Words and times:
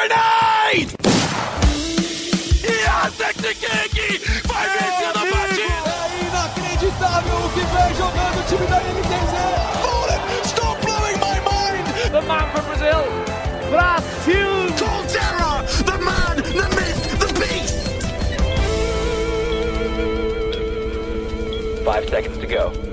Grenade! 0.00 0.96
Yantek 2.64 3.36
Kiki 3.36 4.08
vai 4.48 4.66
vencer 4.70 5.10
a 5.10 5.12
partida! 5.12 5.92
É 6.00 6.24
inacreditável 6.24 7.36
o 7.36 7.48
que 7.50 7.60
vem 7.60 7.90
jogando 7.94 8.38
o 8.38 8.42
time 8.44 8.66
da 8.66 8.78
NTZ! 8.80 9.34
Fallen, 9.82 10.20
stop 10.44 10.80
blowing 10.86 11.18
my 11.18 11.38
mind! 11.44 11.84
The 12.10 12.22
man 12.22 12.46
from 12.50 12.64
Brazil, 12.64 13.04
Brasil! 13.68 14.50
Colterra, 14.78 15.52
the 15.84 15.98
man, 15.98 16.36
the 16.36 16.66
myth, 16.76 17.02
the 17.18 17.28
beast! 17.38 17.78
Five 21.84 22.08
seconds 22.08 22.38
to 22.38 22.46
go. 22.46 22.89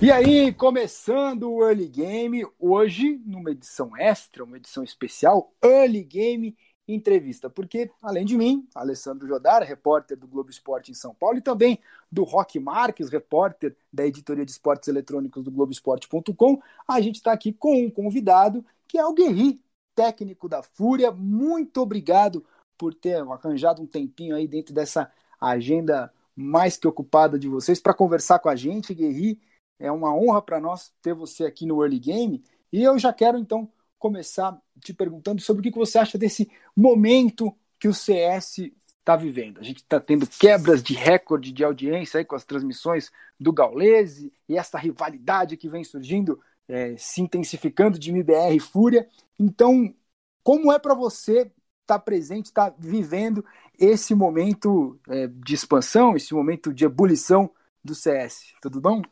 E 0.00 0.12
aí, 0.12 0.52
começando 0.52 1.50
o 1.50 1.60
Early 1.60 1.88
Game, 1.88 2.46
hoje 2.56 3.20
numa 3.26 3.50
edição 3.50 3.96
extra, 3.96 4.44
uma 4.44 4.56
edição 4.56 4.84
especial, 4.84 5.52
Early 5.60 6.04
Game 6.04 6.56
Entrevista, 6.86 7.50
porque 7.50 7.90
além 8.00 8.24
de 8.24 8.38
mim, 8.38 8.64
Alessandro 8.76 9.26
Jodar, 9.26 9.64
repórter 9.64 10.16
do 10.16 10.28
Globo 10.28 10.50
Esporte 10.50 10.92
em 10.92 10.94
São 10.94 11.12
Paulo, 11.12 11.38
e 11.38 11.40
também 11.40 11.80
do 12.12 12.22
Rock 12.22 12.60
Marques, 12.60 13.10
repórter 13.10 13.76
da 13.92 14.06
editoria 14.06 14.44
de 14.44 14.52
esportes 14.52 14.88
eletrônicos 14.88 15.42
do 15.42 15.50
Globoesporte.com, 15.50 16.62
a 16.86 17.00
gente 17.00 17.16
está 17.16 17.32
aqui 17.32 17.52
com 17.52 17.84
um 17.84 17.90
convidado 17.90 18.64
que 18.86 18.98
é 18.98 19.04
o 19.04 19.12
Guerri, 19.12 19.60
técnico 19.96 20.48
da 20.48 20.62
Fúria. 20.62 21.10
Muito 21.10 21.80
obrigado 21.80 22.46
por 22.78 22.94
ter 22.94 23.16
arranjado 23.16 23.82
um 23.82 23.86
tempinho 23.86 24.36
aí 24.36 24.46
dentro 24.46 24.72
dessa 24.72 25.10
agenda 25.40 26.12
mais 26.36 26.76
que 26.76 26.86
ocupada 26.86 27.36
de 27.36 27.48
vocês 27.48 27.80
para 27.80 27.92
conversar 27.92 28.38
com 28.38 28.48
a 28.48 28.54
gente, 28.54 28.94
Guerri. 28.94 29.40
É 29.78 29.90
uma 29.90 30.14
honra 30.14 30.42
para 30.42 30.60
nós 30.60 30.92
ter 31.00 31.14
você 31.14 31.44
aqui 31.44 31.66
no 31.66 31.82
Early 31.82 31.98
Game. 31.98 32.44
E 32.72 32.82
eu 32.82 32.98
já 32.98 33.12
quero 33.12 33.38
então 33.38 33.70
começar 33.98 34.56
te 34.80 34.94
perguntando 34.94 35.40
sobre 35.40 35.60
o 35.68 35.72
que 35.72 35.78
você 35.78 35.98
acha 35.98 36.16
desse 36.16 36.50
momento 36.76 37.54
que 37.78 37.88
o 37.88 37.94
CS 37.94 38.70
está 39.08 39.16
vivendo. 39.16 39.58
A 39.58 39.62
gente 39.62 39.78
está 39.78 39.98
tendo 39.98 40.26
quebras 40.26 40.82
de 40.82 40.94
recorde 40.94 41.52
de 41.52 41.64
audiência 41.64 42.18
aí 42.18 42.24
com 42.24 42.36
as 42.36 42.44
transmissões 42.44 43.10
do 43.40 43.52
Gaules 43.52 44.28
e 44.48 44.56
essa 44.56 44.78
rivalidade 44.78 45.56
que 45.56 45.68
vem 45.68 45.82
surgindo, 45.82 46.40
é, 46.68 46.94
se 46.96 47.22
intensificando 47.22 47.98
de 47.98 48.10
MBR 48.10 48.54
e 48.54 48.60
Fúria. 48.60 49.08
Então, 49.38 49.94
como 50.42 50.72
é 50.72 50.78
para 50.78 50.94
você 50.94 51.40
estar 51.40 51.52
tá 51.86 51.98
presente, 51.98 52.46
estar 52.46 52.70
tá 52.70 52.76
vivendo 52.78 53.44
esse 53.78 54.14
momento 54.14 55.00
é, 55.08 55.26
de 55.26 55.54
expansão, 55.54 56.16
esse 56.16 56.34
momento 56.34 56.72
de 56.74 56.84
ebulição 56.84 57.50
do 57.82 57.94
CS? 57.94 58.54
Tudo 58.60 58.80
bom? 58.80 59.02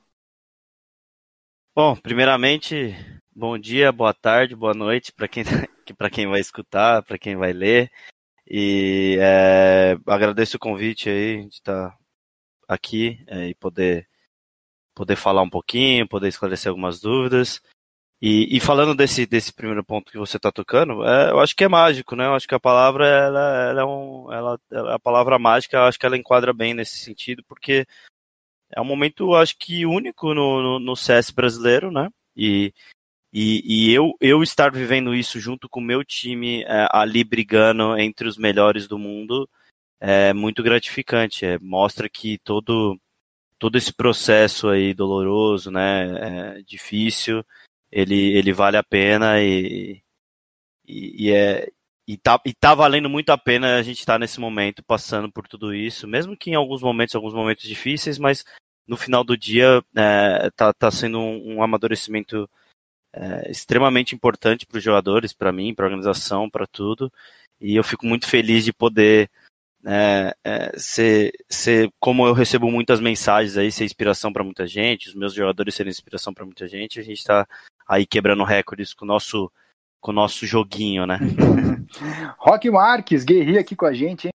Bom, 1.76 1.94
primeiramente, 1.94 2.96
bom 3.34 3.58
dia, 3.58 3.92
boa 3.92 4.14
tarde, 4.14 4.56
boa 4.56 4.72
noite 4.72 5.12
para 5.12 5.28
quem, 5.28 5.44
para 5.98 6.08
quem 6.08 6.26
vai 6.26 6.40
escutar, 6.40 7.02
para 7.02 7.18
quem 7.18 7.36
vai 7.36 7.52
ler. 7.52 7.90
E 8.48 9.18
é, 9.20 9.94
agradeço 10.06 10.56
o 10.56 10.58
convite 10.58 11.10
aí 11.10 11.46
de 11.46 11.56
estar 11.56 11.94
aqui 12.66 13.22
é, 13.26 13.48
e 13.48 13.54
poder, 13.54 14.08
poder 14.94 15.16
falar 15.16 15.42
um 15.42 15.50
pouquinho, 15.50 16.08
poder 16.08 16.28
esclarecer 16.28 16.70
algumas 16.70 16.98
dúvidas. 16.98 17.60
E, 18.22 18.56
e 18.56 18.58
falando 18.58 18.94
desse, 18.94 19.26
desse 19.26 19.52
primeiro 19.52 19.84
ponto 19.84 20.10
que 20.10 20.16
você 20.16 20.38
está 20.38 20.50
tocando, 20.50 21.04
é, 21.04 21.30
eu 21.30 21.40
acho 21.40 21.54
que 21.54 21.64
é 21.64 21.68
mágico, 21.68 22.16
né? 22.16 22.24
Eu 22.24 22.34
acho 22.34 22.48
que 22.48 22.54
a 22.54 22.60
palavra 22.60 23.06
ela, 23.06 23.68
ela 23.68 23.80
é 23.82 23.84
um, 23.84 24.32
ela, 24.32 24.58
a 24.94 24.98
palavra 24.98 25.38
mágica, 25.38 25.76
eu 25.76 25.82
acho 25.82 25.98
que 25.98 26.06
ela 26.06 26.16
enquadra 26.16 26.54
bem 26.54 26.72
nesse 26.72 26.96
sentido, 27.00 27.44
porque 27.46 27.86
é 28.70 28.80
um 28.80 28.84
momento, 28.84 29.34
acho 29.34 29.56
que 29.58 29.86
único 29.86 30.34
no, 30.34 30.62
no, 30.62 30.78
no 30.78 30.96
CS 30.96 31.30
brasileiro, 31.30 31.90
né? 31.90 32.10
E, 32.36 32.72
e, 33.32 33.90
e, 33.90 33.94
eu, 33.94 34.14
eu 34.20 34.42
estar 34.42 34.72
vivendo 34.72 35.14
isso 35.14 35.38
junto 35.40 35.68
com 35.68 35.80
o 35.80 35.82
meu 35.82 36.04
time 36.04 36.62
é, 36.64 36.88
ali 36.90 37.22
brigando 37.24 37.96
entre 37.98 38.28
os 38.28 38.36
melhores 38.36 38.88
do 38.88 38.98
mundo 38.98 39.48
é 40.00 40.32
muito 40.32 40.62
gratificante. 40.62 41.44
É, 41.46 41.58
mostra 41.58 42.08
que 42.08 42.38
todo, 42.38 42.98
todo 43.58 43.76
esse 43.78 43.92
processo 43.92 44.68
aí 44.68 44.94
doloroso, 44.94 45.70
né? 45.70 46.58
É, 46.58 46.62
difícil, 46.62 47.44
ele, 47.90 48.36
ele 48.36 48.52
vale 48.52 48.76
a 48.76 48.82
pena 48.82 49.40
e, 49.42 50.02
e, 50.86 51.26
e 51.28 51.32
é, 51.32 51.70
e 52.06 52.16
tá, 52.16 52.40
e 52.44 52.54
tá 52.54 52.74
valendo 52.74 53.10
muito 53.10 53.30
a 53.30 53.38
pena 53.38 53.76
a 53.76 53.82
gente 53.82 53.98
estar 53.98 54.14
tá 54.14 54.18
nesse 54.18 54.38
momento 54.38 54.82
passando 54.84 55.30
por 55.30 55.48
tudo 55.48 55.74
isso, 55.74 56.06
mesmo 56.06 56.36
que 56.36 56.50
em 56.50 56.54
alguns 56.54 56.80
momentos, 56.80 57.14
alguns 57.14 57.34
momentos 57.34 57.64
difíceis, 57.64 58.18
mas 58.18 58.44
no 58.86 58.96
final 58.96 59.24
do 59.24 59.36
dia 59.36 59.82
é, 59.96 60.50
tá, 60.54 60.72
tá 60.72 60.90
sendo 60.90 61.18
um, 61.18 61.56
um 61.56 61.62
amadurecimento 61.62 62.48
é, 63.12 63.50
extremamente 63.50 64.14
importante 64.14 64.66
para 64.66 64.78
os 64.78 64.84
jogadores, 64.84 65.32
para 65.32 65.50
mim, 65.50 65.74
para 65.74 65.86
a 65.86 65.88
organização, 65.88 66.48
para 66.48 66.66
tudo. 66.66 67.12
E 67.60 67.74
eu 67.74 67.82
fico 67.82 68.06
muito 68.06 68.28
feliz 68.28 68.64
de 68.64 68.72
poder 68.72 69.30
é, 69.84 70.36
é, 70.44 70.78
ser, 70.78 71.32
ser, 71.48 71.90
como 71.98 72.26
eu 72.26 72.32
recebo 72.32 72.70
muitas 72.70 73.00
mensagens 73.00 73.56
aí, 73.56 73.72
ser 73.72 73.84
inspiração 73.84 74.32
para 74.32 74.44
muita 74.44 74.66
gente, 74.66 75.08
os 75.08 75.14
meus 75.14 75.34
jogadores 75.34 75.74
serem 75.74 75.90
inspiração 75.90 76.34
para 76.34 76.44
muita 76.44 76.68
gente, 76.68 77.00
a 77.00 77.02
gente 77.02 77.18
está 77.18 77.48
aí 77.88 78.06
quebrando 78.06 78.44
recordes 78.44 78.92
com 78.92 79.04
o 79.04 79.08
nosso 79.08 79.50
com 80.00 80.10
o 80.10 80.14
nosso 80.14 80.46
joguinho, 80.46 81.06
né? 81.06 81.18
Rock 82.38 82.70
Marques, 82.70 83.24
guerreiro 83.24 83.60
aqui 83.60 83.74
com 83.74 83.86
a 83.86 83.92
gente, 83.92 84.26
hein? 84.26 84.32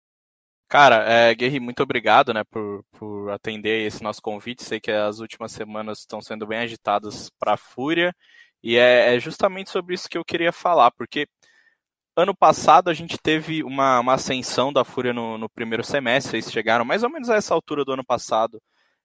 Cara, 0.71 1.03
é, 1.03 1.35
Guerri, 1.35 1.59
muito 1.59 1.83
obrigado 1.83 2.33
né, 2.33 2.45
por, 2.45 2.85
por 2.93 3.31
atender 3.31 3.85
esse 3.87 4.05
nosso 4.05 4.23
convite. 4.23 4.63
Sei 4.63 4.79
que 4.79 4.91
as 4.93 5.19
últimas 5.19 5.51
semanas 5.51 5.99
estão 5.99 6.23
sendo 6.23 6.47
bem 6.47 6.61
agitadas 6.61 7.29
para 7.41 7.55
a 7.55 7.57
Fúria. 7.57 8.15
E 8.63 8.77
é, 8.77 9.17
é, 9.17 9.19
justamente 9.19 9.69
sobre 9.69 9.95
isso 9.95 10.09
que 10.09 10.17
eu 10.17 10.25
queria 10.25 10.53
falar, 10.53 10.93
porque 10.93 11.27
ano 12.17 12.35
passado 12.37 12.89
a 12.89 12.95
gente 12.95 13.19
teve 13.19 13.65
uma, 13.65 14.01
uma 14.01 14.15
ascensão 14.15 14.73
da 14.73 14.85
Fúria 14.85 15.13
no, 15.13 15.39
no, 15.39 15.49
primeiro 15.49 15.83
semestre. 15.83 16.37
Eles 16.37 16.53
chegaram 16.53 16.85
mais 16.85 17.03
ou 17.03 17.11
menos 17.11 17.31
a 17.31 17.37
essa 17.37 17.55
altura 17.55 17.85
do 17.85 17.93
ano 17.93 18.05
passado. 18.05 18.63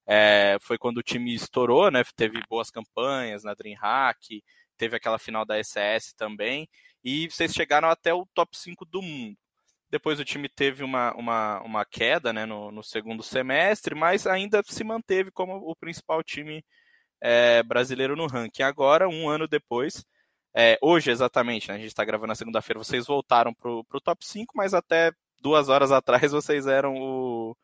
É, 0.07 0.57
foi 0.61 0.77
quando 0.77 0.99
o 0.99 1.03
time 1.03 1.33
estourou, 1.33 1.89
né? 1.89 2.03
Teve 2.15 2.39
boas 2.49 2.69
campanhas 2.69 3.43
na 3.43 3.55
DreamHack, 3.55 4.43
teve 4.77 4.95
aquela 4.95 5.19
final 5.19 5.45
da 5.45 5.61
SS 5.63 6.15
também, 6.15 6.67
e 7.03 7.29
vocês 7.29 7.53
chegaram 7.53 7.89
até 7.89 8.13
o 8.13 8.25
top 8.33 8.57
5 8.57 8.85
do 8.85 9.01
mundo. 9.01 9.37
Depois 9.89 10.19
o 10.19 10.25
time 10.25 10.49
teve 10.49 10.83
uma, 10.83 11.13
uma, 11.15 11.61
uma 11.61 11.85
queda 11.85 12.33
né, 12.33 12.45
no, 12.45 12.71
no 12.71 12.83
segundo 12.83 13.23
semestre, 13.23 13.95
mas 13.95 14.27
ainda 14.27 14.61
se 14.65 14.83
manteve 14.83 15.31
como 15.31 15.55
o 15.57 15.75
principal 15.75 16.23
time 16.23 16.63
é, 17.21 17.63
brasileiro 17.63 18.15
no 18.15 18.27
ranking. 18.27 18.63
Agora, 18.63 19.07
um 19.07 19.29
ano 19.29 19.47
depois, 19.47 20.03
é, 20.55 20.77
hoje 20.81 21.11
exatamente, 21.11 21.67
né, 21.69 21.75
a 21.75 21.77
gente 21.77 21.87
está 21.87 22.03
gravando 22.03 22.27
na 22.27 22.35
segunda-feira, 22.35 22.79
vocês 22.79 23.05
voltaram 23.05 23.53
para 23.53 23.69
o 23.71 24.01
top 24.03 24.25
5, 24.25 24.53
mas 24.55 24.73
até 24.73 25.11
duas 25.41 25.69
horas 25.69 25.91
atrás 25.93 26.31
vocês 26.31 26.67
eram 26.67 26.95
o, 26.95 27.57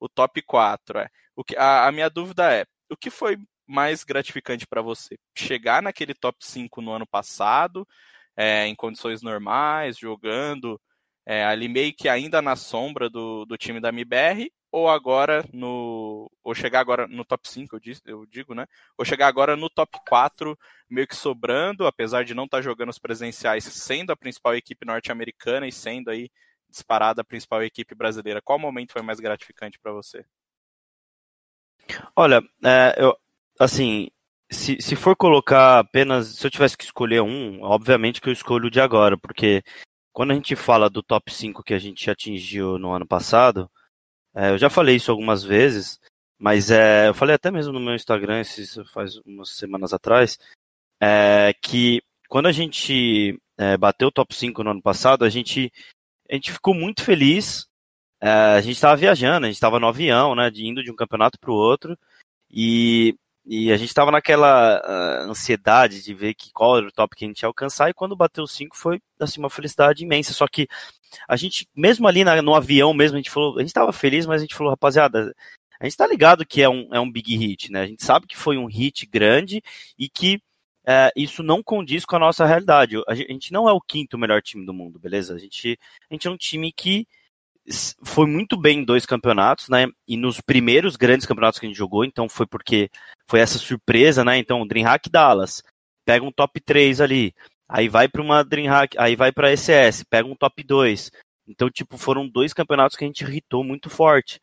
o 0.00 0.08
top 0.08 0.42
4. 0.42 0.98
É. 0.98 1.08
O 1.36 1.44
que, 1.44 1.56
a, 1.56 1.86
a 1.86 1.92
minha 1.92 2.10
dúvida 2.10 2.52
é, 2.52 2.66
o 2.90 2.96
que 2.96 3.10
foi 3.10 3.38
mais 3.68 4.02
gratificante 4.04 4.66
para 4.66 4.82
você? 4.82 5.16
Chegar 5.36 5.82
naquele 5.82 6.14
top 6.14 6.38
5 6.40 6.80
no 6.80 6.92
ano 6.92 7.06
passado, 7.06 7.86
é, 8.36 8.66
em 8.66 8.74
condições 8.74 9.22
normais, 9.22 9.98
jogando 9.98 10.80
é, 11.26 11.44
ali 11.44 11.68
meio 11.68 11.94
que 11.94 12.08
ainda 12.08 12.40
na 12.40 12.56
sombra 12.56 13.10
do, 13.10 13.44
do 13.44 13.58
time 13.58 13.80
da 13.80 13.90
MBR, 13.90 14.50
ou 14.72 14.88
agora 14.88 15.44
no. 15.52 16.30
Ou 16.42 16.54
chegar 16.54 16.80
agora 16.80 17.06
no 17.06 17.24
top 17.24 17.48
5, 17.48 17.76
eu, 17.76 17.80
digo, 17.80 18.00
eu 18.06 18.26
digo, 18.26 18.54
né? 18.54 18.66
Ou 18.96 19.04
chegar 19.04 19.26
agora 19.26 19.56
no 19.56 19.68
top 19.68 19.98
4, 20.08 20.58
meio 20.88 21.06
que 21.06 21.16
sobrando, 21.16 21.86
apesar 21.86 22.24
de 22.24 22.34
não 22.34 22.44
estar 22.44 22.58
tá 22.58 22.62
jogando 22.62 22.90
os 22.90 22.98
presenciais, 22.98 23.64
sendo 23.64 24.10
a 24.10 24.16
principal 24.16 24.54
equipe 24.54 24.86
norte-americana 24.86 25.66
e 25.66 25.72
sendo 25.72 26.10
aí 26.10 26.30
disparada 26.68 27.22
a 27.22 27.24
principal 27.24 27.62
equipe 27.62 27.94
brasileira. 27.94 28.42
Qual 28.42 28.58
momento 28.58 28.92
foi 28.92 29.02
mais 29.02 29.20
gratificante 29.20 29.78
para 29.78 29.92
você? 29.92 30.24
Olha, 32.14 32.42
é, 32.64 32.94
eu, 32.98 33.16
assim, 33.58 34.08
se, 34.50 34.80
se 34.80 34.96
for 34.96 35.16
colocar 35.16 35.78
apenas, 35.80 36.28
se 36.36 36.46
eu 36.46 36.50
tivesse 36.50 36.76
que 36.76 36.84
escolher 36.84 37.20
um, 37.22 37.62
obviamente 37.62 38.20
que 38.20 38.28
eu 38.28 38.32
escolho 38.32 38.66
o 38.66 38.70
de 38.70 38.80
agora, 38.80 39.16
porque 39.18 39.62
quando 40.12 40.32
a 40.32 40.34
gente 40.34 40.56
fala 40.56 40.90
do 40.90 41.02
top 41.02 41.32
5 41.32 41.62
que 41.62 41.74
a 41.74 41.78
gente 41.78 42.10
atingiu 42.10 42.78
no 42.78 42.92
ano 42.92 43.06
passado, 43.06 43.70
é, 44.34 44.50
eu 44.50 44.58
já 44.58 44.70
falei 44.70 44.96
isso 44.96 45.10
algumas 45.10 45.42
vezes, 45.44 46.00
mas 46.38 46.70
é, 46.70 47.08
eu 47.08 47.14
falei 47.14 47.34
até 47.34 47.50
mesmo 47.50 47.72
no 47.72 47.80
meu 47.80 47.94
Instagram, 47.94 48.40
esses, 48.40 48.78
faz 48.92 49.16
umas 49.26 49.50
semanas 49.50 49.92
atrás, 49.92 50.38
é, 51.00 51.52
que 51.62 52.02
quando 52.28 52.46
a 52.46 52.52
gente 52.52 53.40
é, 53.56 53.76
bateu 53.76 54.08
o 54.08 54.12
top 54.12 54.34
5 54.34 54.62
no 54.62 54.70
ano 54.70 54.82
passado, 54.82 55.24
a 55.24 55.30
gente, 55.30 55.72
a 56.30 56.34
gente 56.34 56.52
ficou 56.52 56.74
muito 56.74 57.02
feliz. 57.02 57.66
É, 58.20 58.28
a 58.28 58.60
gente 58.60 58.74
estava 58.74 58.96
viajando, 58.96 59.46
a 59.46 59.48
gente 59.48 59.56
estava 59.56 59.80
no 59.80 59.86
avião, 59.88 60.34
né, 60.34 60.50
de 60.50 60.66
indo 60.66 60.82
de 60.82 60.90
um 60.90 60.96
campeonato 60.96 61.38
para 61.38 61.50
o 61.50 61.54
outro, 61.54 61.96
e 62.50 63.16
e 63.50 63.72
a 63.72 63.78
gente 63.78 63.88
estava 63.88 64.10
naquela 64.10 64.78
uh, 64.78 65.30
ansiedade 65.30 66.02
de 66.02 66.12
ver 66.12 66.34
que 66.34 66.52
qual 66.52 66.76
era 66.76 66.86
o 66.86 66.92
top 66.92 67.16
que 67.16 67.24
a 67.24 67.28
gente 67.28 67.40
ia 67.40 67.46
alcançar, 67.46 67.88
e 67.88 67.94
quando 67.94 68.14
bateu 68.14 68.46
5 68.46 68.76
foi 68.76 69.00
assim, 69.18 69.40
uma 69.40 69.48
felicidade 69.48 70.04
imensa. 70.04 70.34
Só 70.34 70.46
que 70.46 70.68
a 71.26 71.34
gente, 71.34 71.66
mesmo 71.74 72.06
ali 72.06 72.24
na, 72.24 72.42
no 72.42 72.54
avião 72.54 72.92
mesmo, 72.92 73.16
a 73.16 73.20
gente 73.20 73.30
falou, 73.30 73.56
a 73.56 73.60
gente 73.60 73.68
estava 73.68 73.90
feliz, 73.90 74.26
mas 74.26 74.42
a 74.42 74.44
gente 74.44 74.54
falou, 74.54 74.70
rapaziada, 74.70 75.34
a 75.80 75.84
gente 75.84 75.92
está 75.92 76.06
ligado 76.06 76.44
que 76.44 76.60
é 76.60 76.68
um, 76.68 76.94
é 76.94 77.00
um 77.00 77.10
big 77.10 77.36
hit, 77.36 77.72
né? 77.72 77.82
A 77.82 77.86
gente 77.86 78.04
sabe 78.04 78.26
que 78.26 78.36
foi 78.36 78.58
um 78.58 78.66
hit 78.66 79.06
grande 79.06 79.62
e 79.98 80.10
que 80.10 80.42
é, 80.86 81.10
isso 81.16 81.42
não 81.42 81.62
condiz 81.62 82.04
com 82.04 82.16
a 82.16 82.18
nossa 82.18 82.44
realidade. 82.44 82.96
A 83.08 83.14
gente 83.14 83.50
não 83.50 83.66
é 83.66 83.72
o 83.72 83.80
quinto 83.80 84.18
melhor 84.18 84.42
time 84.42 84.66
do 84.66 84.74
mundo, 84.74 84.98
beleza? 84.98 85.34
A 85.34 85.38
gente, 85.38 85.78
a 86.10 86.14
gente 86.14 86.28
é 86.28 86.30
um 86.30 86.36
time 86.36 86.70
que 86.70 87.06
foi 88.02 88.26
muito 88.26 88.56
bem 88.56 88.80
em 88.80 88.84
dois 88.84 89.04
campeonatos, 89.04 89.68
né? 89.68 89.86
E 90.06 90.16
nos 90.16 90.40
primeiros 90.40 90.96
grandes 90.96 91.26
campeonatos 91.26 91.58
que 91.58 91.66
a 91.66 91.68
gente 91.68 91.78
jogou, 91.78 92.04
então 92.04 92.28
foi 92.28 92.46
porque 92.46 92.90
foi 93.26 93.40
essa 93.40 93.58
surpresa, 93.58 94.24
né? 94.24 94.38
Então, 94.38 94.66
Dreamhack 94.66 95.10
Dallas, 95.10 95.62
pega 96.04 96.24
um 96.24 96.32
top 96.32 96.60
3 96.60 97.00
ali, 97.00 97.34
aí 97.68 97.88
vai 97.88 98.08
para 98.08 98.22
uma 98.22 98.42
Dreamhack, 98.42 98.96
aí 98.98 99.14
vai 99.14 99.30
para 99.30 99.54
SS, 99.54 100.04
pega 100.08 100.28
um 100.28 100.34
top 100.34 100.62
2. 100.62 101.10
Então, 101.46 101.70
tipo, 101.70 101.96
foram 101.96 102.28
dois 102.28 102.52
campeonatos 102.52 102.96
que 102.96 103.04
a 103.04 103.06
gente 103.06 103.22
irritou 103.22 103.64
muito 103.64 103.88
forte. 103.88 104.40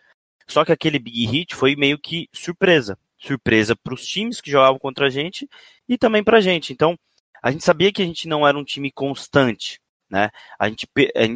Só 0.47 0.63
que 0.63 0.71
aquele 0.71 0.99
Big 0.99 1.25
Hit 1.25 1.55
foi 1.55 1.75
meio 1.75 1.97
que 1.97 2.29
surpresa. 2.33 2.97
Surpresa 3.17 3.75
para 3.75 3.93
os 3.93 4.05
times 4.05 4.41
que 4.41 4.51
jogavam 4.51 4.77
contra 4.77 5.07
a 5.07 5.09
gente 5.09 5.49
e 5.87 5.97
também 5.97 6.23
para 6.23 6.37
a 6.37 6.41
gente. 6.41 6.73
Então, 6.73 6.97
a 7.41 7.51
gente 7.51 7.63
sabia 7.63 7.91
que 7.91 8.01
a 8.01 8.05
gente 8.05 8.27
não 8.27 8.47
era 8.47 8.57
um 8.57 8.63
time 8.63 8.91
constante, 8.91 9.79
né? 10.15 10.29
A 10.57 10.69
gente, 10.69 10.87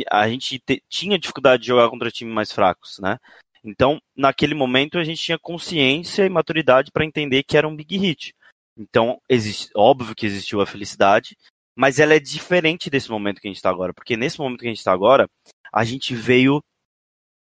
a 0.09 0.29
gente 0.29 0.57
te, 0.59 0.81
tinha 0.87 1.19
dificuldade 1.19 1.63
de 1.63 1.67
jogar 1.67 1.89
contra 1.89 2.09
times 2.09 2.33
mais 2.33 2.49
fracos, 2.49 2.97
né? 2.99 3.17
Então, 3.61 4.01
naquele 4.15 4.55
momento, 4.55 4.97
a 4.97 5.03
gente 5.03 5.21
tinha 5.21 5.37
consciência 5.37 6.25
e 6.25 6.29
maturidade 6.29 6.89
para 6.89 7.03
entender 7.03 7.43
que 7.43 7.57
era 7.57 7.67
um 7.67 7.75
big 7.75 7.97
hit. 7.97 8.33
Então, 8.77 9.21
existe, 9.27 9.69
óbvio 9.75 10.15
que 10.15 10.25
existiu 10.25 10.61
a 10.61 10.65
felicidade, 10.65 11.35
mas 11.75 11.99
ela 11.99 12.13
é 12.13 12.19
diferente 12.21 12.89
desse 12.89 13.11
momento 13.11 13.41
que 13.41 13.49
a 13.49 13.49
gente 13.49 13.57
está 13.57 13.69
agora, 13.69 13.93
porque 13.93 14.15
nesse 14.15 14.39
momento 14.39 14.61
que 14.61 14.67
a 14.67 14.69
gente 14.69 14.77
está 14.77 14.93
agora, 14.93 15.27
a 15.73 15.83
gente 15.83 16.15
veio 16.15 16.63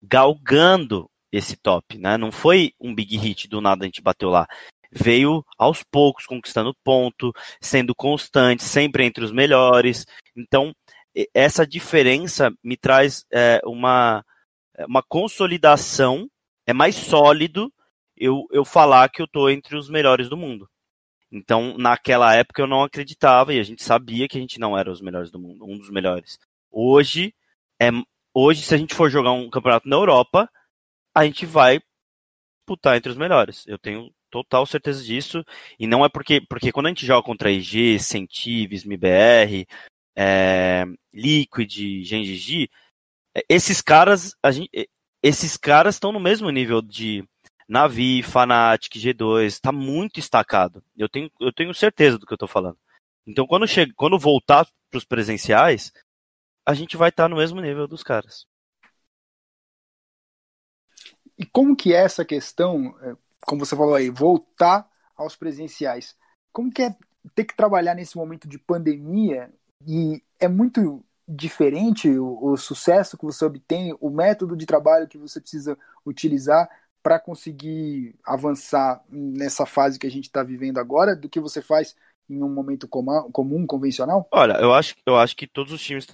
galgando 0.02 1.10
esse 1.30 1.58
top, 1.58 1.98
né? 1.98 2.16
Não 2.16 2.32
foi 2.32 2.72
um 2.80 2.94
big 2.94 3.18
hit 3.18 3.46
do 3.46 3.60
nada 3.60 3.84
a 3.84 3.86
gente 3.86 4.00
bateu 4.00 4.30
lá. 4.30 4.46
Veio 4.90 5.44
aos 5.58 5.82
poucos 5.82 6.24
conquistando 6.24 6.74
ponto, 6.82 7.34
sendo 7.60 7.94
constante, 7.94 8.64
sempre 8.64 9.04
entre 9.04 9.22
os 9.22 9.30
melhores. 9.30 10.06
Então, 10.34 10.72
essa 11.34 11.66
diferença 11.66 12.52
me 12.62 12.76
traz 12.76 13.24
é, 13.32 13.60
uma, 13.64 14.24
uma 14.86 15.02
consolidação, 15.02 16.28
é 16.66 16.72
mais 16.72 16.94
sólido 16.94 17.72
eu, 18.16 18.46
eu 18.50 18.64
falar 18.64 19.08
que 19.08 19.22
eu 19.22 19.26
estou 19.26 19.50
entre 19.50 19.76
os 19.76 19.88
melhores 19.88 20.28
do 20.28 20.36
mundo. 20.36 20.68
Então, 21.30 21.76
naquela 21.76 22.34
época 22.34 22.62
eu 22.62 22.66
não 22.66 22.82
acreditava 22.82 23.52
e 23.52 23.60
a 23.60 23.62
gente 23.62 23.82
sabia 23.82 24.26
que 24.28 24.38
a 24.38 24.40
gente 24.40 24.58
não 24.58 24.76
era 24.76 24.90
os 24.90 25.00
melhores 25.00 25.30
do 25.30 25.38
mundo, 25.38 25.64
um 25.64 25.78
dos 25.78 25.90
melhores. 25.90 26.38
Hoje, 26.70 27.34
é, 27.80 27.90
hoje 28.32 28.62
se 28.62 28.74
a 28.74 28.78
gente 28.78 28.94
for 28.94 29.10
jogar 29.10 29.32
um 29.32 29.50
campeonato 29.50 29.88
na 29.88 29.96
Europa, 29.96 30.50
a 31.14 31.24
gente 31.24 31.44
vai 31.44 31.80
disputar 32.58 32.96
entre 32.96 33.10
os 33.10 33.18
melhores. 33.18 33.66
Eu 33.66 33.78
tenho 33.78 34.10
total 34.30 34.66
certeza 34.66 35.02
disso. 35.02 35.44
E 35.78 35.86
não 35.86 36.04
é 36.04 36.08
porque, 36.08 36.40
porque 36.40 36.72
quando 36.72 36.86
a 36.86 36.88
gente 36.90 37.06
joga 37.06 37.24
contra 37.24 37.50
IG, 37.50 37.98
Centives, 37.98 38.84
MBR, 38.84 39.66
é, 40.20 40.84
Liquid, 41.12 42.02
GenGG, 42.02 42.68
é, 43.36 43.44
esses 43.48 43.80
caras, 43.80 44.34
gente, 44.50 44.68
é, 44.74 44.88
esses 45.22 45.56
caras 45.56 45.94
estão 45.94 46.10
no 46.10 46.18
mesmo 46.18 46.50
nível 46.50 46.82
de 46.82 47.24
Navi, 47.68 48.20
Fnatic, 48.24 48.94
G2, 48.94 49.44
está 49.44 49.70
muito 49.70 50.18
estacado. 50.18 50.82
Eu 50.96 51.08
tenho, 51.08 51.30
eu 51.40 51.52
tenho 51.52 51.72
certeza 51.72 52.18
do 52.18 52.26
que 52.26 52.32
eu 52.32 52.36
estou 52.36 52.48
falando. 52.48 52.76
Então, 53.24 53.46
quando, 53.46 53.68
chega, 53.68 53.92
quando 53.94 54.18
voltar 54.18 54.66
para 54.90 54.98
os 54.98 55.04
presenciais, 55.04 55.92
a 56.66 56.74
gente 56.74 56.96
vai 56.96 57.10
estar 57.10 57.24
tá 57.24 57.28
no 57.28 57.36
mesmo 57.36 57.60
nível 57.60 57.86
dos 57.86 58.02
caras. 58.02 58.44
E 61.38 61.46
como 61.46 61.76
que 61.76 61.94
é 61.94 62.02
essa 62.02 62.24
questão, 62.24 62.98
é, 63.02 63.14
como 63.42 63.64
você 63.64 63.76
falou 63.76 63.94
aí, 63.94 64.10
voltar 64.10 64.88
aos 65.14 65.36
presenciais? 65.36 66.16
Como 66.50 66.72
que 66.72 66.82
é 66.82 66.96
ter 67.36 67.44
que 67.44 67.54
trabalhar 67.54 67.94
nesse 67.94 68.16
momento 68.16 68.48
de 68.48 68.58
pandemia 68.58 69.52
e 69.86 70.22
é 70.38 70.48
muito 70.48 71.04
diferente 71.26 72.08
o, 72.08 72.52
o, 72.52 72.56
sucesso 72.56 73.18
que 73.18 73.24
você 73.24 73.44
obtém, 73.44 73.96
o 74.00 74.08
método 74.08 74.56
de 74.56 74.64
trabalho 74.64 75.06
que 75.06 75.18
você 75.18 75.40
precisa 75.40 75.76
utilizar 76.04 76.68
para 77.02 77.20
conseguir 77.20 78.14
avançar 78.24 79.02
nessa 79.10 79.66
fase 79.66 79.98
que 79.98 80.06
a 80.06 80.10
gente 80.10 80.24
está 80.24 80.42
vivendo 80.42 80.78
agora 80.78 81.14
do 81.14 81.28
que 81.28 81.38
você 81.38 81.60
faz 81.60 81.94
em 82.28 82.42
um 82.42 82.48
momento 82.48 82.88
comum, 82.88 83.30
comum, 83.30 83.66
convencional? 83.66 84.28
Olha, 84.32 84.54
eu 84.54 84.72
acho, 84.72 84.94
eu 85.06 85.16
acho 85.16 85.36
que 85.36 85.46
todos 85.46 85.72
os 85.72 85.82
times 85.82 86.06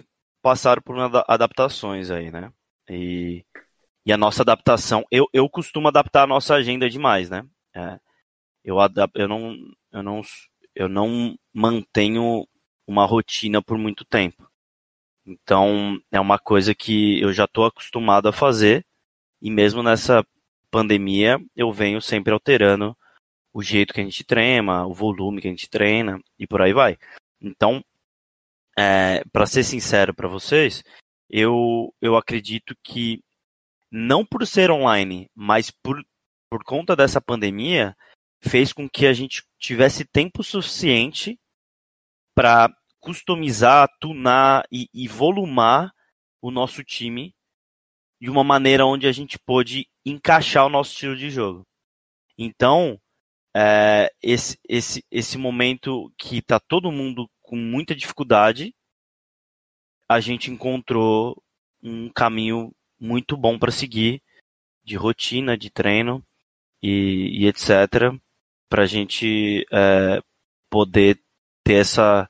passaram 0.42 0.82
por 0.82 0.96
adaptações 1.28 2.10
aí, 2.10 2.30
né? 2.30 2.52
E, 2.88 3.44
e 4.04 4.12
a 4.12 4.16
nossa 4.16 4.42
adaptação, 4.42 5.04
eu, 5.10 5.26
eu 5.32 5.48
costumo 5.48 5.88
adaptar 5.88 6.24
a 6.24 6.26
nossa 6.26 6.54
agenda 6.54 6.88
demais, 6.88 7.30
né? 7.30 7.44
É, 7.74 7.98
eu, 8.64 8.78
adap, 8.78 9.10
eu, 9.14 9.26
não, 9.26 9.56
eu, 9.90 10.02
não, 10.02 10.20
eu 10.74 10.88
não 10.88 11.34
mantenho 11.52 12.46
uma 12.86 13.06
rotina 13.06 13.62
por 13.62 13.78
muito 13.78 14.04
tempo. 14.04 14.48
Então, 15.26 15.98
é 16.12 16.20
uma 16.20 16.38
coisa 16.38 16.74
que 16.74 17.20
eu 17.20 17.32
já 17.32 17.44
estou 17.44 17.64
acostumado 17.64 18.28
a 18.28 18.32
fazer, 18.32 18.84
e 19.40 19.50
mesmo 19.50 19.82
nessa 19.82 20.24
pandemia, 20.70 21.38
eu 21.56 21.72
venho 21.72 22.00
sempre 22.00 22.32
alterando 22.32 22.96
o 23.52 23.62
jeito 23.62 23.94
que 23.94 24.00
a 24.00 24.04
gente 24.04 24.24
treina, 24.24 24.86
o 24.86 24.92
volume 24.92 25.40
que 25.40 25.48
a 25.48 25.50
gente 25.50 25.68
treina, 25.68 26.20
e 26.38 26.46
por 26.46 26.60
aí 26.60 26.72
vai. 26.72 26.98
Então, 27.40 27.82
é, 28.76 29.24
para 29.32 29.46
ser 29.46 29.62
sincero 29.62 30.12
para 30.12 30.28
vocês, 30.28 30.82
eu, 31.30 31.94
eu 32.02 32.16
acredito 32.16 32.76
que, 32.82 33.22
não 33.90 34.24
por 34.26 34.46
ser 34.46 34.70
online, 34.70 35.30
mas 35.34 35.70
por, 35.70 36.04
por 36.50 36.64
conta 36.64 36.94
dessa 36.96 37.20
pandemia, 37.20 37.96
fez 38.40 38.72
com 38.72 38.88
que 38.88 39.06
a 39.06 39.12
gente 39.12 39.42
tivesse 39.58 40.04
tempo 40.04 40.42
suficiente 40.42 41.38
para 42.34 42.74
customizar, 43.00 43.88
tunar 44.00 44.64
e, 44.70 44.88
e 44.92 45.06
volumar 45.06 45.92
o 46.40 46.50
nosso 46.50 46.82
time 46.82 47.34
de 48.20 48.30
uma 48.30 48.42
maneira 48.42 48.86
onde 48.86 49.06
a 49.06 49.12
gente 49.12 49.38
pôde 49.38 49.86
encaixar 50.04 50.66
o 50.66 50.70
nosso 50.70 50.92
estilo 50.92 51.16
de 51.16 51.30
jogo. 51.30 51.66
Então, 52.36 52.98
é, 53.54 54.10
esse, 54.22 54.58
esse, 54.68 55.04
esse 55.10 55.38
momento 55.38 56.12
que 56.18 56.38
está 56.38 56.58
todo 56.58 56.90
mundo 56.90 57.28
com 57.42 57.56
muita 57.56 57.94
dificuldade, 57.94 58.74
a 60.08 60.20
gente 60.20 60.50
encontrou 60.50 61.40
um 61.82 62.10
caminho 62.10 62.72
muito 62.98 63.36
bom 63.36 63.58
para 63.58 63.70
seguir 63.70 64.22
de 64.82 64.96
rotina, 64.96 65.56
de 65.56 65.70
treino 65.70 66.24
e, 66.82 67.42
e 67.42 67.46
etc. 67.46 68.12
para 68.68 68.82
a 68.82 68.86
gente 68.86 69.66
é, 69.72 70.20
poder 70.70 71.23
ter 71.64 71.80
essa, 71.80 72.28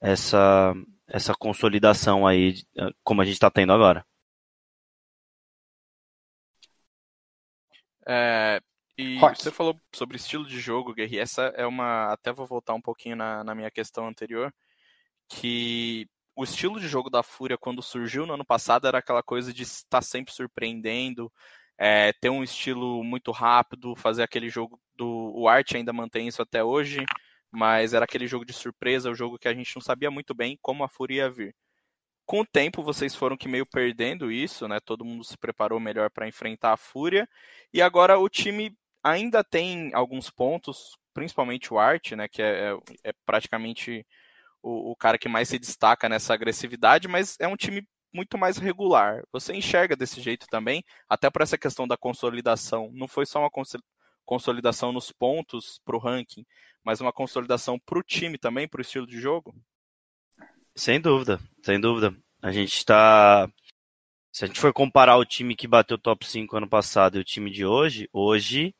essa, 0.00 0.72
essa 1.08 1.34
consolidação 1.34 2.26
aí, 2.26 2.62
como 3.02 3.20
a 3.20 3.24
gente 3.24 3.34
está 3.34 3.50
tendo 3.50 3.72
agora. 3.72 4.06
É, 8.08 8.60
e 8.98 9.18
Rock. 9.18 9.42
você 9.42 9.50
falou 9.50 9.78
sobre 9.92 10.16
estilo 10.16 10.46
de 10.46 10.58
jogo, 10.58 10.94
Guerri. 10.94 11.18
Essa 11.18 11.42
é 11.56 11.66
uma. 11.66 12.12
Até 12.12 12.32
vou 12.32 12.46
voltar 12.46 12.72
um 12.74 12.80
pouquinho 12.80 13.16
na, 13.16 13.44
na 13.44 13.54
minha 13.54 13.70
questão 13.70 14.06
anterior. 14.06 14.54
Que 15.28 16.08
o 16.34 16.44
estilo 16.44 16.80
de 16.80 16.88
jogo 16.88 17.10
da 17.10 17.22
Fúria, 17.22 17.58
quando 17.58 17.82
surgiu 17.82 18.26
no 18.26 18.34
ano 18.34 18.44
passado, 18.44 18.86
era 18.86 18.98
aquela 18.98 19.22
coisa 19.22 19.52
de 19.52 19.64
estar 19.64 20.02
sempre 20.02 20.32
surpreendendo, 20.32 21.30
é, 21.76 22.12
ter 22.14 22.30
um 22.30 22.42
estilo 22.42 23.02
muito 23.04 23.32
rápido, 23.32 23.96
fazer 23.96 24.22
aquele 24.22 24.48
jogo 24.48 24.80
do. 24.94 25.32
O 25.34 25.48
Art 25.48 25.74
ainda 25.74 25.92
mantém 25.92 26.28
isso 26.28 26.40
até 26.40 26.64
hoje, 26.64 27.04
mas 27.50 27.94
era 27.94 28.04
aquele 28.04 28.26
jogo 28.26 28.44
de 28.44 28.52
surpresa, 28.52 29.10
o 29.10 29.14
jogo 29.14 29.38
que 29.38 29.48
a 29.48 29.54
gente 29.54 29.74
não 29.74 29.82
sabia 29.82 30.10
muito 30.10 30.34
bem 30.34 30.58
como 30.62 30.84
a 30.84 30.88
Fúria 30.88 31.22
ia 31.24 31.30
vir. 31.30 31.54
Com 32.26 32.40
o 32.40 32.46
tempo, 32.46 32.82
vocês 32.82 33.14
foram 33.14 33.36
que 33.36 33.48
meio 33.48 33.66
perdendo 33.66 34.32
isso, 34.32 34.66
né? 34.66 34.80
Todo 34.80 35.04
mundo 35.04 35.24
se 35.24 35.38
preparou 35.38 35.78
melhor 35.78 36.10
para 36.10 36.28
enfrentar 36.28 36.72
a 36.72 36.76
Fúria, 36.76 37.28
e 37.72 37.80
agora 37.80 38.18
o 38.18 38.28
time 38.28 38.76
ainda 39.02 39.44
tem 39.44 39.92
alguns 39.94 40.30
pontos, 40.30 40.96
principalmente 41.14 41.72
o 41.72 41.78
Art, 41.78 42.12
né? 42.12 42.28
Que 42.28 42.42
é, 42.42 42.72
é, 42.72 43.10
é 43.10 43.12
praticamente 43.24 44.04
o, 44.62 44.90
o 44.92 44.96
cara 44.96 45.18
que 45.18 45.28
mais 45.28 45.48
se 45.48 45.58
destaca 45.58 46.08
nessa 46.08 46.34
agressividade, 46.34 47.06
mas 47.08 47.36
é 47.38 47.46
um 47.46 47.56
time 47.56 47.86
muito 48.12 48.36
mais 48.38 48.56
regular. 48.56 49.22
Você 49.32 49.54
enxerga 49.54 49.94
desse 49.94 50.20
jeito 50.20 50.46
também, 50.48 50.82
até 51.08 51.30
por 51.30 51.42
essa 51.42 51.58
questão 51.58 51.86
da 51.86 51.96
consolidação. 51.96 52.90
Não 52.92 53.06
foi 53.06 53.26
só 53.26 53.40
uma 53.40 53.50
consolidação 54.26 54.92
nos 54.92 55.10
pontos 55.10 55.80
para 55.84 55.96
o 55.96 55.98
ranking, 55.98 56.44
mas 56.84 57.00
uma 57.00 57.12
consolidação 57.12 57.78
para 57.78 57.98
o 57.98 58.02
time 58.02 58.36
também, 58.36 58.68
para 58.68 58.78
o 58.78 58.82
estilo 58.82 59.06
de 59.06 59.18
jogo? 59.18 59.54
Sem 60.74 61.00
dúvida, 61.00 61.40
sem 61.62 61.80
dúvida. 61.80 62.14
A 62.42 62.52
gente 62.52 62.74
está. 62.74 63.48
Se 64.30 64.44
a 64.44 64.46
gente 64.46 64.60
for 64.60 64.72
comparar 64.72 65.16
o 65.16 65.24
time 65.24 65.56
que 65.56 65.66
bateu 65.66 65.96
top 65.96 66.26
5 66.26 66.54
ano 66.58 66.68
passado 66.68 67.16
e 67.16 67.20
o 67.20 67.24
time 67.24 67.50
de 67.50 67.64
hoje, 67.64 68.08
hoje 68.12 68.74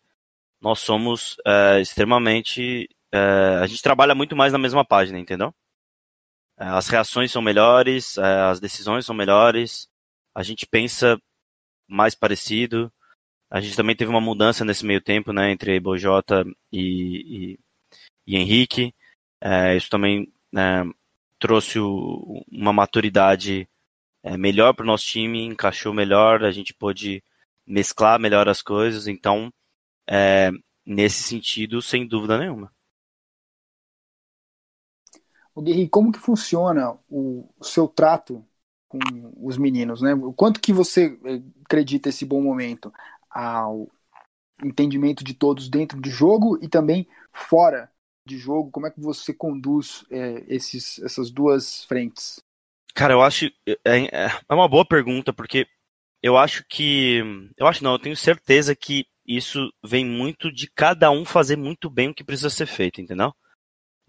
nós 0.60 0.80
somos 0.80 1.36
é, 1.46 1.80
extremamente. 1.80 2.88
É, 3.10 3.58
a 3.62 3.66
gente 3.66 3.82
trabalha 3.82 4.14
muito 4.14 4.36
mais 4.36 4.52
na 4.52 4.58
mesma 4.58 4.84
página, 4.84 5.18
entendeu? 5.18 5.54
É, 6.58 6.64
as 6.66 6.88
reações 6.88 7.32
são 7.32 7.40
melhores, 7.40 8.18
é, 8.18 8.42
as 8.42 8.60
decisões 8.60 9.06
são 9.06 9.14
melhores, 9.14 9.88
a 10.34 10.42
gente 10.42 10.66
pensa 10.66 11.20
mais 11.88 12.14
parecido. 12.14 12.92
A 13.50 13.60
gente 13.60 13.76
também 13.76 13.94
teve 13.94 14.10
uma 14.10 14.20
mudança 14.20 14.64
nesse 14.64 14.84
meio 14.84 15.00
tempo, 15.00 15.32
né, 15.32 15.52
entre 15.52 15.78
Bojota 15.78 16.44
e, 16.72 17.54
e 17.54 17.58
e 18.26 18.36
Henrique. 18.36 18.94
É, 19.40 19.76
isso 19.76 19.88
também 19.88 20.32
é, 20.54 20.82
trouxe 21.38 21.78
o, 21.78 22.44
uma 22.50 22.72
maturidade 22.72 23.68
é, 24.22 24.36
melhor 24.36 24.74
para 24.74 24.82
o 24.82 24.86
nosso 24.86 25.04
time, 25.04 25.44
encaixou 25.44 25.94
melhor, 25.94 26.44
a 26.44 26.50
gente 26.50 26.74
pôde 26.74 27.22
mesclar 27.66 28.18
melhor 28.18 28.48
as 28.48 28.60
coisas. 28.60 29.06
Então, 29.06 29.52
é, 30.08 30.50
nesse 30.84 31.22
sentido, 31.22 31.80
sem 31.80 32.06
dúvida 32.06 32.36
nenhuma. 32.38 32.72
O 35.54 35.62
Guerri, 35.62 35.88
como 35.88 36.12
que 36.12 36.18
funciona 36.18 36.98
o, 37.08 37.48
o 37.58 37.64
seu 37.64 37.88
trato 37.88 38.44
com 38.88 38.98
os 39.40 39.56
meninos, 39.56 40.02
né? 40.02 40.14
O 40.14 40.32
quanto 40.32 40.60
que 40.60 40.72
você 40.72 41.18
eh, 41.24 41.42
acredita 41.64 42.10
esse 42.10 42.26
bom 42.26 42.42
momento 42.42 42.92
ao 43.30 43.88
entendimento 44.62 45.22
de 45.22 45.34
todos 45.34 45.68
dentro 45.68 46.00
de 46.00 46.10
jogo 46.10 46.58
e 46.62 46.68
também 46.68 47.06
fora 47.32 47.90
de 48.24 48.38
jogo? 48.38 48.70
Como 48.70 48.86
é 48.86 48.90
que 48.90 49.00
você 49.00 49.32
conduz 49.32 50.04
é, 50.10 50.44
esses, 50.48 50.98
essas 51.00 51.30
duas 51.30 51.84
frentes? 51.84 52.40
Cara, 52.94 53.12
eu 53.12 53.22
acho 53.22 53.46
é, 53.66 53.78
é, 53.84 54.26
é 54.48 54.54
uma 54.54 54.68
boa 54.68 54.84
pergunta 54.84 55.32
porque 55.32 55.66
eu 56.22 56.36
acho 56.36 56.64
que 56.68 57.22
eu 57.56 57.66
acho 57.66 57.84
não, 57.84 57.92
eu 57.92 57.98
tenho 57.98 58.16
certeza 58.16 58.74
que 58.74 59.06
isso 59.26 59.72
vem 59.84 60.04
muito 60.04 60.52
de 60.52 60.70
cada 60.70 61.10
um 61.10 61.24
fazer 61.24 61.56
muito 61.56 61.90
bem 61.90 62.08
o 62.08 62.14
que 62.14 62.24
precisa 62.24 62.48
ser 62.48 62.66
feito, 62.66 63.00
entendeu? 63.00 63.34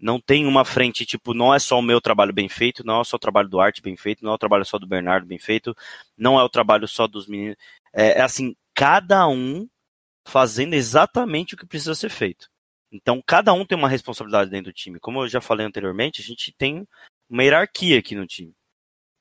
Não 0.00 0.20
tem 0.20 0.46
uma 0.46 0.64
frente, 0.64 1.04
tipo, 1.04 1.34
não 1.34 1.52
é 1.52 1.58
só 1.58 1.78
o 1.78 1.82
meu 1.82 2.00
trabalho 2.00 2.32
bem 2.32 2.48
feito, 2.48 2.84
não 2.84 3.00
é 3.00 3.04
só 3.04 3.16
o 3.16 3.20
trabalho 3.20 3.48
do 3.48 3.60
Arte 3.60 3.82
bem 3.82 3.96
feito, 3.96 4.24
não 4.24 4.30
é 4.32 4.34
o 4.36 4.38
trabalho 4.38 4.64
só 4.64 4.78
do 4.78 4.86
Bernardo 4.86 5.26
bem 5.26 5.38
feito, 5.38 5.76
não 6.16 6.38
é 6.38 6.42
o 6.44 6.48
trabalho 6.48 6.86
só 6.86 7.08
dos 7.08 7.26
meninos. 7.26 7.56
É, 7.92 8.18
é 8.18 8.22
assim, 8.22 8.54
cada 8.78 9.26
um 9.26 9.68
fazendo 10.24 10.74
exatamente 10.74 11.54
o 11.54 11.56
que 11.56 11.66
precisa 11.66 11.96
ser 11.96 12.10
feito. 12.10 12.48
Então, 12.92 13.20
cada 13.26 13.52
um 13.52 13.66
tem 13.66 13.76
uma 13.76 13.88
responsabilidade 13.88 14.52
dentro 14.52 14.70
do 14.70 14.72
time. 14.72 15.00
Como 15.00 15.20
eu 15.20 15.26
já 15.26 15.40
falei 15.40 15.66
anteriormente, 15.66 16.20
a 16.20 16.24
gente 16.24 16.52
tem 16.52 16.86
uma 17.28 17.42
hierarquia 17.42 17.98
aqui 17.98 18.14
no 18.14 18.24
time. 18.24 18.54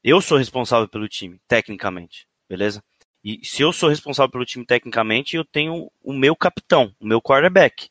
Eu 0.04 0.22
sou 0.22 0.38
responsável 0.38 0.88
pelo 0.88 1.10
time, 1.10 1.42
tecnicamente, 1.48 2.28
beleza? 2.48 2.84
E 3.24 3.44
se 3.44 3.64
eu 3.64 3.74
sou 3.74 3.90
responsável 3.90 4.30
pelo 4.30 4.46
time 4.46 4.64
tecnicamente, 4.64 5.36
eu 5.36 5.44
tenho 5.44 5.92
o 6.04 6.14
meu 6.14 6.36
capitão, 6.36 6.96
o 7.00 7.08
meu 7.08 7.20
quarterback. 7.20 7.90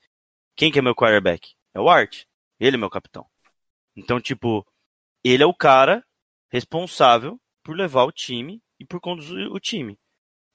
Quem 0.54 0.70
que 0.70 0.78
é 0.78 0.82
meu 0.82 0.94
quarterback? 0.94 1.56
É 1.74 1.80
o 1.80 1.88
Art. 1.88 2.26
Ele 2.60 2.76
é 2.76 2.78
meu 2.78 2.88
capitão. 2.88 3.26
Então, 3.96 4.20
tipo, 4.20 4.64
ele 5.24 5.42
é 5.42 5.46
o 5.46 5.52
cara 5.52 6.06
responsável 6.48 7.40
por 7.64 7.76
levar 7.76 8.04
o 8.04 8.12
time 8.12 8.62
e 8.78 8.84
por 8.84 9.00
conduzir 9.00 9.50
o 9.50 9.58
time. 9.58 9.98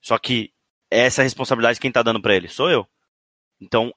Só 0.00 0.18
que 0.18 0.54
essa 0.92 1.22
responsabilidade 1.22 1.80
quem 1.80 1.92
tá 1.92 2.02
dando 2.02 2.20
para 2.20 2.34
ele 2.34 2.48
sou 2.48 2.70
eu. 2.70 2.86
Então, 3.60 3.94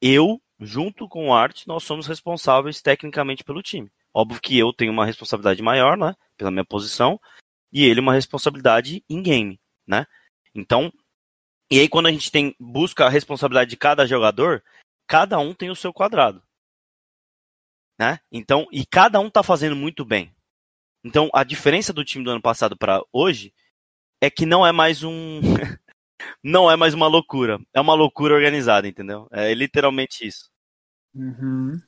eu, 0.00 0.40
junto 0.60 1.08
com 1.08 1.28
o 1.28 1.34
Art, 1.34 1.66
nós 1.66 1.84
somos 1.84 2.06
responsáveis 2.06 2.82
tecnicamente 2.82 3.44
pelo 3.44 3.62
time. 3.62 3.90
Óbvio 4.12 4.40
que 4.40 4.58
eu 4.58 4.72
tenho 4.72 4.92
uma 4.92 5.06
responsabilidade 5.06 5.62
maior, 5.62 5.96
né, 5.96 6.14
pela 6.36 6.50
minha 6.50 6.64
posição, 6.64 7.20
e 7.72 7.84
ele 7.84 8.00
uma 8.00 8.14
responsabilidade 8.14 9.04
em 9.08 9.22
game, 9.22 9.60
né? 9.86 10.06
Então, 10.54 10.92
e 11.70 11.80
aí 11.80 11.88
quando 11.88 12.06
a 12.06 12.12
gente 12.12 12.30
tem 12.30 12.54
busca 12.58 13.06
a 13.06 13.10
responsabilidade 13.10 13.70
de 13.70 13.76
cada 13.76 14.06
jogador, 14.06 14.62
cada 15.06 15.38
um 15.38 15.54
tem 15.54 15.70
o 15.70 15.76
seu 15.76 15.92
quadrado 15.92 16.42
né? 17.98 18.20
Então, 18.30 18.66
e 18.70 18.86
cada 18.86 19.18
um 19.18 19.28
tá 19.28 19.42
fazendo 19.42 19.74
muito 19.74 20.04
bem. 20.04 20.32
Então, 21.02 21.28
a 21.34 21.42
diferença 21.42 21.92
do 21.92 22.04
time 22.04 22.24
do 22.24 22.30
ano 22.30 22.40
passado 22.40 22.76
para 22.76 23.02
hoje 23.12 23.52
é 24.20 24.30
que 24.30 24.46
não 24.46 24.66
é 24.66 24.72
mais 24.72 25.02
um 25.02 25.40
não 26.42 26.70
é 26.70 26.76
mais 26.76 26.94
uma 26.94 27.06
loucura, 27.06 27.58
é 27.74 27.80
uma 27.80 27.94
loucura 27.94 28.34
organizada, 28.34 28.88
entendeu? 28.88 29.26
É 29.30 29.52
literalmente 29.54 30.26
isso. 30.26 30.50
Uhum. 31.14 31.80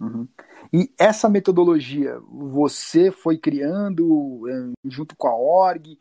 Uhum. 0.00 0.28
E 0.72 0.92
essa 0.98 1.28
metodologia 1.28 2.20
você 2.20 3.10
foi 3.10 3.36
criando 3.36 4.48
é, 4.48 4.88
junto 4.88 5.16
com 5.16 5.28
a 5.28 5.36
org? 5.36 5.98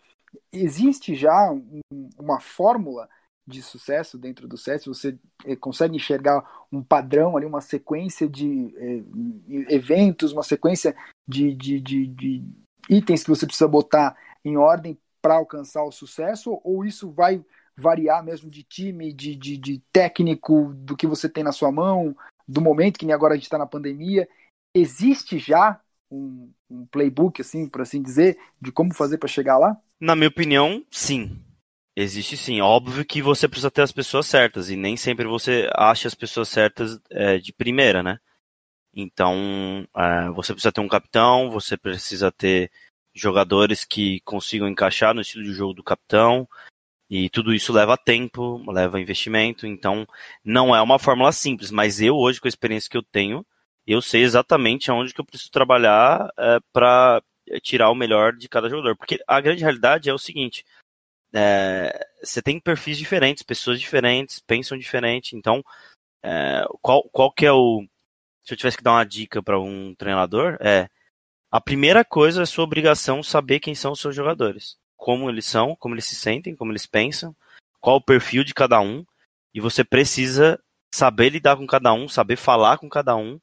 Existe 0.52 1.16
já 1.16 1.52
um, 1.52 1.82
uma 2.18 2.40
fórmula 2.40 3.10
de 3.48 3.62
sucesso 3.62 4.18
dentro 4.18 4.48
do 4.48 4.58
SES, 4.58 4.86
você 4.86 5.18
é, 5.46 5.56
consegue 5.56 5.96
enxergar 5.96 6.44
um 6.70 6.84
padrão 6.84 7.38
ali, 7.38 7.46
uma 7.46 7.62
sequência 7.62 8.28
de 8.28 8.74
é, 8.76 9.74
eventos, 9.74 10.34
uma 10.34 10.44
sequência 10.44 10.94
de, 11.26 11.56
de, 11.56 11.80
de, 11.80 12.08
de, 12.08 12.44
itens 12.90 13.24
que 13.24 13.30
você 13.30 13.46
precisa 13.46 13.68
botar 13.68 14.18
em 14.44 14.58
ordem 14.58 14.98
para 15.22 15.36
alcançar 15.36 15.84
o 15.84 15.92
sucesso, 15.92 16.60
ou 16.64 16.86
isso 16.86 17.12
vai 17.12 17.44
variar 17.76 18.24
mesmo 18.24 18.50
de 18.50 18.64
time, 18.64 19.14
de, 19.14 19.36
de, 19.36 19.58
de 19.58 19.80
técnico, 19.92 20.74
do 20.76 20.98
que 20.98 21.06
você 21.06 21.30
tem 21.30 21.44
na 21.44 21.52
sua 21.52 21.72
mão, 21.72 22.16
do 22.48 22.62
momento 22.62 22.98
que 22.98 23.06
nem 23.06 23.14
agora 23.14 23.34
a 23.34 23.38
gente 23.38 23.46
está 23.46 23.58
na 23.58 23.68
pandemia? 23.68 24.28
Existe 24.74 25.38
já 25.38 25.80
um, 26.10 26.52
um 26.70 26.86
playbook, 26.86 27.42
assim, 27.42 27.68
por 27.68 27.82
assim 27.82 28.02
dizer, 28.02 28.38
de 28.62 28.72
como 28.72 28.94
fazer 28.94 29.18
para 29.18 29.28
chegar 29.28 29.58
lá? 29.58 29.78
Na 30.00 30.16
minha 30.16 30.30
opinião, 30.30 30.84
sim 30.90 31.40
Existe 32.00 32.38
sim. 32.38 32.62
Óbvio 32.62 33.04
que 33.04 33.24
você 33.24 33.48
precisa 33.48 33.72
ter 33.72 33.82
as 33.82 33.92
pessoas 33.92 34.28
certas, 34.28 34.70
e 34.70 34.76
nem 34.76 34.96
sempre 34.96 35.26
você 35.26 35.68
acha 35.74 36.08
as 36.08 36.14
pessoas 36.14 36.48
certas 36.48 37.00
é, 37.10 37.40
de 37.40 37.52
primeira, 37.52 38.04
né? 38.04 38.20
Então, 38.94 39.34
é, 39.98 40.30
você 40.30 40.54
precisa 40.54 40.72
ter 40.72 40.80
um 40.80 40.88
capitão, 40.88 41.50
você 41.50 41.76
precisa 41.76 42.32
ter 42.32 42.72
jogadores 43.20 43.84
que 43.86 44.20
consigam 44.22 44.68
encaixar 44.68 45.14
no 45.14 45.22
estilo 45.22 45.44
de 45.44 45.54
jogo 45.54 45.74
do 45.74 45.84
capitão, 45.84 46.48
e 47.10 47.30
tudo 47.30 47.54
isso 47.54 47.72
leva 47.72 47.98
tempo, 47.98 48.64
leva 48.72 49.00
investimento, 49.00 49.66
então 49.66 50.06
não 50.44 50.76
é 50.76 50.82
uma 50.82 51.00
fórmula 51.00 51.32
simples, 51.32 51.72
mas 51.72 52.02
eu 52.02 52.16
hoje, 52.16 52.42
com 52.42 52.48
a 52.48 52.50
experiência 52.50 52.90
que 52.90 52.98
eu 52.98 53.04
tenho, 53.04 53.46
eu 53.86 54.02
sei 54.02 54.24
exatamente 54.24 54.92
aonde 54.92 55.14
que 55.14 55.22
eu 55.22 55.26
preciso 55.26 55.50
trabalhar 55.52 56.30
é, 56.38 56.60
para 56.74 57.22
tirar 57.62 57.90
o 57.90 57.96
melhor 57.96 58.34
de 58.36 58.50
cada 58.50 58.70
jogador. 58.70 58.98
Porque 58.98 59.18
a 59.26 59.40
grande 59.40 59.62
realidade 59.62 60.10
é 60.10 60.14
o 60.14 60.18
seguinte, 60.18 60.66
é, 61.34 62.08
você 62.22 62.42
tem 62.42 62.60
perfis 62.60 62.98
diferentes, 62.98 63.44
pessoas 63.44 63.80
diferentes, 63.80 64.40
pensam 64.40 64.78
diferente. 64.78 65.36
Então, 65.36 65.64
é, 66.24 66.66
qual, 66.82 67.04
qual 67.10 67.32
que 67.32 67.46
é 67.46 67.52
o. 67.52 67.86
Se 68.44 68.54
eu 68.54 68.58
tivesse 68.58 68.78
que 68.78 68.84
dar 68.84 68.94
uma 68.94 69.06
dica 69.06 69.42
para 69.42 69.60
um 69.60 69.96
treinador, 69.96 70.58
é. 70.60 70.90
A 71.50 71.62
primeira 71.62 72.04
coisa 72.04 72.42
é 72.42 72.46
sua 72.46 72.66
obrigação 72.66 73.24
saber 73.24 73.60
quem 73.60 73.74
são 73.74 73.94
os 73.94 74.00
seus 74.00 74.16
jogadores. 74.16 74.77
Como 74.96 75.30
eles 75.30 75.46
são, 75.46 75.75
como 75.75 75.96
eles 75.96 76.06
se 76.06 76.16
sentem, 76.16 76.56
como 76.56 76.72
eles 76.72 76.86
pensam, 76.86 77.36
qual 77.80 77.98
o 77.98 78.04
perfil 78.04 78.44
de 78.44 78.54
cada 78.54 78.82
um. 78.82 79.06
E 79.54 79.62
você 79.62 79.84
precisa 79.84 80.62
saber 80.94 81.30
lidar 81.30 81.56
com 81.56 81.66
cada 81.66 81.94
um, 81.94 82.08
saber 82.08 82.36
falar 82.36 82.77
com 82.77 82.89
cada 82.89 83.16
um 83.16 83.39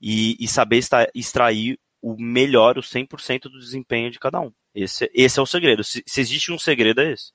e, 0.00 0.36
e 0.42 0.46
saber 0.46 0.80
extrair 1.14 1.78
o 2.00 2.16
melhor, 2.16 2.78
o 2.78 2.82
100% 2.82 3.42
do 3.42 3.58
desempenho 3.58 4.10
de 4.10 4.18
cada 4.18 4.40
um. 4.40 4.52
Esse, 4.74 5.10
esse 5.12 5.38
é 5.38 5.42
o 5.42 5.46
segredo. 5.46 5.82
Se, 5.82 6.02
se 6.06 6.20
existe 6.20 6.52
um 6.52 6.58
segredo, 6.58 7.00
é 7.00 7.12
esse. 7.12 7.32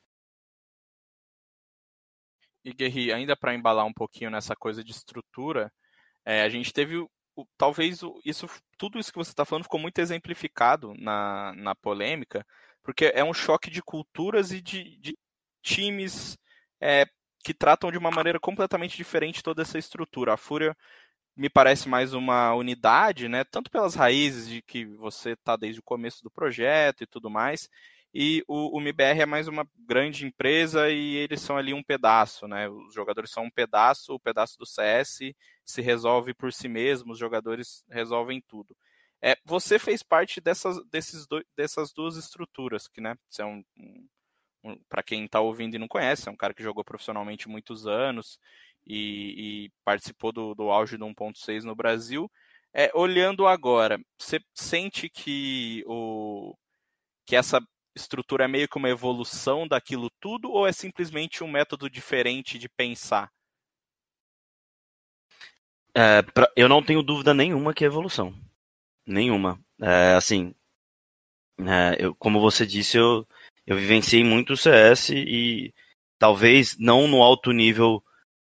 E 2.63 2.73
Guerri, 2.73 3.11
ainda 3.11 3.35
para 3.35 3.53
embalar 3.53 3.85
um 3.85 3.93
pouquinho 3.93 4.31
nessa 4.31 4.55
coisa 4.55 4.83
de 4.83 4.91
estrutura, 4.91 5.71
é, 6.25 6.41
a 6.41 6.49
gente 6.49 6.73
teve 6.73 7.05
o, 7.35 7.45
talvez 7.57 8.01
o, 8.03 8.19
isso, 8.25 8.47
tudo 8.77 8.99
isso 8.99 9.11
que 9.11 9.17
você 9.17 9.31
está 9.31 9.45
falando 9.45 9.63
ficou 9.63 9.79
muito 9.79 9.99
exemplificado 9.99 10.93
na, 10.97 11.53
na 11.55 11.75
polêmica, 11.75 12.45
porque 12.83 13.11
é 13.13 13.23
um 13.23 13.33
choque 13.33 13.69
de 13.69 13.81
culturas 13.81 14.51
e 14.51 14.61
de, 14.61 14.97
de 14.99 15.17
times 15.61 16.37
é, 16.79 17.05
que 17.43 17.53
tratam 17.53 17.91
de 17.91 17.97
uma 17.97 18.11
maneira 18.11 18.39
completamente 18.39 18.95
diferente 18.95 19.43
toda 19.43 19.61
essa 19.61 19.77
estrutura. 19.77 20.33
A 20.33 20.37
Fúria 20.37 20.75
me 21.35 21.49
parece 21.49 21.89
mais 21.89 22.13
uma 22.13 22.53
unidade, 22.53 23.27
né? 23.27 23.43
Tanto 23.43 23.69
pelas 23.69 23.95
raízes 23.95 24.47
de 24.47 24.61
que 24.61 24.85
você 24.85 25.31
está 25.31 25.55
desde 25.55 25.79
o 25.79 25.83
começo 25.83 26.23
do 26.23 26.31
projeto 26.31 27.03
e 27.03 27.07
tudo 27.07 27.29
mais, 27.29 27.69
e 28.17 28.41
o, 28.47 28.79
o 28.79 28.81
é 28.97 29.25
mais 29.25 29.49
uma 29.49 29.67
grande 29.77 30.25
empresa 30.25 30.89
e 30.89 31.17
eles 31.17 31.41
são 31.41 31.57
ali 31.57 31.73
um 31.73 31.83
pedaço, 31.83 32.47
né? 32.47 32.69
Os 32.69 32.93
jogadores 32.93 33.29
são 33.29 33.43
um 33.43 33.51
pedaço, 33.51 34.13
o 34.13 34.19
pedaço 34.19 34.57
do 34.57 34.65
CS 34.65 35.33
se 35.65 35.81
resolve 35.81 36.33
por 36.33 36.53
si 36.53 36.69
mesmo, 36.69 37.11
os 37.11 37.19
jogadores 37.19 37.83
resolvem 37.89 38.41
tudo. 38.47 38.73
É, 39.21 39.35
você 39.43 39.77
fez 39.77 40.01
parte 40.01 40.39
dessas, 40.39 40.81
desses 40.85 41.27
do, 41.27 41.43
dessas 41.57 41.91
duas 41.91 42.15
estruturas, 42.15 42.87
que, 42.87 43.01
né? 43.01 43.15
Você 43.29 43.41
é 43.41 43.45
um, 43.45 43.61
um 44.63 44.79
para 44.87 45.03
quem 45.03 45.25
está 45.25 45.41
ouvindo 45.41 45.75
e 45.75 45.79
não 45.79 45.87
conhece, 45.87 46.29
é 46.29 46.31
um 46.31 46.37
cara 46.37 46.53
que 46.53 46.63
jogou 46.63 46.85
profissionalmente 46.85 47.49
muitos 47.49 47.85
anos 47.85 48.39
e, 48.87 49.65
e 49.65 49.71
participou 49.83 50.31
do, 50.31 50.55
do 50.55 50.69
auge 50.71 50.95
do 50.95 51.05
1.6 51.05 51.65
no 51.65 51.75
Brasil. 51.75 52.31
É, 52.73 52.89
olhando 52.93 53.45
agora, 53.45 53.99
você 54.17 54.39
sente 54.53 55.09
que, 55.09 55.83
o, 55.85 56.55
que 57.25 57.35
essa 57.35 57.59
estrutura 57.95 58.45
é 58.45 58.47
meio 58.47 58.67
que 58.67 58.77
uma 58.77 58.89
evolução 58.89 59.67
daquilo 59.67 60.09
tudo 60.19 60.51
ou 60.51 60.67
é 60.67 60.71
simplesmente 60.71 61.43
um 61.43 61.47
método 61.47 61.89
diferente 61.89 62.59
de 62.59 62.67
pensar? 62.67 63.31
É, 65.93 66.21
pra, 66.21 66.51
eu 66.55 66.67
não 66.67 66.83
tenho 66.83 67.01
dúvida 67.01 67.33
nenhuma 67.33 67.73
que 67.73 67.83
é 67.83 67.87
evolução. 67.87 68.33
Nenhuma. 69.07 69.59
É, 69.81 70.13
assim, 70.15 70.53
é, 71.59 71.95
eu, 71.99 72.13
como 72.15 72.39
você 72.39 72.65
disse, 72.65 72.97
eu, 72.97 73.25
eu 73.65 73.77
vivenciei 73.77 74.23
muito 74.23 74.53
o 74.53 74.57
CS 74.57 75.11
e 75.11 75.73
talvez 76.19 76.77
não 76.77 77.07
no 77.07 77.23
alto 77.23 77.51
nível 77.51 78.03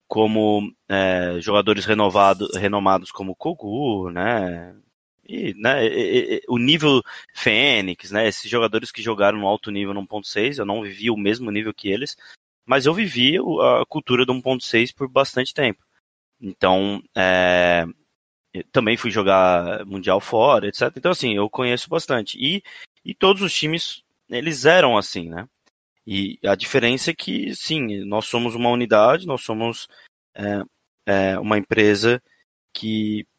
como 0.07 0.71
é, 0.87 1.39
jogadores 1.41 1.85
renovados, 1.85 2.55
renomados 2.55 3.11
como 3.11 3.35
Kogu, 3.35 4.09
né? 4.11 4.75
E, 5.27 5.53
né, 5.55 5.85
e, 5.85 6.35
e, 6.35 6.41
o 6.47 6.57
nível 6.57 7.01
Fênix, 7.33 8.11
né? 8.11 8.27
Esses 8.27 8.49
jogadores 8.49 8.91
que 8.91 9.01
jogaram 9.01 9.39
no 9.39 9.47
alto 9.47 9.71
nível 9.71 9.93
no 9.93 10.05
1.6, 10.07 10.59
eu 10.59 10.65
não 10.65 10.81
vivi 10.81 11.09
o 11.09 11.17
mesmo 11.17 11.51
nível 11.51 11.73
que 11.73 11.89
eles, 11.89 12.15
mas 12.65 12.85
eu 12.85 12.93
vivi 12.93 13.37
a 13.37 13.85
cultura 13.87 14.25
do 14.25 14.33
1.6 14.33 14.93
por 14.93 15.07
bastante 15.07 15.53
tempo. 15.53 15.83
Então, 16.39 17.01
é, 17.15 17.85
também 18.71 18.97
fui 18.97 19.11
jogar 19.11 19.85
Mundial 19.85 20.19
fora, 20.19 20.67
etc. 20.67 20.91
Então, 20.95 21.11
assim, 21.11 21.35
eu 21.35 21.49
conheço 21.49 21.89
bastante. 21.89 22.37
E, 22.39 22.63
e 23.03 23.13
todos 23.13 23.41
os 23.41 23.53
times, 23.53 24.03
eles 24.29 24.65
eram 24.65 24.97
assim, 24.97 25.29
né? 25.29 25.47
E 26.07 26.39
a 26.45 26.55
diferença 26.55 27.11
é 27.11 27.15
que, 27.15 27.55
sim, 27.55 28.05
nós 28.05 28.25
somos 28.25 28.53
uma 28.53 28.69
unidade, 28.69 29.25
nós 29.25 29.41
somos 29.43 29.87
é, 30.35 30.61
é, 31.05 31.39
uma 31.39 31.57
empresa 31.57 32.21
que, 32.71 33.25
que, 33.33 33.34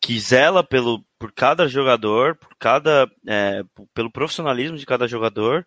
que 0.00 0.18
zela 0.18 0.64
pelo, 0.64 1.04
por 1.18 1.30
cada 1.32 1.68
jogador, 1.68 2.36
por 2.36 2.54
cada, 2.58 3.10
é, 3.26 3.62
pelo 3.92 4.10
profissionalismo 4.10 4.76
de 4.76 4.86
cada 4.86 5.06
jogador, 5.06 5.66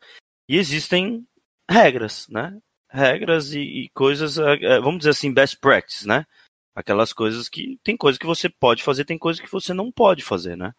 e 0.49 0.57
existem 0.57 1.25
regras, 1.69 2.27
né? 2.29 2.57
Regras 2.89 3.53
e, 3.53 3.59
e 3.59 3.89
coisas, 3.89 4.37
é, 4.37 4.53
é, 4.63 4.79
vamos 4.79 4.99
dizer 4.99 5.11
assim, 5.11 5.31
best 5.33 5.57
practice, 5.59 6.07
né? 6.07 6.25
Aquelas 6.75 7.13
coisas 7.13 7.47
que 7.47 7.79
tem 7.83 7.95
coisas 7.95 8.17
que 8.17 8.25
você 8.25 8.49
pode 8.49 8.83
fazer, 8.83 9.05
tem 9.05 9.17
coisas 9.17 9.41
que 9.41 9.51
você 9.51 9.73
não 9.73 9.91
pode 9.91 10.23
fazer, 10.23 10.57
né? 10.57 10.73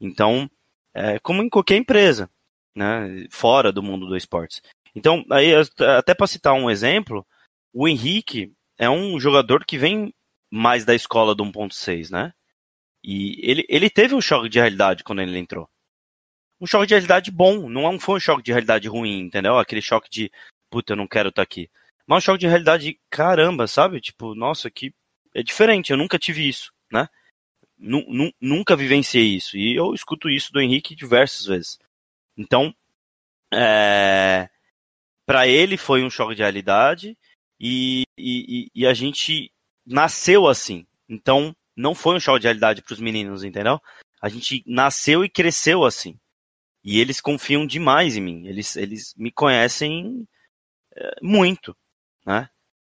Então, 0.00 0.50
é, 0.94 1.18
como 1.18 1.42
em 1.42 1.48
qualquer 1.48 1.76
empresa, 1.76 2.30
né? 2.74 3.26
Fora 3.30 3.70
do 3.70 3.82
mundo 3.82 4.06
do 4.06 4.16
esportes. 4.16 4.62
Então, 4.94 5.22
aí 5.30 5.52
até 5.98 6.14
para 6.14 6.26
citar 6.26 6.54
um 6.54 6.70
exemplo, 6.70 7.26
o 7.72 7.86
Henrique 7.86 8.52
é 8.78 8.88
um 8.88 9.20
jogador 9.20 9.64
que 9.66 9.76
vem 9.76 10.14
mais 10.50 10.86
da 10.86 10.94
escola 10.94 11.34
do 11.34 11.44
1.6, 11.44 12.10
né? 12.10 12.32
E 13.06 13.38
ele, 13.40 13.64
ele 13.68 13.88
teve 13.88 14.16
um 14.16 14.20
choque 14.20 14.48
de 14.48 14.58
realidade 14.58 15.04
quando 15.04 15.22
ele 15.22 15.38
entrou. 15.38 15.70
Um 16.60 16.66
choque 16.66 16.88
de 16.88 16.94
realidade 16.94 17.30
bom, 17.30 17.68
não 17.68 18.00
foi 18.00 18.16
um 18.16 18.20
choque 18.20 18.42
de 18.42 18.50
realidade 18.50 18.88
ruim, 18.88 19.20
entendeu? 19.20 19.56
Aquele 19.58 19.80
choque 19.80 20.10
de, 20.10 20.28
puta, 20.68 20.92
eu 20.92 20.96
não 20.96 21.06
quero 21.06 21.28
estar 21.28 21.36
tá 21.40 21.44
aqui. 21.44 21.70
Mas 22.04 22.18
um 22.18 22.26
choque 22.26 22.40
de 22.40 22.48
realidade, 22.48 22.98
caramba, 23.08 23.68
sabe? 23.68 24.00
Tipo, 24.00 24.34
nossa, 24.34 24.68
que 24.68 24.92
é 25.32 25.40
diferente, 25.40 25.92
eu 25.92 25.96
nunca 25.96 26.18
tive 26.18 26.48
isso, 26.48 26.72
né? 26.90 27.08
Nunca 28.40 28.74
vivenciei 28.74 29.36
isso. 29.36 29.56
E 29.56 29.76
eu 29.76 29.94
escuto 29.94 30.28
isso 30.28 30.52
do 30.52 30.60
Henrique 30.60 30.96
diversas 30.96 31.46
vezes. 31.46 31.78
Então, 32.36 32.74
é, 33.54 34.48
para 35.24 35.46
ele 35.46 35.76
foi 35.76 36.02
um 36.02 36.10
choque 36.10 36.34
de 36.34 36.42
realidade 36.42 37.16
e, 37.60 38.02
e, 38.18 38.68
e, 38.74 38.86
a 38.86 38.94
gente 38.94 39.52
nasceu 39.86 40.48
assim. 40.48 40.84
Então, 41.08 41.54
não 41.76 41.94
foi 41.94 42.16
um 42.16 42.20
choque 42.20 42.40
de 42.40 42.46
realidade 42.46 42.82
para 42.82 42.92
os 42.94 43.00
meninos, 43.00 43.44
entendeu? 43.44 43.80
A 44.20 44.28
gente 44.28 44.62
nasceu 44.66 45.24
e 45.24 45.28
cresceu 45.28 45.84
assim. 45.84 46.18
E 46.82 47.00
eles 47.00 47.20
confiam 47.20 47.66
demais 47.66 48.16
em 48.16 48.20
mim. 48.20 48.46
Eles, 48.46 48.76
eles 48.76 49.14
me 49.16 49.30
conhecem 49.30 50.26
é, 50.96 51.16
muito, 51.22 51.76
né? 52.24 52.48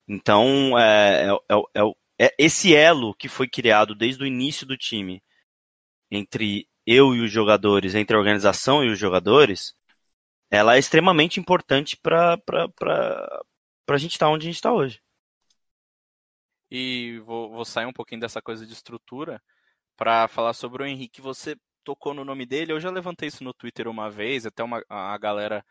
Então, 0.08 0.78
é, 0.78 1.28
é, 1.28 1.56
é, 1.56 1.82
é 1.82 1.94
é 2.20 2.36
esse 2.38 2.76
elo 2.76 3.16
que 3.16 3.30
foi 3.30 3.48
criado 3.48 3.96
desde 3.96 4.22
o 4.22 4.28
início 4.28 4.68
do 4.68 4.78
time 4.78 5.24
entre 6.12 6.68
eu 6.86 7.16
e 7.16 7.22
os 7.22 7.32
jogadores, 7.32 7.96
entre 7.96 8.16
a 8.16 8.20
organização 8.20 8.84
e 8.84 8.90
os 8.90 9.00
jogadores, 9.00 9.74
ela 10.52 10.76
é 10.76 10.80
extremamente 10.80 11.40
importante 11.40 11.96
para 11.96 12.38
a 13.88 13.98
gente 13.98 14.14
estar 14.14 14.26
tá 14.26 14.32
onde 14.32 14.48
a 14.48 14.50
gente 14.50 14.56
está 14.56 14.74
hoje. 14.74 15.00
E 16.72 17.20
vou, 17.26 17.50
vou, 17.52 17.66
sair 17.66 17.86
um 17.86 17.94
pouquinho 17.94 18.22
dessa 18.22 18.42
coisa 18.42 18.66
de 18.66 18.74
estrutura 18.74 19.42
para 19.98 20.28
falar 20.28 20.54
sobre 20.54 20.84
o 20.84 20.86
Henrique. 20.86 21.22
Você 21.22 21.58
tocou 21.84 22.14
no 22.14 22.26
nome 22.26 22.46
dele, 22.46 22.72
eu 22.72 22.80
já 22.80 22.92
levantei 22.92 23.28
isso 23.30 23.44
no 23.44 23.54
Twitter 23.54 23.88
uma 23.88 24.10
vez, 24.10 24.46
até 24.46 24.64
uma, 24.64 24.84
a 24.90 25.18
galera 25.18 25.66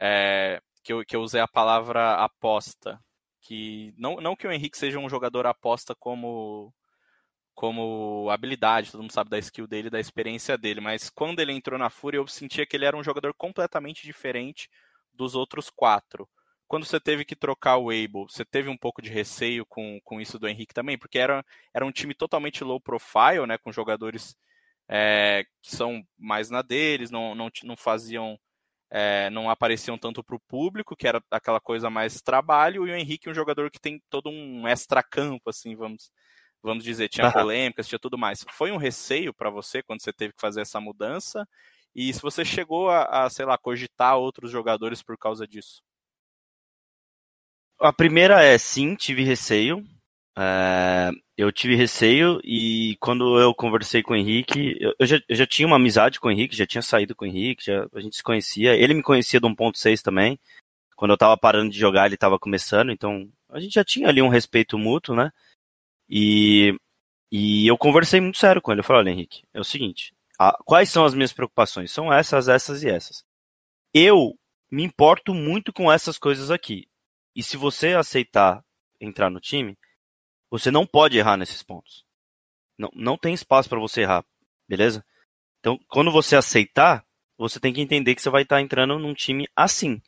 é, 0.00 0.60
que, 0.82 0.92
eu, 0.92 1.04
que 1.04 1.16
eu 1.16 1.22
usei 1.22 1.40
a 1.40 1.48
palavra 1.48 2.14
aposta 2.14 2.98
que 3.40 3.92
não, 3.96 4.16
não 4.16 4.36
que 4.36 4.46
o 4.46 4.52
Henrique 4.52 4.78
seja 4.78 4.98
um 4.98 5.08
jogador 5.08 5.46
aposta 5.46 5.94
como 5.94 6.72
como 7.54 8.30
habilidade, 8.30 8.90
todo 8.90 9.02
mundo 9.02 9.12
sabe 9.12 9.28
da 9.28 9.38
skill 9.38 9.66
dele, 9.66 9.90
da 9.90 10.00
experiência 10.00 10.56
dele, 10.56 10.80
mas 10.80 11.10
quando 11.10 11.40
ele 11.40 11.52
entrou 11.52 11.78
na 11.78 11.90
Fúria 11.90 12.18
eu 12.18 12.26
sentia 12.26 12.64
que 12.64 12.74
ele 12.74 12.86
era 12.86 12.96
um 12.96 13.04
jogador 13.04 13.34
completamente 13.34 14.02
diferente 14.06 14.68
dos 15.12 15.34
outros 15.34 15.68
quatro. 15.68 16.26
Quando 16.70 16.86
você 16.86 17.00
teve 17.00 17.24
que 17.24 17.34
trocar 17.34 17.78
o 17.78 17.90
Abel, 17.90 18.28
você 18.28 18.44
teve 18.44 18.68
um 18.68 18.76
pouco 18.76 19.02
de 19.02 19.10
receio 19.10 19.66
com, 19.66 19.98
com 20.04 20.20
isso 20.20 20.38
do 20.38 20.46
Henrique 20.46 20.72
também, 20.72 20.96
porque 20.96 21.18
era, 21.18 21.44
era 21.74 21.84
um 21.84 21.90
time 21.90 22.14
totalmente 22.14 22.62
low 22.62 22.80
profile, 22.80 23.44
né, 23.44 23.58
com 23.58 23.72
jogadores 23.72 24.36
é, 24.88 25.44
que 25.60 25.74
são 25.74 26.00
mais 26.16 26.48
na 26.48 26.62
deles, 26.62 27.10
não, 27.10 27.34
não, 27.34 27.50
não 27.64 27.76
faziam 27.76 28.38
é, 28.88 29.28
não 29.30 29.50
apareciam 29.50 29.98
tanto 29.98 30.22
para 30.22 30.36
o 30.36 30.40
público, 30.46 30.94
que 30.94 31.08
era 31.08 31.20
aquela 31.28 31.58
coisa 31.58 31.90
mais 31.90 32.22
trabalho, 32.22 32.86
e 32.86 32.92
o 32.92 32.96
Henrique 32.96 33.28
um 33.28 33.34
jogador 33.34 33.68
que 33.68 33.80
tem 33.80 34.00
todo 34.08 34.30
um 34.30 34.68
extra-campo, 34.68 35.50
assim, 35.50 35.74
vamos, 35.74 36.12
vamos 36.62 36.84
dizer, 36.84 37.08
tinha 37.08 37.32
polêmicas, 37.32 37.88
tinha 37.88 37.98
tudo 37.98 38.16
mais. 38.16 38.44
Foi 38.52 38.70
um 38.70 38.76
receio 38.76 39.34
para 39.34 39.50
você 39.50 39.82
quando 39.82 40.02
você 40.02 40.12
teve 40.12 40.34
que 40.34 40.40
fazer 40.40 40.60
essa 40.60 40.80
mudança? 40.80 41.48
E 41.92 42.14
se 42.14 42.22
você 42.22 42.44
chegou 42.44 42.90
a, 42.90 43.24
a, 43.24 43.30
sei 43.30 43.44
lá, 43.44 43.58
cogitar 43.58 44.16
outros 44.18 44.52
jogadores 44.52 45.02
por 45.02 45.18
causa 45.18 45.48
disso? 45.48 45.82
A 47.80 47.92
primeira 47.92 48.42
é 48.42 48.58
sim, 48.58 48.94
tive 48.94 49.24
receio. 49.24 49.84
É, 50.38 51.10
eu 51.36 51.50
tive 51.50 51.74
receio 51.74 52.40
e 52.44 52.96
quando 53.00 53.40
eu 53.40 53.54
conversei 53.54 54.02
com 54.02 54.12
o 54.12 54.16
Henrique, 54.16 54.76
eu, 54.80 54.94
eu, 54.98 55.06
já, 55.06 55.20
eu, 55.28 55.36
já, 55.36 55.46
tinha 55.46 55.66
uma 55.66 55.76
amizade 55.76 56.20
com 56.20 56.28
o 56.28 56.30
Henrique, 56.30 56.56
já 56.56 56.66
tinha 56.66 56.82
saído 56.82 57.14
com 57.14 57.24
o 57.24 57.28
Henrique, 57.28 57.64
já, 57.64 57.86
a 57.94 58.00
gente 58.00 58.16
se 58.16 58.22
conhecia. 58.22 58.74
Ele 58.74 58.94
me 58.94 59.02
conhecia 59.02 59.40
do 59.40 59.48
1.6 59.48 60.02
também. 60.02 60.38
Quando 60.94 61.12
eu 61.12 61.18
tava 61.18 61.36
parando 61.38 61.70
de 61.70 61.78
jogar, 61.78 62.06
ele 62.06 62.16
tava 62.16 62.38
começando, 62.38 62.92
então 62.92 63.26
a 63.48 63.58
gente 63.58 63.72
já 63.74 63.84
tinha 63.84 64.08
ali 64.08 64.20
um 64.20 64.28
respeito 64.28 64.78
mútuo, 64.78 65.16
né? 65.16 65.32
E, 66.08 66.78
e 67.32 67.66
eu 67.66 67.78
conversei 67.78 68.20
muito 68.20 68.38
sério 68.38 68.60
com 68.60 68.70
ele. 68.70 68.80
Eu 68.80 68.84
falei, 68.84 69.00
olha, 69.00 69.10
Henrique, 69.10 69.42
é 69.54 69.60
o 69.60 69.64
seguinte, 69.64 70.12
a, 70.38 70.52
quais 70.64 70.90
são 70.90 71.04
as 71.06 71.14
minhas 71.14 71.32
preocupações? 71.32 71.90
São 71.90 72.12
essas, 72.12 72.48
essas 72.48 72.82
e 72.82 72.90
essas. 72.90 73.24
Eu 73.94 74.34
me 74.70 74.82
importo 74.84 75.32
muito 75.32 75.72
com 75.72 75.90
essas 75.90 76.18
coisas 76.18 76.50
aqui. 76.50 76.89
E 77.34 77.42
se 77.42 77.56
você 77.56 77.94
aceitar 77.94 78.64
entrar 79.00 79.30
no 79.30 79.40
time, 79.40 79.76
você 80.50 80.70
não 80.70 80.86
pode 80.86 81.16
errar 81.16 81.36
nesses 81.36 81.62
pontos. 81.62 82.04
Não, 82.78 82.90
não 82.94 83.16
tem 83.16 83.34
espaço 83.34 83.68
para 83.68 83.78
você 83.78 84.02
errar, 84.02 84.24
beleza? 84.68 85.04
Então, 85.60 85.78
quando 85.88 86.10
você 86.10 86.34
aceitar, 86.34 87.04
você 87.38 87.60
tem 87.60 87.72
que 87.72 87.80
entender 87.80 88.14
que 88.14 88.22
você 88.22 88.30
vai 88.30 88.42
estar 88.42 88.60
entrando 88.60 88.98
num 88.98 89.14
time 89.14 89.46
assim. 89.54 90.00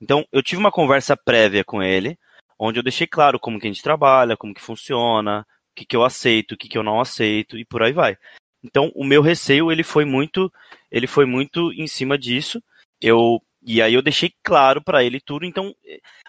Então, 0.00 0.26
eu 0.32 0.42
tive 0.42 0.58
uma 0.58 0.72
conversa 0.72 1.16
prévia 1.16 1.64
com 1.64 1.82
ele, 1.82 2.18
onde 2.58 2.78
eu 2.78 2.82
deixei 2.82 3.06
claro 3.06 3.38
como 3.38 3.58
que 3.60 3.66
a 3.66 3.70
gente 3.72 3.82
trabalha, 3.82 4.36
como 4.36 4.54
que 4.54 4.60
funciona, 4.60 5.40
o 5.40 5.74
que, 5.74 5.84
que 5.84 5.96
eu 5.96 6.04
aceito, 6.04 6.52
o 6.52 6.56
que, 6.56 6.68
que 6.68 6.78
eu 6.78 6.82
não 6.82 7.00
aceito 7.00 7.58
e 7.58 7.64
por 7.64 7.82
aí 7.82 7.92
vai. 7.92 8.16
Então, 8.62 8.90
o 8.94 9.04
meu 9.04 9.20
receio 9.20 9.70
ele 9.70 9.82
foi 9.82 10.04
muito, 10.04 10.50
ele 10.90 11.06
foi 11.06 11.26
muito 11.26 11.72
em 11.72 11.86
cima 11.86 12.16
disso. 12.16 12.62
Eu 13.00 13.42
e 13.66 13.80
aí 13.80 13.94
eu 13.94 14.02
deixei 14.02 14.30
claro 14.42 14.82
para 14.82 15.02
ele 15.02 15.18
tudo. 15.18 15.46
Então, 15.46 15.74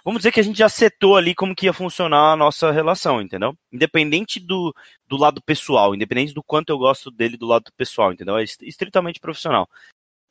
vamos 0.05 0.19
dizer 0.19 0.31
que 0.31 0.39
a 0.39 0.43
gente 0.43 0.57
já 0.57 0.69
setou 0.69 1.17
ali 1.17 1.35
como 1.35 1.53
que 1.53 1.65
ia 1.65 1.73
funcionar 1.73 2.31
a 2.31 2.35
nossa 2.35 2.71
relação, 2.71 3.21
entendeu? 3.21 3.57
Independente 3.73 4.39
do, 4.39 4.73
do 5.05 5.17
lado 5.17 5.41
pessoal, 5.41 5.93
independente 5.93 6.33
do 6.33 6.41
quanto 6.41 6.69
eu 6.69 6.77
gosto 6.77 7.11
dele 7.11 7.35
do 7.35 7.45
lado 7.45 7.69
pessoal, 7.75 8.13
entendeu? 8.13 8.37
É 8.37 8.43
estritamente 8.43 9.19
profissional. 9.19 9.69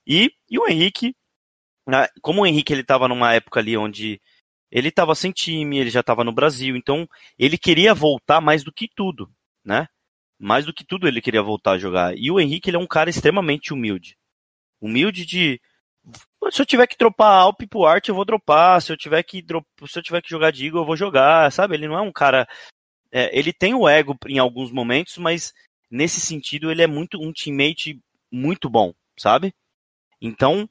E, 0.07 0.33
e 0.49 0.59
o 0.59 0.67
Henrique, 0.67 1.15
né, 1.87 2.09
como 2.23 2.41
o 2.43 2.47
Henrique 2.47 2.73
ele 2.73 2.81
estava 2.81 3.07
numa 3.07 3.35
época 3.35 3.61
ali 3.61 3.77
onde 3.77 4.19
ele 4.71 4.89
estava 4.89 5.15
sem 5.15 5.31
time, 5.31 5.79
ele 5.79 5.91
já 5.91 6.01
estava 6.01 6.25
no 6.25 6.33
Brasil, 6.33 6.75
então 6.75 7.07
ele 7.39 7.59
queria 7.59 7.93
voltar 7.93 8.41
mais 8.41 8.65
do 8.65 8.73
que 8.73 8.89
tudo, 8.89 9.31
né? 9.63 9.87
Mais 10.39 10.65
do 10.65 10.73
que 10.73 10.85
tudo 10.85 11.07
ele 11.07 11.21
queria 11.21 11.43
voltar 11.43 11.73
a 11.73 11.79
jogar. 11.79 12.17
E 12.17 12.31
o 12.31 12.41
Henrique 12.41 12.71
ele 12.71 12.79
é 12.79 12.81
um 12.81 12.87
cara 12.87 13.11
extremamente 13.11 13.75
humilde. 13.75 14.17
Humilde 14.81 15.27
de 15.27 15.61
se 16.51 16.61
eu 16.61 16.67
tiver 16.67 16.87
que 16.87 16.97
dropar 16.97 17.41
Alp 17.41 17.63
pro 17.69 17.85
Art, 17.85 18.09
eu 18.09 18.15
vou 18.15 18.25
dropar. 18.25 18.81
Se 18.83 18.93
eu 18.93 18.97
tiver 18.97 19.23
que 19.23 19.45
se 19.89 19.99
eu 19.99 20.03
tiver 20.03 20.23
que 20.23 20.31
jogar 20.31 20.51
Digo, 20.51 20.79
eu 20.79 20.85
vou 20.85 20.97
jogar, 20.97 21.51
sabe? 21.53 21.75
Ele 21.75 21.89
não 21.89 21.97
é 21.97 22.01
um 22.01 22.13
cara. 22.13 22.47
É, 23.11 23.37
ele 23.37 23.53
tem 23.53 23.75
o 23.75 23.89
ego 23.89 24.17
em 24.27 24.39
alguns 24.39 24.71
momentos, 24.71 25.19
mas 25.19 25.53
nesse 25.91 26.21
sentido 26.21 26.71
ele 26.71 26.83
é 26.83 26.87
muito 26.87 27.21
um 27.21 27.33
teammate 27.33 28.01
muito 28.31 28.69
bom, 28.69 28.93
sabe? 29.19 29.55
Então, 30.21 30.69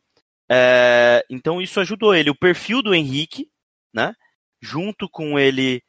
é... 0.50 1.26
então 1.30 1.62
isso 1.62 1.80
ajudou 1.80 2.13
ele. 2.13 2.30
O 2.30 2.38
perfil 2.38 2.82
do 2.82 2.93
Henrique, 2.93 3.50
né? 3.93 4.13
Junto 4.62 5.10
com 5.10 5.39
ele, 5.39 5.82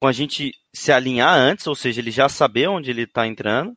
com 0.00 0.06
a 0.06 0.12
gente 0.12 0.52
se 0.74 0.92
alinhar 0.92 1.34
antes, 1.34 1.66
ou 1.66 1.74
seja, 1.74 2.00
ele 2.00 2.10
já 2.10 2.28
saber 2.28 2.68
onde 2.68 2.90
ele 2.90 3.06
tá 3.06 3.26
entrando. 3.26 3.76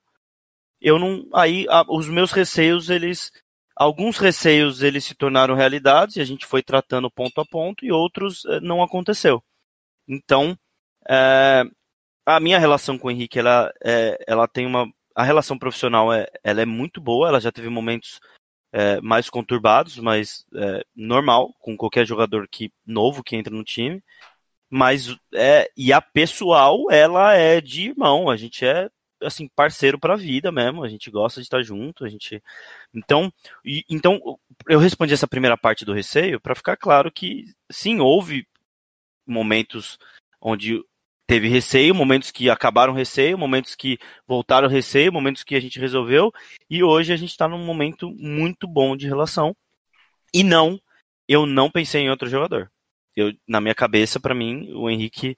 Eu 0.81 0.99
não, 0.99 1.27
aí 1.33 1.65
a, 1.69 1.83
os 1.89 2.07
meus 2.07 2.31
receios 2.31 2.89
eles 2.89 3.31
Alguns 3.75 4.17
receios 4.17 4.81
eles 4.81 5.03
se 5.05 5.15
tornaram 5.15 5.55
realidades 5.55 6.15
e 6.15 6.21
a 6.21 6.25
gente 6.25 6.45
foi 6.45 6.63
tratando 6.63 7.11
ponto 7.11 7.41
a 7.41 7.45
ponto 7.45 7.85
e 7.85 7.91
outros 7.91 8.45
eh, 8.45 8.59
não 8.61 8.81
aconteceu. 8.83 9.43
Então, 10.07 10.57
É, 11.09 11.63
a 12.25 12.39
minha 12.39 12.59
relação 12.59 12.97
com 12.97 13.07
o 13.07 13.11
Henrique, 13.11 13.39
ela, 13.39 13.71
é, 13.83 14.17
ela 14.27 14.47
tem 14.47 14.65
uma. 14.65 14.87
A 15.15 15.23
relação 15.23 15.57
profissional 15.57 16.11
é, 16.13 16.27
ela 16.43 16.61
é 16.61 16.65
muito 16.65 16.99
boa, 17.01 17.27
ela 17.29 17.39
já 17.39 17.51
teve 17.51 17.69
momentos 17.69 18.19
é, 18.73 18.99
mais 19.01 19.29
conturbados, 19.29 19.97
mas 19.99 20.45
normal, 20.95 21.53
com 21.59 21.77
qualquer 21.77 22.05
jogador 22.07 22.47
que 22.49 22.71
novo 22.85 23.23
que 23.23 23.35
entra 23.35 23.53
no 23.53 23.63
time. 23.63 24.03
Mas 24.69 25.15
é, 25.33 25.69
e 25.77 25.93
a 25.93 26.01
pessoal, 26.01 26.89
ela 26.91 27.33
é 27.35 27.61
de 27.61 27.89
irmão, 27.89 28.29
a 28.29 28.37
gente 28.37 28.65
é 28.65 28.89
assim 29.21 29.47
parceiro 29.47 29.99
para 29.99 30.13
a 30.13 30.17
vida 30.17 30.51
mesmo, 30.51 30.83
a 30.83 30.89
gente 30.89 31.09
gosta 31.09 31.39
de 31.39 31.45
estar 31.45 31.61
junto, 31.63 32.05
a 32.05 32.09
gente 32.09 32.41
Então, 32.93 33.31
e, 33.63 33.83
então 33.89 34.19
eu 34.67 34.79
respondi 34.79 35.13
essa 35.13 35.27
primeira 35.27 35.57
parte 35.57 35.85
do 35.85 35.93
receio 35.93 36.39
para 36.39 36.55
ficar 36.55 36.77
claro 36.77 37.11
que 37.11 37.45
sim, 37.71 37.99
houve 37.99 38.47
momentos 39.25 39.97
onde 40.41 40.83
teve 41.27 41.47
receio, 41.47 41.95
momentos 41.95 42.31
que 42.31 42.49
acabaram 42.49 42.93
receio, 42.93 43.37
momentos 43.37 43.75
que 43.75 43.97
voltaram 44.27 44.67
receio, 44.67 45.11
momentos 45.11 45.43
que 45.43 45.55
a 45.55 45.59
gente 45.59 45.79
resolveu, 45.79 46.31
e 46.69 46.83
hoje 46.83 47.11
a 47.11 47.15
gente 47.15 47.31
está 47.31 47.47
num 47.47 47.63
momento 47.63 48.11
muito 48.11 48.67
bom 48.67 48.95
de 48.95 49.07
relação. 49.07 49.55
E 50.33 50.43
não, 50.43 50.79
eu 51.27 51.45
não 51.45 51.71
pensei 51.71 52.01
em 52.01 52.09
outro 52.09 52.29
jogador. 52.29 52.71
Eu, 53.15 53.33
na 53.47 53.61
minha 53.61 53.73
cabeça, 53.73 54.19
para 54.19 54.35
mim, 54.35 54.71
o 54.73 54.89
Henrique 54.89 55.37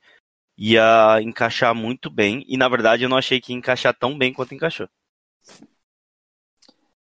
ia 0.58 1.22
encaixar 1.22 1.76
muito 1.76 2.10
bem, 2.10 2.44
e 2.48 2.58
na 2.58 2.68
verdade 2.68 3.04
eu 3.04 3.10
não 3.10 3.18
achei 3.18 3.40
que 3.40 3.52
ia 3.52 3.58
encaixar 3.58 3.96
tão 3.98 4.18
bem 4.18 4.34
quanto 4.34 4.56
encaixou. 4.56 4.88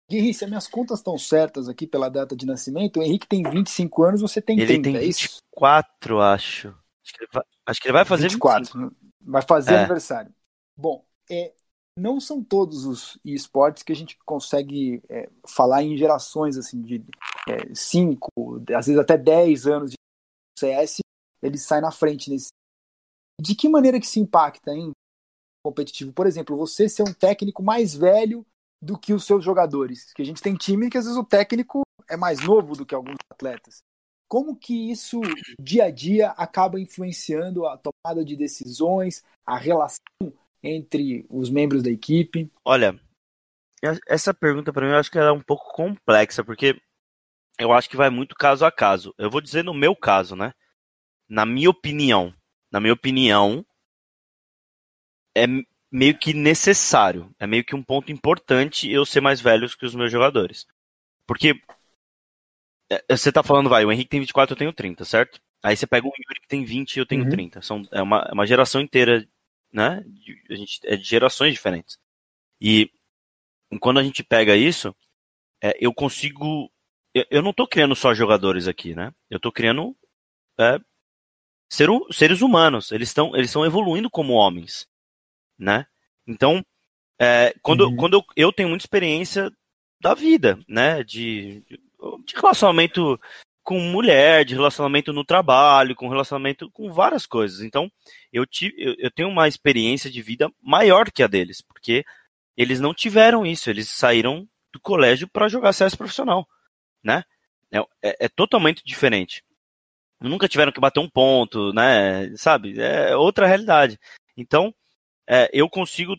Guirri, 0.10 0.34
se 0.34 0.44
as 0.44 0.50
minhas 0.50 0.68
contas 0.68 1.00
estão 1.00 1.18
certas 1.18 1.68
aqui 1.68 1.88
pela 1.88 2.10
data 2.10 2.36
de 2.36 2.46
nascimento, 2.46 3.00
o 3.00 3.04
Henrique 3.04 3.28
tem 3.28 3.42
25 3.42 4.04
anos, 4.04 4.22
você 4.22 4.40
tem 4.40 4.58
ele 4.58 4.68
30, 4.68 4.84
tem 4.84 4.98
é 4.98 5.06
isso? 5.06 5.22
24, 5.24 6.22
acho. 6.22 6.68
Acho 7.04 7.14
que 7.14 7.24
ele 7.24 7.30
vai, 7.34 7.44
acho 7.66 7.82
que 7.82 7.88
ele 7.88 7.94
vai 7.94 8.06
fazer 8.06 8.30
24. 8.30 8.80
25. 8.80 8.96
Vai 9.22 9.42
fazer 9.42 9.74
É. 9.74 9.80
aniversário. 9.80 10.34
Bom, 10.78 11.04
é, 11.30 11.54
não 11.98 12.20
são 12.20 12.44
todos 12.44 12.86
os 12.86 13.18
esportes 13.26 13.82
que 13.82 13.92
a 13.92 13.96
gente 13.96 14.18
consegue 14.26 15.02
é, 15.10 15.30
falar 15.48 15.82
em 15.82 15.98
gerações 15.98 16.58
assim 16.58 16.82
de 16.82 17.04
5, 17.74 18.30
às 18.76 18.88
vezes 18.88 19.00
até 19.00 19.18
10 19.18 19.66
anos 19.66 19.92
de 19.92 19.96
CS, 20.60 21.00
ele 21.42 21.58
sai 21.58 21.82
na 21.82 21.92
frente 21.92 22.30
nesse. 22.30 22.50
De 23.40 23.56
que 23.56 23.70
maneira 23.70 24.00
que 24.00 24.08
se 24.08 24.20
impacta 24.20 24.72
em 24.72 24.92
competitivo? 25.64 26.14
Por 26.14 26.28
exemplo, 26.28 26.58
você 26.58 26.88
ser 26.88 27.04
um 27.04 27.14
técnico 27.14 27.62
mais 27.62 27.94
velho 27.94 28.46
do 28.82 28.98
que 28.98 29.14
os 29.14 29.26
seus 29.26 29.44
jogadores. 29.44 30.14
Que 30.14 30.22
a 30.22 30.26
gente 30.26 30.42
tem 30.42 30.56
time 30.56 30.90
que 30.90 30.98
às 30.98 31.06
vezes 31.06 31.18
o 31.18 31.26
técnico 31.26 31.82
é 32.08 32.16
mais 32.16 32.40
novo 32.40 32.76
do 32.76 32.86
que 32.86 32.96
alguns 32.96 33.18
atletas. 33.32 33.80
Como 34.28 34.56
que 34.56 34.92
isso, 34.92 35.22
dia 35.60 35.86
a 35.86 35.92
dia, 35.92 36.30
acaba 36.32 36.80
influenciando 36.80 37.66
a 37.68 37.78
tomada 37.78 38.26
de 38.26 38.36
decisões, 38.36 39.24
a 39.46 39.58
relação 39.58 40.00
entre 40.64 41.26
os 41.30 41.50
membros 41.50 41.84
da 41.84 41.92
equipe? 41.92 42.52
Olha, 42.64 43.00
essa 44.08 44.34
pergunta 44.34 44.74
para 44.74 44.86
mim 44.86 44.94
eu 44.94 44.98
acho 44.98 45.12
que 45.12 45.18
ela 45.18 45.30
é 45.30 45.34
um 45.34 45.42
pouco 45.42 45.72
complexa, 45.74 46.44
porque 46.44 46.80
eu 47.60 47.72
acho 47.72 47.90
que 47.90 47.98
vai 47.98 48.10
muito 48.10 48.36
caso 48.36 48.66
a 48.66 48.72
caso. 48.72 49.14
Eu 49.18 49.30
vou 49.30 49.42
dizer 49.42 49.64
no 49.64 49.74
meu 49.74 49.96
caso, 49.96 50.36
né? 50.36 50.54
Na 51.30 51.46
minha 51.46 51.70
opinião, 51.70 52.34
na 52.76 52.82
minha 52.82 52.94
opinião, 52.94 53.66
é 55.34 55.46
meio 55.90 56.20
que 56.20 56.34
necessário, 56.34 57.34
é 57.40 57.48
meio 57.48 57.64
que 57.64 57.74
um 57.74 57.82
ponto 57.82 58.12
importante 58.12 58.92
eu 58.92 59.06
ser 59.06 59.22
mais 59.22 59.40
velho 59.40 59.70
que 59.78 59.86
os 59.86 59.96
meus 59.96 60.12
jogadores. 60.12 60.68
Porque 61.26 61.54
é, 62.92 63.16
você 63.16 63.32
tá 63.32 63.42
falando, 63.42 63.70
vai, 63.70 63.86
o 63.86 63.92
Henrique 63.94 64.10
tem 64.10 64.20
24, 64.20 64.54
eu 64.54 64.58
tenho 64.58 64.74
30, 64.74 65.06
certo? 65.06 65.40
Aí 65.64 65.78
você 65.78 65.88
pega 65.88 66.06
o 66.06 66.10
Yuri 66.10 66.42
que 66.42 66.50
tem 66.50 66.66
20 66.66 66.98
e 66.98 67.00
eu 67.00 67.06
tenho 67.06 67.24
Uhum. 67.24 67.30
30. 67.30 67.62
São, 67.62 67.88
é, 67.94 68.02
uma, 68.02 68.28
é 68.30 68.34
uma 68.34 68.46
geração 68.46 68.82
inteira, 68.82 69.26
né? 69.72 70.04
A 70.50 70.56
gente, 70.56 70.82
é 70.84 70.98
de 70.98 71.04
gerações 71.04 71.54
diferentes. 71.54 71.98
E 72.60 72.92
quando 73.80 74.02
a 74.02 74.04
gente 74.04 74.22
pega 74.22 74.54
isso, 74.54 74.94
é, 75.64 75.78
eu 75.80 75.94
consigo. 75.94 76.70
Eu, 77.14 77.26
eu 77.32 77.42
não 77.42 77.54
tô 77.54 77.66
criando 77.66 77.96
só 77.96 78.14
jogadores 78.14 78.68
aqui, 78.68 78.94
né? 78.94 79.14
Eu 79.30 79.40
tô 79.40 79.50
criando 79.50 79.96
é, 80.60 80.78
ser, 81.70 81.90
seres 82.12 82.42
humanos. 82.42 82.92
Eles 82.92 83.10
estão 83.10 83.36
eles 83.36 83.50
estão 83.50 83.66
evoluindo 83.66 84.10
como 84.10 84.34
homens, 84.34 84.88
né? 85.58 85.86
Então, 86.28 86.64
é, 87.20 87.54
quando, 87.62 87.86
Uhum. 87.88 87.96
quando 87.96 88.14
eu, 88.16 88.26
eu 88.36 88.54
tenho 88.54 88.70
muita 88.70 88.84
experiência 88.84 89.52
da 90.02 90.14
vida, 90.14 90.60
né? 90.68 91.04
De, 91.04 91.64
de 92.26 92.36
relacionamento 92.36 93.20
com 93.64 93.80
mulher, 93.80 94.46
de 94.46 94.54
relacionamento 94.54 95.12
no 95.12 95.26
trabalho, 95.26 95.96
com 95.96 96.08
relacionamento 96.08 96.70
com 96.72 96.92
várias 96.92 97.26
coisas. 97.26 97.62
Então, 97.62 97.92
eu, 98.32 98.46
tive, 98.46 98.76
eu, 98.78 98.96
eu 99.00 99.12
tenho 99.12 99.28
uma 99.28 99.48
experiência 99.48 100.10
de 100.10 100.22
vida 100.22 100.52
maior 100.62 101.10
que 101.12 101.24
a 101.24 101.28
deles, 101.28 101.62
porque 101.62 102.06
eles 102.56 102.80
não 102.80 102.94
tiveram 102.94 103.44
isso, 103.46 103.70
eles 103.70 103.90
saíram 103.90 104.48
do 104.72 104.80
colégio 104.80 105.28
para 105.28 105.48
jogar 105.48 105.74
CS 105.74 105.96
profissional, 105.96 106.48
né? 107.04 107.24
É, 107.72 107.80
é, 108.04 108.26
é 108.26 108.30
totalmente 108.30 108.84
diferente. 108.86 109.44
Nunca 110.20 110.48
tiveram 110.48 110.72
que 110.72 110.80
bater 110.80 111.00
um 111.00 111.10
ponto, 111.10 111.74
né? 111.74 112.36
Sabe? 112.36 112.80
É 112.80 113.16
outra 113.16 113.48
realidade. 113.48 114.00
Então, 114.36 114.74
é, 115.28 115.50
eu 115.54 115.70
consigo 115.70 116.16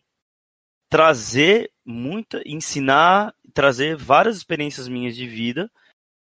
trazer 0.88 1.70
muita, 1.84 2.42
ensinar, 2.46 3.34
trazer 3.52 3.96
várias 3.96 4.36
experiências 4.36 4.88
minhas 4.88 5.16
de 5.16 5.26
vida 5.26 5.70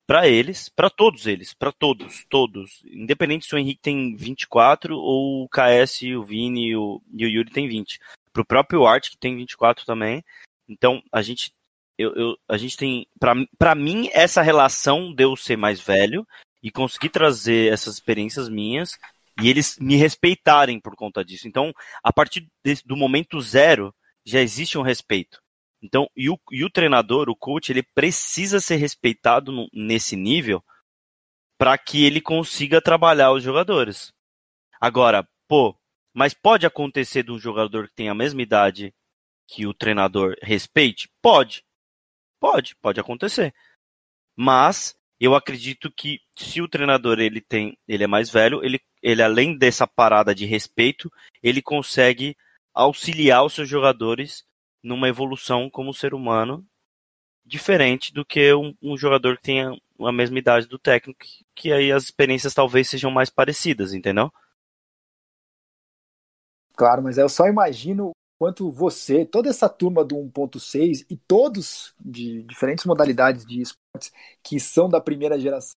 para 0.08 0.28
eles, 0.28 0.67
para 0.67 0.89
todos 0.89 1.26
eles, 1.26 1.54
para 1.54 1.71
todos, 1.71 2.26
todos, 2.30 2.84
independente 2.86 3.45
se 3.45 3.56
o 3.56 3.58
Henrique 3.58 3.82
tem 3.82 4.15
24 4.15 4.97
ou 4.97 5.45
o 5.45 5.50
KS, 5.50 6.02
o 6.17 6.24
Vini 6.24 6.76
o, 6.76 7.02
e 7.13 7.26
o 7.26 7.30
Yuri 7.30 7.50
tem 7.50 7.67
20. 7.67 8.00
Pro 8.34 8.45
próprio 8.45 8.86
Art 8.86 9.10
que 9.10 9.17
tem 9.17 9.36
24 9.36 9.86
também. 9.86 10.24
Então, 10.67 11.02
a 11.12 11.21
gente 11.21 11.54
eu, 11.97 12.13
eu 12.15 12.38
a 12.47 12.58
gente 12.58 12.76
tem 12.76 13.08
para 13.17 13.76
mim 13.76 14.10
essa 14.12 14.41
relação 14.41 15.13
de 15.13 15.24
eu 15.24 15.36
ser 15.36 15.58
mais 15.58 15.80
velho 15.80 16.28
e 16.62 16.71
conseguir 16.71 17.10
trazer 17.10 17.71
essas 17.71 17.95
experiências 17.95 18.47
minhas 18.50 18.97
e 19.41 19.50
eles 19.50 19.78
me 19.80 19.95
respeitarem 19.95 20.80
por 20.80 20.95
conta 20.95 21.24
disso. 21.24 21.47
Então, 21.47 21.74
a 22.04 22.12
partir 22.13 22.47
desse, 22.63 22.86
do 22.86 22.95
momento 22.95 23.41
zero, 23.41 23.93
já 24.26 24.39
existe 24.39 24.78
um 24.78 24.82
respeito. 24.82 25.41
Então, 25.82 26.08
e 26.15 26.30
o, 26.30 26.39
e 26.52 26.63
o 26.63 26.69
treinador, 26.69 27.30
o 27.30 27.36
coach, 27.36 27.71
ele 27.71 27.82
precisa 27.82 28.60
ser 28.60 28.76
respeitado 28.76 29.52
no, 29.52 29.67
nesse 29.74 30.15
nível 30.15 30.63
para 31.58 31.78
que 31.78 32.06
ele 32.06 32.21
consiga 32.21 32.82
trabalhar 32.82 33.32
os 33.32 33.43
jogadores. 33.43 34.12
Agora, 34.80 35.28
pô, 35.47 35.76
mas 36.13 36.34
pode 36.34 36.65
acontecer 36.65 37.24
de 37.24 37.32
um 37.32 37.39
jogador 37.39 37.88
que 37.88 37.95
tem 37.95 38.10
a 38.10 38.15
mesma 38.15 38.41
idade 38.41 38.93
que 39.47 39.65
o 39.65 39.74
treinador 39.74 40.36
respeite? 40.41 41.10
Pode. 41.21 41.63
Pode, 42.39 42.76
pode 42.78 43.00
acontecer. 43.00 43.54
Mas 44.36 44.95
eu 45.24 45.36
acredito 45.36 45.92
que 45.92 46.20
se 46.36 46.64
o 46.64 46.68
treinador 46.68 47.20
ele 47.20 47.40
tem, 47.40 47.78
ele 47.88 48.04
é 48.04 48.08
mais 48.08 48.32
velho, 48.32 48.66
ele, 48.66 48.82
ele 49.04 49.22
além 49.22 49.56
dessa 49.56 49.86
parada 49.86 50.34
de 50.34 50.48
respeito, 50.48 51.12
ele 51.44 51.62
consegue 51.62 52.36
auxiliar 52.74 53.46
os 53.46 53.54
seus 53.54 53.70
jogadores 53.70 54.44
numa 54.82 55.08
evolução 55.08 55.70
como 55.70 55.94
ser 55.94 56.16
humano 56.16 56.66
diferente 57.46 58.12
do 58.12 58.26
que 58.26 58.52
um, 58.54 58.76
um, 58.82 58.98
jogador 58.98 59.38
que 59.38 59.44
tenha 59.44 59.78
a 60.00 60.12
mesma 60.12 60.40
idade 60.40 60.68
do 60.68 60.80
técnico, 60.80 61.20
que 61.54 61.72
aí 61.72 61.92
as 61.92 62.06
experiências 62.06 62.56
talvez 62.56 62.90
sejam 62.90 63.12
mais 63.12 63.30
parecidas, 63.30 63.94
entendeu? 63.94 64.32
Claro, 66.76 67.04
mas 67.04 67.20
eu 67.20 67.30
só 67.30 67.48
imagino 67.48 68.12
quanto 68.41 68.71
você, 68.71 69.23
toda 69.23 69.51
essa 69.51 69.69
turma 69.69 70.04
do 70.04 70.15
1.6 70.15 71.06
e 71.08 71.15
todos 71.15 71.93
de 72.04 72.41
diferentes 72.41 72.86
modalidades 72.86 73.45
de 73.45 73.62
esportes 73.62 74.12
que 74.41 74.60
são 74.60 74.89
da 74.89 74.99
primeira 74.99 75.39
geração, 75.39 75.75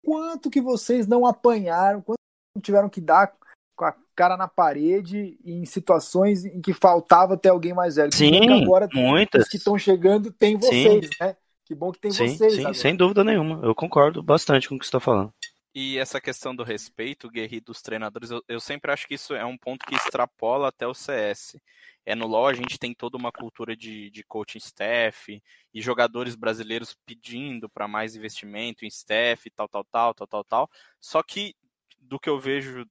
quanto 0.00 0.48
que 0.48 0.60
vocês 0.60 1.08
não 1.08 1.26
apanharam, 1.26 2.00
quanto 2.00 2.20
tiveram 2.62 2.88
que 2.88 3.00
dar 3.00 3.34
com 3.76 3.84
a 3.84 3.92
cara 4.14 4.36
na 4.36 4.46
parede 4.46 5.36
em 5.44 5.64
situações 5.64 6.44
em 6.44 6.60
que 6.60 6.72
faltava 6.72 7.36
ter 7.36 7.48
alguém 7.48 7.74
mais 7.74 7.96
velho. 7.96 8.14
Sim, 8.14 8.62
agora 8.62 8.88
muitas. 8.94 9.42
Os 9.42 9.48
que 9.48 9.56
estão 9.56 9.76
chegando 9.76 10.30
tem 10.30 10.56
vocês, 10.56 11.06
sim. 11.06 11.10
né? 11.20 11.36
Que 11.64 11.74
bom 11.74 11.90
que 11.90 11.98
tem 11.98 12.12
sim, 12.12 12.28
vocês. 12.28 12.52
Sim, 12.52 12.60
agora. 12.60 12.74
sem 12.74 12.94
dúvida 12.94 13.24
nenhuma. 13.24 13.58
Eu 13.66 13.74
concordo 13.74 14.22
bastante 14.22 14.68
com 14.68 14.76
o 14.76 14.78
que 14.78 14.84
você 14.84 14.90
está 14.90 15.00
falando. 15.00 15.32
E 15.74 15.98
essa 15.98 16.20
questão 16.20 16.54
do 16.54 16.62
respeito, 16.62 17.28
Guerri, 17.28 17.60
dos 17.60 17.82
treinadores, 17.82 18.30
eu, 18.30 18.40
eu, 18.46 18.60
sempre 18.60 18.92
acho 18.92 19.08
que 19.08 19.14
isso 19.14 19.34
é 19.34 19.44
um 19.44 19.58
ponto 19.58 19.84
que 19.84 19.96
extrapola 19.96 20.68
até 20.68 20.86
o 20.86 20.94
CS. 20.94 21.60
É 22.06 22.14
no 22.14 22.28
LoL 22.28 22.46
a 22.46 22.54
gente 22.54 22.78
tem 22.78 22.94
toda 22.94 23.16
uma 23.16 23.32
cultura 23.32 23.76
de, 23.76 24.08
de 24.10 24.22
coaching 24.22 24.58
staff 24.58 25.42
e 25.72 25.82
jogadores 25.82 26.36
brasileiros 26.36 26.96
pedindo 27.04 27.68
para 27.68 27.88
mais 27.88 28.14
investimento 28.14 28.84
em 28.84 28.88
staff, 28.88 29.50
tal, 29.50 29.68
tal, 29.68 29.84
tal, 29.84 30.14
tal, 30.14 30.26
tal, 30.28 30.44
tal. 30.44 30.70
Só 31.00 31.22
que 31.24 31.56
do 31.98 32.20
que 32.20 32.28
eu 32.28 32.38
vejo 32.38 32.86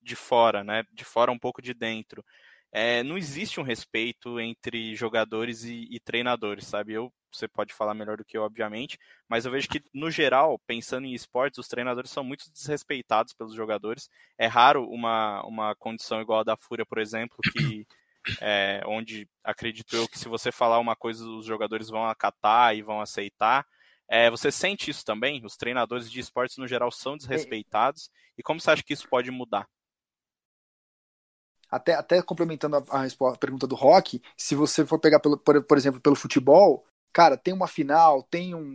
de 0.00 0.16
fora, 0.16 0.64
né? 0.64 0.84
De 0.92 1.04
fora 1.04 1.30
um 1.32 1.38
pouco 1.38 1.60
de 1.60 1.74
dentro. 1.74 2.24
É, 2.72 3.02
não 3.02 3.18
existe 3.18 3.60
um 3.60 3.62
respeito 3.62 4.40
entre 4.40 4.94
jogadores 4.96 5.64
e, 5.64 5.86
e, 5.90 6.00
treinadores, 6.00 6.66
sabe? 6.66 6.92
Eu 6.94 7.12
você 7.34 7.48
pode 7.48 7.72
falar 7.74 7.94
melhor 7.94 8.16
do 8.16 8.24
que 8.24 8.36
eu, 8.36 8.42
obviamente, 8.42 8.98
mas 9.28 9.44
eu 9.44 9.52
vejo 9.52 9.68
que, 9.68 9.82
no 9.92 10.10
geral, 10.10 10.58
pensando 10.66 11.06
em 11.06 11.14
esportes, 11.14 11.58
os 11.58 11.68
treinadores 11.68 12.10
são 12.10 12.24
muito 12.24 12.50
desrespeitados 12.52 13.32
pelos 13.32 13.54
jogadores. 13.54 14.08
É 14.38 14.46
raro 14.46 14.88
uma, 14.88 15.42
uma 15.46 15.74
condição 15.74 16.20
igual 16.20 16.40
a 16.40 16.44
da 16.44 16.56
Fúria, 16.56 16.86
por 16.86 16.98
exemplo, 16.98 17.36
que 17.52 17.86
é, 18.40 18.82
onde 18.86 19.28
acredito 19.42 19.94
eu 19.94 20.08
que 20.08 20.18
se 20.18 20.28
você 20.28 20.50
falar 20.50 20.78
uma 20.78 20.96
coisa, 20.96 21.28
os 21.28 21.44
jogadores 21.44 21.88
vão 21.88 22.06
acatar 22.06 22.74
e 22.74 22.82
vão 22.82 23.00
aceitar. 23.00 23.66
É, 24.08 24.30
você 24.30 24.50
sente 24.50 24.90
isso 24.90 25.04
também? 25.04 25.44
Os 25.44 25.56
treinadores 25.56 26.10
de 26.10 26.20
esportes, 26.20 26.56
no 26.56 26.66
geral, 26.68 26.90
são 26.90 27.16
desrespeitados. 27.16 28.10
E 28.36 28.42
como 28.42 28.60
você 28.60 28.70
acha 28.70 28.82
que 28.82 28.92
isso 28.92 29.08
pode 29.08 29.30
mudar? 29.30 29.66
Até, 31.70 31.94
até 31.94 32.22
complementando 32.22 32.76
a, 32.76 32.84
a, 32.90 33.04
a 33.04 33.36
pergunta 33.36 33.66
do 33.66 33.74
Rock, 33.74 34.22
se 34.36 34.54
você 34.54 34.86
for 34.86 34.98
pegar, 34.98 35.18
pelo, 35.20 35.36
por, 35.36 35.62
por 35.64 35.76
exemplo, 35.76 36.00
pelo 36.00 36.14
futebol, 36.14 36.84
cara, 37.14 37.38
tem 37.38 37.54
uma 37.54 37.68
final, 37.68 38.24
tem 38.24 38.54
um, 38.54 38.74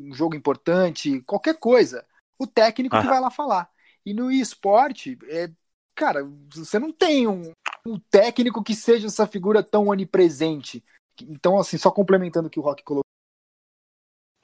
um 0.00 0.14
jogo 0.14 0.36
importante, 0.36 1.20
qualquer 1.22 1.58
coisa, 1.58 2.06
o 2.38 2.46
técnico 2.46 2.96
ah. 2.96 3.02
que 3.02 3.08
vai 3.08 3.20
lá 3.20 3.30
falar. 3.30 3.68
E 4.06 4.14
no 4.14 4.30
esporte, 4.30 5.18
é, 5.24 5.50
cara, 5.94 6.24
você 6.54 6.78
não 6.78 6.92
tem 6.92 7.26
um, 7.26 7.52
um 7.84 7.98
técnico 7.98 8.62
que 8.62 8.74
seja 8.74 9.08
essa 9.08 9.26
figura 9.26 9.62
tão 9.62 9.88
onipresente. 9.88 10.82
Então, 11.20 11.58
assim, 11.58 11.76
só 11.76 11.90
complementando 11.90 12.46
o 12.46 12.50
que 12.50 12.58
o 12.58 12.62
Rock 12.62 12.82
colocou. 12.82 13.04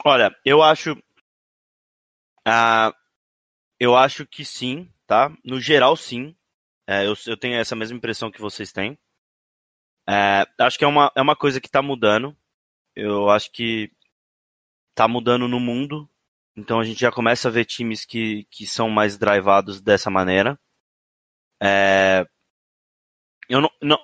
Olha, 0.04 0.36
eu 0.44 0.62
acho. 0.62 0.92
Uh, 2.46 2.92
eu 3.80 3.96
acho 3.96 4.26
que 4.26 4.44
sim, 4.44 4.92
tá? 5.06 5.34
No 5.44 5.58
geral, 5.58 5.96
sim. 5.96 6.36
É, 6.86 7.06
eu, 7.06 7.14
eu 7.26 7.36
tenho 7.36 7.58
essa 7.58 7.74
mesma 7.74 7.96
impressão 7.96 8.30
que 8.30 8.40
vocês 8.40 8.72
têm. 8.72 8.98
É, 10.08 10.46
acho 10.60 10.78
que 10.78 10.84
é 10.84 10.88
uma, 10.88 11.10
é 11.16 11.22
uma 11.22 11.34
coisa 11.34 11.60
que 11.60 11.66
está 11.66 11.80
mudando. 11.80 12.36
Eu 12.96 13.30
acho 13.30 13.52
que 13.52 13.92
está 14.90 15.06
mudando 15.06 15.46
no 15.46 15.60
mundo. 15.60 16.08
Então 16.56 16.80
a 16.80 16.84
gente 16.84 16.98
já 16.98 17.12
começa 17.12 17.48
a 17.48 17.50
ver 17.50 17.66
times 17.66 18.04
que, 18.04 18.46
que 18.50 18.66
são 18.66 18.88
mais 18.88 19.18
drivados 19.18 19.80
dessa 19.80 20.10
maneira. 20.10 20.58
É, 21.62 22.26
eu 23.48 23.60
não, 23.60 23.70
não, 23.80 23.98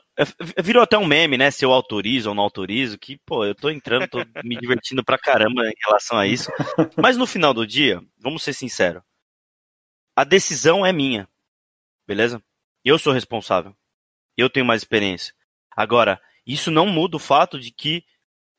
virou 0.63 0.83
até 0.83 0.97
um 0.97 1.07
meme, 1.07 1.37
né? 1.37 1.51
Se 1.51 1.65
eu 1.65 1.73
autorizo 1.73 2.29
ou 2.29 2.35
não 2.35 2.45
autorizo, 2.45 2.99
que, 2.99 3.19
pô, 3.27 3.45
eu 3.45 3.55
tô 3.55 3.71
entrando, 3.71 4.09
tô 4.09 4.19
me 4.45 4.57
divertindo 4.57 5.05
pra 5.05 5.19
caramba 5.19 5.67
em 5.67 5.75
relação 5.85 6.19
a 6.19 6.27
isso. 6.27 6.51
Mas 6.97 7.17
no 7.17 7.27
final 7.27 7.53
do 7.53 7.67
dia, 7.67 8.01
vamos 8.19 8.43
ser 8.43 8.53
sinceros, 8.53 9.03
a 10.15 10.25
decisão 10.25 10.87
é 10.87 10.93
minha, 10.93 11.29
beleza? 12.07 12.43
Eu 12.85 12.99
sou 12.99 13.13
responsável. 13.13 13.75
Eu 14.37 14.49
tenho 14.49 14.67
mais 14.67 14.83
experiência. 14.83 15.35
Agora, 15.75 16.21
isso 16.47 16.71
não 16.71 16.87
muda 16.87 17.17
o 17.17 17.21
fato 17.21 17.59
de 17.59 17.71
que 17.71 18.05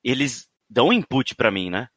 eles 0.03 0.47
dão 0.69 0.91
input 0.91 1.35
para 1.35 1.51
mim, 1.51 1.69
né? 1.69 1.87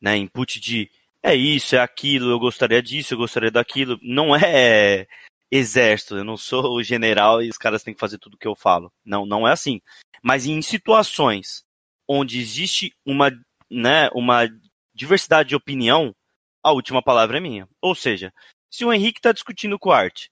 né? 0.00 0.16
Input 0.16 0.60
de 0.60 0.90
é 1.22 1.34
isso, 1.34 1.74
é 1.74 1.80
aquilo, 1.80 2.30
eu 2.30 2.38
gostaria 2.38 2.82
disso, 2.82 3.14
eu 3.14 3.18
gostaria 3.18 3.50
daquilo. 3.50 3.98
Não 4.02 4.34
é 4.34 5.06
exército, 5.50 6.16
eu 6.16 6.24
não 6.24 6.36
sou 6.36 6.76
o 6.76 6.82
general 6.82 7.42
e 7.42 7.48
os 7.48 7.58
caras 7.58 7.82
têm 7.82 7.94
que 7.94 8.00
fazer 8.00 8.18
tudo 8.18 8.34
o 8.34 8.38
que 8.38 8.46
eu 8.46 8.54
falo. 8.54 8.92
Não, 9.04 9.26
não 9.26 9.46
é 9.46 9.52
assim. 9.52 9.80
Mas 10.22 10.46
em 10.46 10.60
situações 10.62 11.64
onde 12.08 12.38
existe 12.38 12.94
uma, 13.04 13.30
né, 13.70 14.08
uma 14.14 14.48
diversidade 14.94 15.50
de 15.50 15.56
opinião, 15.56 16.14
a 16.62 16.72
última 16.72 17.02
palavra 17.02 17.38
é 17.38 17.40
minha. 17.40 17.68
Ou 17.80 17.94
seja, 17.94 18.32
se 18.70 18.84
o 18.84 18.92
Henrique 18.92 19.18
está 19.18 19.32
discutindo 19.32 19.78
com 19.78 19.90
o 19.90 19.92
Art, 19.92 20.26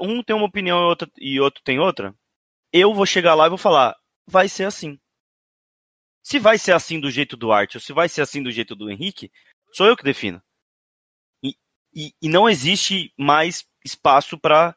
um 0.00 0.22
tem 0.22 0.36
uma 0.36 0.46
opinião 0.46 0.78
e 0.78 0.84
outro, 0.84 1.10
e 1.18 1.40
outro 1.40 1.62
tem 1.62 1.78
outra, 1.78 2.14
eu 2.72 2.94
vou 2.94 3.06
chegar 3.06 3.34
lá 3.34 3.46
e 3.46 3.50
vou 3.50 3.58
falar, 3.58 3.96
vai 4.26 4.48
ser 4.48 4.64
assim. 4.64 4.98
Se 6.28 6.38
vai 6.38 6.58
ser 6.58 6.72
assim 6.72 7.00
do 7.00 7.10
jeito 7.10 7.38
do 7.38 7.50
Art 7.50 7.76
ou 7.76 7.80
se 7.80 7.90
vai 7.90 8.06
ser 8.06 8.20
assim 8.20 8.42
do 8.42 8.50
jeito 8.50 8.76
do 8.76 8.90
Henrique, 8.90 9.32
sou 9.72 9.86
eu 9.86 9.96
que 9.96 10.04
defino. 10.04 10.42
E, 11.42 11.56
e, 11.94 12.12
e 12.20 12.28
não 12.28 12.46
existe 12.46 13.10
mais 13.16 13.64
espaço 13.82 14.36
para 14.38 14.76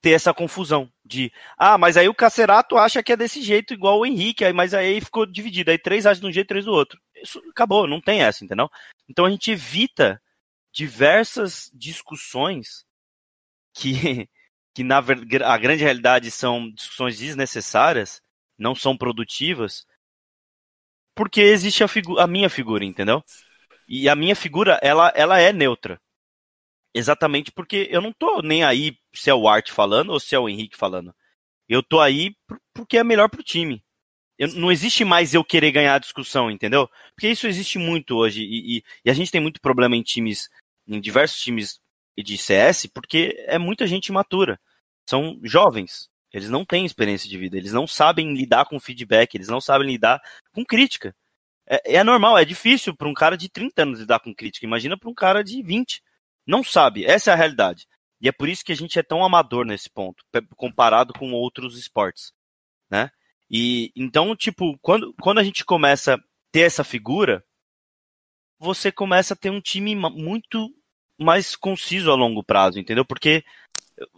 ter 0.00 0.12
essa 0.12 0.32
confusão 0.32 0.90
de 1.04 1.30
ah, 1.58 1.76
mas 1.76 1.98
aí 1.98 2.08
o 2.08 2.14
Cacerato 2.14 2.78
acha 2.78 3.02
que 3.02 3.12
é 3.12 3.16
desse 3.16 3.42
jeito 3.42 3.74
igual 3.74 3.98
o 3.98 4.06
Henrique, 4.06 4.42
aí, 4.42 4.54
mas 4.54 4.72
aí 4.72 5.02
ficou 5.02 5.26
dividido, 5.26 5.70
aí 5.70 5.76
três 5.76 6.06
acham 6.06 6.22
de 6.22 6.26
um 6.28 6.32
jeito, 6.32 6.48
três 6.48 6.64
do 6.64 6.72
outro. 6.72 6.98
Isso 7.14 7.42
acabou, 7.50 7.86
não 7.86 8.00
tem 8.00 8.22
essa, 8.22 8.42
entendeu? 8.42 8.70
Então 9.06 9.26
a 9.26 9.30
gente 9.30 9.50
evita 9.50 10.18
diversas 10.72 11.70
discussões 11.74 12.86
que, 13.74 14.26
que 14.74 14.82
na 14.82 14.96
a 14.96 15.58
grande 15.58 15.84
realidade 15.84 16.30
são 16.30 16.70
discussões 16.70 17.18
desnecessárias, 17.18 18.22
não 18.56 18.74
são 18.74 18.96
produtivas, 18.96 19.86
porque 21.18 21.40
existe 21.40 21.82
a, 21.82 21.88
a 22.20 22.28
minha 22.28 22.48
figura, 22.48 22.84
entendeu? 22.84 23.24
E 23.88 24.08
a 24.08 24.14
minha 24.14 24.36
figura, 24.36 24.78
ela, 24.80 25.12
ela 25.16 25.40
é 25.40 25.52
neutra. 25.52 26.00
Exatamente 26.94 27.50
porque 27.50 27.88
eu 27.90 28.00
não 28.00 28.12
tô 28.12 28.40
nem 28.40 28.62
aí 28.62 28.96
se 29.12 29.28
é 29.28 29.34
o 29.34 29.48
Art 29.48 29.72
falando 29.72 30.10
ou 30.10 30.20
se 30.20 30.36
é 30.36 30.38
o 30.38 30.48
Henrique 30.48 30.76
falando. 30.76 31.12
Eu 31.68 31.82
tô 31.82 31.98
aí 31.98 32.36
porque 32.72 32.98
é 32.98 33.02
melhor 33.02 33.28
pro 33.28 33.42
time. 33.42 33.82
Eu, 34.38 34.46
não 34.54 34.70
existe 34.70 35.04
mais 35.04 35.34
eu 35.34 35.42
querer 35.42 35.72
ganhar 35.72 35.96
a 35.96 35.98
discussão, 35.98 36.52
entendeu? 36.52 36.88
Porque 37.16 37.28
isso 37.28 37.48
existe 37.48 37.78
muito 37.78 38.14
hoje. 38.14 38.42
E, 38.44 38.76
e, 38.76 38.84
e, 39.04 39.10
a 39.10 39.12
gente 39.12 39.32
tem 39.32 39.40
muito 39.40 39.60
problema 39.60 39.96
em 39.96 40.02
times, 40.04 40.48
em 40.86 41.00
diversos 41.00 41.40
times 41.40 41.80
de 42.16 42.38
CS, 42.38 42.86
porque 42.94 43.34
é 43.48 43.58
muita 43.58 43.88
gente 43.88 44.06
imatura. 44.06 44.60
São 45.04 45.36
jovens. 45.42 46.08
Eles 46.32 46.50
não 46.50 46.64
têm 46.64 46.84
experiência 46.84 47.28
de 47.28 47.38
vida. 47.38 47.56
Eles 47.56 47.72
não 47.72 47.86
sabem 47.86 48.34
lidar 48.34 48.66
com 48.66 48.78
feedback. 48.78 49.34
Eles 49.34 49.48
não 49.48 49.60
sabem 49.60 49.88
lidar 49.88 50.20
com 50.52 50.64
crítica. 50.64 51.14
É, 51.68 51.96
é 51.96 52.04
normal, 52.04 52.38
é 52.38 52.44
difícil 52.44 52.96
para 52.96 53.08
um 53.08 53.14
cara 53.14 53.36
de 53.36 53.48
30 53.48 53.82
anos 53.82 54.00
lidar 54.00 54.20
com 54.20 54.34
crítica. 54.34 54.66
Imagina 54.66 54.98
para 54.98 55.10
um 55.10 55.14
cara 55.14 55.44
de 55.44 55.62
20. 55.62 56.02
Não 56.46 56.64
sabe, 56.64 57.04
essa 57.04 57.30
é 57.30 57.34
a 57.34 57.36
realidade. 57.36 57.86
E 58.20 58.28
é 58.28 58.32
por 58.32 58.48
isso 58.48 58.64
que 58.64 58.72
a 58.72 58.76
gente 58.76 58.98
é 58.98 59.02
tão 59.02 59.22
amador 59.22 59.64
nesse 59.64 59.88
ponto, 59.88 60.24
comparado 60.56 61.12
com 61.12 61.32
outros 61.32 61.78
esportes, 61.78 62.32
né? 62.90 63.10
E 63.50 63.92
então, 63.94 64.34
tipo, 64.34 64.76
quando, 64.80 65.14
quando 65.20 65.38
a 65.38 65.44
gente 65.44 65.64
começa 65.64 66.14
a 66.14 66.18
ter 66.50 66.62
essa 66.62 66.82
figura, 66.82 67.44
você 68.58 68.90
começa 68.90 69.34
a 69.34 69.36
ter 69.36 69.50
um 69.50 69.60
time 69.60 69.94
muito 69.94 70.74
mais 71.18 71.54
conciso 71.54 72.10
a 72.10 72.14
longo 72.14 72.42
prazo, 72.42 72.78
entendeu? 72.80 73.04
Porque 73.04 73.44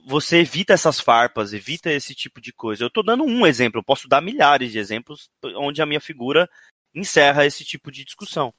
você 0.07 0.39
evita 0.39 0.73
essas 0.73 1.01
farpas, 1.01 1.53
evita 1.53 1.91
esse 1.91 2.15
tipo 2.15 2.41
de 2.41 2.53
coisa. 2.53 2.85
Eu 2.85 2.89
estou 2.89 3.03
dando 3.03 3.25
um 3.25 3.47
exemplo, 3.47 3.81
eu 3.81 3.85
posso 3.85 4.09
dar 4.09 4.21
milhares 4.21 4.73
de 4.73 4.79
exemplos 4.79 5.31
onde 5.57 5.81
a 5.81 5.87
minha 5.87 6.01
figura 6.01 6.49
encerra 6.95 7.47
esse 7.47 7.65
tipo 7.65 7.91
de 7.91 8.05
discussão. 8.05 8.53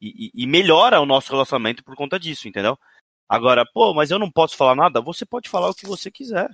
E, 0.00 0.26
e, 0.26 0.42
e 0.42 0.46
melhora 0.46 1.00
o 1.00 1.06
nosso 1.06 1.32
relacionamento 1.32 1.82
por 1.82 1.96
conta 1.96 2.18
disso, 2.18 2.48
entendeu? 2.48 2.78
Agora, 3.28 3.64
pô, 3.72 3.94
mas 3.94 4.10
eu 4.10 4.18
não 4.18 4.30
posso 4.30 4.56
falar 4.56 4.74
nada? 4.74 5.00
Você 5.00 5.24
pode 5.24 5.48
falar 5.48 5.70
o 5.70 5.74
que 5.74 5.86
você 5.86 6.10
quiser. 6.10 6.48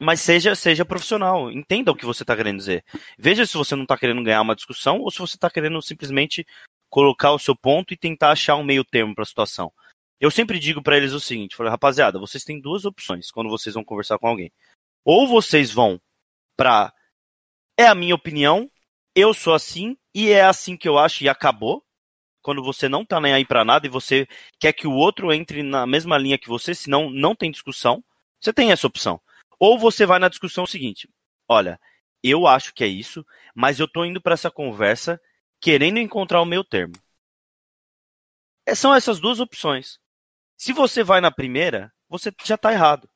Mas 0.00 0.20
seja, 0.20 0.54
seja 0.54 0.84
profissional, 0.84 1.50
entenda 1.50 1.90
o 1.90 1.94
que 1.94 2.06
você 2.06 2.22
está 2.22 2.34
querendo 2.34 2.56
dizer. 2.56 2.82
Veja 3.18 3.44
se 3.44 3.56
você 3.56 3.76
não 3.76 3.82
está 3.82 3.98
querendo 3.98 4.22
ganhar 4.22 4.40
uma 4.40 4.56
discussão 4.56 5.00
ou 5.00 5.10
se 5.10 5.18
você 5.18 5.36
está 5.36 5.50
querendo 5.50 5.80
simplesmente 5.82 6.46
colocar 6.88 7.32
o 7.32 7.38
seu 7.38 7.54
ponto 7.54 7.92
e 7.92 7.98
tentar 7.98 8.30
achar 8.30 8.56
um 8.56 8.64
meio 8.64 8.82
termo 8.82 9.14
para 9.14 9.22
a 9.22 9.26
situação. 9.26 9.70
Eu 10.20 10.30
sempre 10.30 10.58
digo 10.58 10.82
para 10.82 10.96
eles 10.96 11.12
o 11.12 11.20
seguinte: 11.20 11.56
falei, 11.56 11.70
rapaziada, 11.70 12.18
vocês 12.18 12.44
têm 12.44 12.60
duas 12.60 12.84
opções 12.84 13.30
quando 13.30 13.48
vocês 13.48 13.74
vão 13.74 13.84
conversar 13.84 14.18
com 14.18 14.28
alguém. 14.28 14.52
Ou 15.04 15.26
vocês 15.26 15.72
vão 15.72 16.00
para 16.56 16.92
é 17.78 17.86
a 17.86 17.94
minha 17.94 18.14
opinião, 18.14 18.70
eu 19.14 19.32
sou 19.32 19.54
assim 19.54 19.96
e 20.14 20.30
é 20.30 20.42
assim 20.42 20.76
que 20.76 20.88
eu 20.88 20.98
acho 20.98 21.24
e 21.24 21.28
acabou 21.28 21.82
quando 22.42 22.62
você 22.62 22.88
não 22.88 23.04
tá 23.04 23.20
nem 23.20 23.32
aí 23.32 23.44
para 23.44 23.64
nada 23.64 23.86
e 23.86 23.90
você 23.90 24.26
quer 24.58 24.72
que 24.72 24.86
o 24.86 24.92
outro 24.92 25.32
entre 25.32 25.62
na 25.62 25.86
mesma 25.86 26.18
linha 26.18 26.38
que 26.38 26.48
você, 26.48 26.74
senão 26.74 27.10
não 27.10 27.34
tem 27.34 27.50
discussão, 27.50 28.04
você 28.40 28.52
tem 28.52 28.72
essa 28.72 28.86
opção. 28.86 29.20
Ou 29.58 29.78
você 29.78 30.06
vai 30.06 30.18
na 30.18 30.28
discussão 30.28 30.66
seguinte: 30.66 31.08
olha, 31.48 31.80
eu 32.22 32.46
acho 32.46 32.74
que 32.74 32.84
é 32.84 32.86
isso, 32.86 33.24
mas 33.54 33.78
eu 33.80 33.88
tô 33.88 34.04
indo 34.04 34.20
para 34.20 34.34
essa 34.34 34.50
conversa 34.50 35.20
querendo 35.60 35.98
encontrar 35.98 36.40
o 36.40 36.46
meu 36.46 36.64
termo. 36.64 36.94
É, 38.66 38.74
são 38.74 38.94
essas 38.94 39.20
duas 39.20 39.40
opções. 39.40 39.99
Se 40.60 40.74
você 40.74 41.02
vai 41.02 41.22
na 41.22 41.30
primeira, 41.30 41.90
você 42.06 42.30
já 42.44 42.54
está 42.54 42.70
errado. 42.70 43.08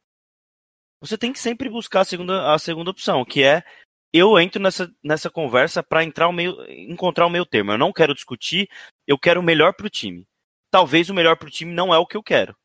Você 0.99 1.19
tem 1.19 1.31
que 1.31 1.39
sempre 1.39 1.69
buscar 1.69 2.01
a 2.01 2.05
segunda, 2.07 2.55
a 2.55 2.59
segunda 2.59 2.91
opção, 2.91 3.23
que 3.23 3.43
é 3.43 3.63
eu 4.11 4.41
entro 4.41 4.63
nessa, 4.63 4.91
nessa 5.03 5.29
conversa 5.29 5.83
para 5.83 6.03
entrar 6.03 6.27
o 6.27 6.33
meio, 6.33 6.57
encontrar 6.71 7.27
o 7.27 7.31
meio 7.31 7.45
termo. 7.45 7.73
Eu 7.73 7.77
não 7.77 7.93
quero 7.93 8.15
discutir, 8.15 8.67
eu 9.07 9.19
quero 9.19 9.41
o 9.41 9.43
melhor 9.43 9.75
para 9.75 9.87
o 9.87 9.91
time. 9.91 10.27
Talvez 10.71 11.11
o 11.11 11.15
melhor 11.15 11.37
para 11.37 11.49
o 11.49 11.51
time 11.51 11.71
não 11.71 11.93
é 11.93 11.99
o 11.99 12.07
que 12.07 12.17
eu 12.17 12.23
quero. 12.23 12.57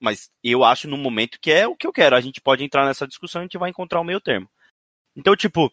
Mas 0.00 0.28
eu 0.42 0.64
acho 0.64 0.88
no 0.88 0.98
momento 0.98 1.38
que 1.40 1.52
é 1.52 1.64
o 1.64 1.76
que 1.76 1.86
eu 1.86 1.92
quero. 1.92 2.16
A 2.16 2.20
gente 2.20 2.40
pode 2.40 2.64
entrar 2.64 2.84
nessa 2.84 3.06
discussão 3.06 3.42
e 3.42 3.44
a 3.44 3.46
gente 3.46 3.58
vai 3.58 3.70
encontrar 3.70 4.00
o 4.00 4.04
meio 4.04 4.20
termo. 4.20 4.50
Então, 5.14 5.36
tipo, 5.36 5.72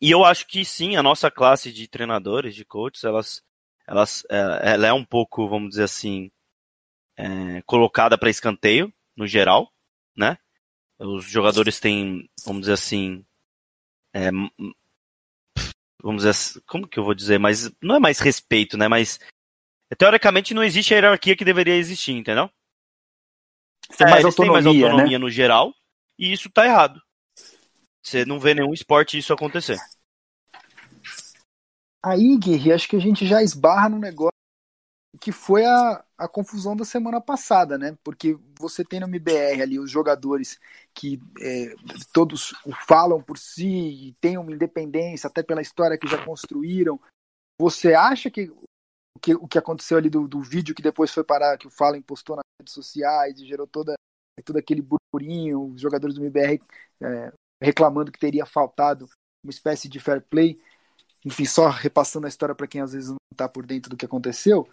e 0.00 0.10
eu 0.10 0.24
acho 0.24 0.46
que 0.46 0.64
sim, 0.64 0.96
a 0.96 1.02
nossa 1.02 1.30
classe 1.30 1.70
de 1.70 1.86
treinadores, 1.86 2.54
de 2.54 2.64
coaches, 2.64 3.04
elas, 3.04 3.42
elas, 3.86 4.24
é, 4.30 4.72
ela 4.72 4.86
é 4.86 4.92
um 4.94 5.04
pouco, 5.04 5.46
vamos 5.46 5.68
dizer 5.68 5.84
assim, 5.84 6.30
é, 7.16 7.62
colocada 7.62 8.18
para 8.18 8.30
escanteio, 8.30 8.92
no 9.16 9.26
geral, 9.26 9.72
né? 10.16 10.36
Os 10.98 11.24
jogadores 11.24 11.80
têm, 11.80 12.30
vamos 12.44 12.62
dizer 12.62 12.74
assim, 12.74 13.24
é, 14.12 14.30
vamos 16.02 16.22
dizer, 16.22 16.62
como 16.66 16.86
que 16.86 16.98
eu 16.98 17.04
vou 17.04 17.14
dizer, 17.14 17.38
mas 17.38 17.70
não 17.82 17.96
é 17.96 17.98
mais 17.98 18.18
respeito, 18.18 18.76
né? 18.76 18.88
Mas 18.88 19.18
teoricamente 19.98 20.54
não 20.54 20.64
existe 20.64 20.92
a 20.92 20.96
hierarquia 20.96 21.36
que 21.36 21.44
deveria 21.44 21.76
existir, 21.76 22.12
entendeu? 22.12 22.50
Tem 23.96 24.06
É, 24.06 24.10
mais 24.10 24.24
eles 24.24 24.34
têm 24.34 24.46
autonomia, 24.46 24.72
mais 24.72 24.82
né? 24.82 24.88
autonomia 24.88 25.18
no 25.18 25.30
geral, 25.30 25.74
e 26.18 26.32
isso 26.32 26.50
tá 26.50 26.66
errado. 26.66 27.00
Você 28.02 28.24
não 28.24 28.38
vê 28.38 28.54
nenhum 28.54 28.72
esporte 28.72 29.18
isso 29.18 29.32
acontecer. 29.32 29.78
Aí, 32.04 32.38
Guerri, 32.38 32.72
acho 32.72 32.88
que 32.88 32.96
a 32.96 33.00
gente 33.00 33.26
já 33.26 33.42
esbarra 33.42 33.88
num 33.88 33.98
negócio 33.98 34.35
que 35.20 35.32
foi 35.32 35.64
a, 35.64 36.04
a 36.18 36.28
confusão 36.28 36.76
da 36.76 36.84
semana 36.84 37.20
passada, 37.20 37.78
né? 37.78 37.96
Porque 38.02 38.38
você 38.58 38.84
tem 38.84 39.00
no 39.00 39.06
MBR 39.06 39.62
ali 39.62 39.78
os 39.78 39.90
jogadores 39.90 40.58
que 40.94 41.20
é, 41.40 41.74
todos 42.12 42.54
falam 42.86 43.22
por 43.22 43.38
si 43.38 44.14
têm 44.20 44.38
uma 44.38 44.52
independência, 44.52 45.28
até 45.28 45.42
pela 45.42 45.62
história 45.62 45.98
que 45.98 46.08
já 46.08 46.24
construíram. 46.24 47.00
Você 47.60 47.94
acha 47.94 48.30
que 48.30 48.52
que, 49.22 49.34
o 49.34 49.48
que 49.48 49.58
aconteceu 49.58 49.96
ali 49.96 50.10
do, 50.10 50.28
do 50.28 50.42
vídeo 50.42 50.74
que 50.74 50.82
depois 50.82 51.10
foi 51.10 51.24
parar, 51.24 51.56
que 51.56 51.66
o 51.66 51.70
Fallen 51.70 52.02
postou 52.02 52.36
nas 52.36 52.44
redes 52.60 52.74
sociais 52.74 53.40
e 53.40 53.46
gerou 53.46 53.66
toda, 53.66 53.94
todo 54.44 54.58
aquele 54.58 54.82
burburinho, 54.82 55.72
os 55.72 55.80
jogadores 55.80 56.14
do 56.14 56.20
MBR 56.22 56.60
é, 57.02 57.32
reclamando 57.62 58.12
que 58.12 58.18
teria 58.18 58.44
faltado 58.44 59.08
uma 59.42 59.50
espécie 59.50 59.88
de 59.88 59.98
fair 59.98 60.20
play 60.20 60.60
enfim, 61.26 61.44
só 61.44 61.68
repassando 61.68 62.26
a 62.26 62.28
história 62.28 62.54
para 62.54 62.68
quem 62.68 62.80
às 62.80 62.92
vezes 62.92 63.10
não 63.10 63.16
está 63.32 63.48
por 63.48 63.66
dentro 63.66 63.90
do 63.90 63.96
que 63.96 64.06
aconteceu, 64.06 64.68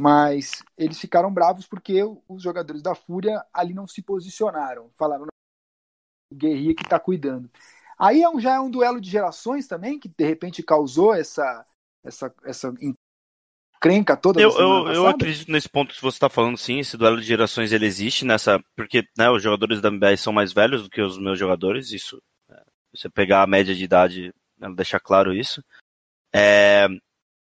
mas 0.00 0.62
eles 0.76 0.98
ficaram 0.98 1.32
bravos 1.32 1.66
porque 1.66 2.02
os 2.28 2.42
jogadores 2.42 2.82
da 2.82 2.94
Fúria 2.94 3.44
ali 3.52 3.72
não 3.72 3.86
se 3.86 4.02
posicionaram, 4.02 4.90
falaram 4.96 5.26
o 6.30 6.34
Guerrilha 6.34 6.74
que 6.74 6.82
está 6.82 6.98
cuidando. 7.00 7.50
Aí 7.98 8.22
é 8.22 8.28
um, 8.28 8.38
já 8.38 8.54
é 8.54 8.60
um 8.60 8.70
duelo 8.70 9.00
de 9.00 9.10
gerações 9.10 9.66
também 9.66 9.98
que 9.98 10.08
de 10.08 10.24
repente 10.24 10.62
causou 10.62 11.14
essa 11.14 11.64
essa 12.04 12.34
essa 12.44 12.74
encrenca 13.76 14.16
toda. 14.16 14.40
Eu, 14.40 14.50
eu, 14.50 14.88
eu 14.88 15.06
acredito 15.06 15.50
nesse 15.50 15.68
ponto 15.68 15.94
que 15.94 16.02
você 16.02 16.16
está 16.16 16.28
falando, 16.28 16.58
sim, 16.58 16.78
esse 16.80 16.96
duelo 16.96 17.20
de 17.20 17.26
gerações 17.26 17.72
ele 17.72 17.86
existe 17.86 18.24
nessa, 18.24 18.62
porque 18.76 19.06
né, 19.16 19.30
os 19.30 19.42
jogadores 19.42 19.80
da 19.80 19.88
MBR 19.88 20.16
são 20.18 20.32
mais 20.32 20.52
velhos 20.52 20.82
do 20.82 20.90
que 20.90 21.00
os 21.00 21.18
meus 21.18 21.38
jogadores, 21.38 21.90
isso, 21.92 22.22
é, 22.50 22.62
você 22.94 23.08
pegar 23.08 23.42
a 23.42 23.46
média 23.46 23.74
de 23.74 23.84
idade, 23.84 24.34
né, 24.58 24.68
deixar 24.74 25.00
claro 25.00 25.32
isso. 25.32 25.62
É, 26.34 26.86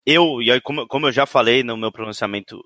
eu, 0.05 0.41
e 0.41 0.51
aí 0.51 0.61
como, 0.61 0.87
como 0.87 1.07
eu 1.07 1.11
já 1.11 1.25
falei 1.25 1.63
no 1.63 1.77
meu 1.77 1.91
pronunciamento, 1.91 2.63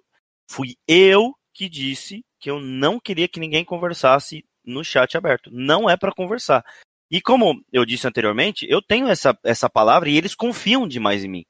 fui 0.50 0.76
eu 0.88 1.34
que 1.54 1.70
disse 1.70 2.24
que 2.40 2.50
eu 2.50 2.60
não 2.60 3.00
queria 3.00 3.28
que 3.28 3.40
ninguém 3.40 3.64
conversasse 3.64 4.46
no 4.66 4.84
chat 4.84 5.16
aberto. 5.18 5.50
Não 5.52 5.90
é 5.90 5.96
para 5.96 6.14
conversar. 6.14 6.64
E 7.12 7.22
como 7.22 7.64
eu 7.72 7.86
disse 7.86 8.08
anteriormente, 8.08 8.66
eu 8.70 8.82
tenho 8.82 9.08
essa, 9.08 9.38
essa 9.44 9.70
palavra 9.70 10.10
e 10.10 10.18
eles 10.18 10.34
confiam 10.34 10.88
demais 10.88 11.24
em 11.24 11.30
mim. 11.30 11.46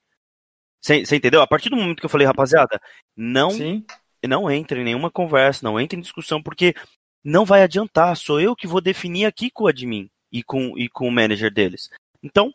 Você 0.82 1.16
entendeu? 1.16 1.42
A 1.42 1.48
partir 1.48 1.70
do 1.70 1.78
momento 1.78 2.00
que 2.00 2.06
eu 2.06 2.10
falei, 2.10 2.28
rapaziada, 2.28 2.82
não, 3.16 3.52
Sim. 3.52 3.86
não 4.28 4.52
entre 4.52 4.82
em 4.82 4.84
nenhuma 4.84 5.10
conversa, 5.10 5.62
não 5.64 5.80
entre 5.80 5.98
em 5.98 6.02
discussão, 6.02 6.44
porque 6.44 6.76
não 7.24 7.46
vai 7.46 7.62
adiantar. 7.62 8.18
Sou 8.18 8.42
eu 8.42 8.54
que 8.54 8.68
vou 8.68 8.82
definir 8.82 9.26
aqui 9.26 9.50
com 9.50 9.64
o 9.64 9.68
admin 9.68 10.10
e 10.30 10.44
com, 10.44 10.78
e 10.78 10.90
com 10.90 11.08
o 11.08 11.12
manager 11.12 11.54
deles. 11.54 11.90
Então, 12.22 12.54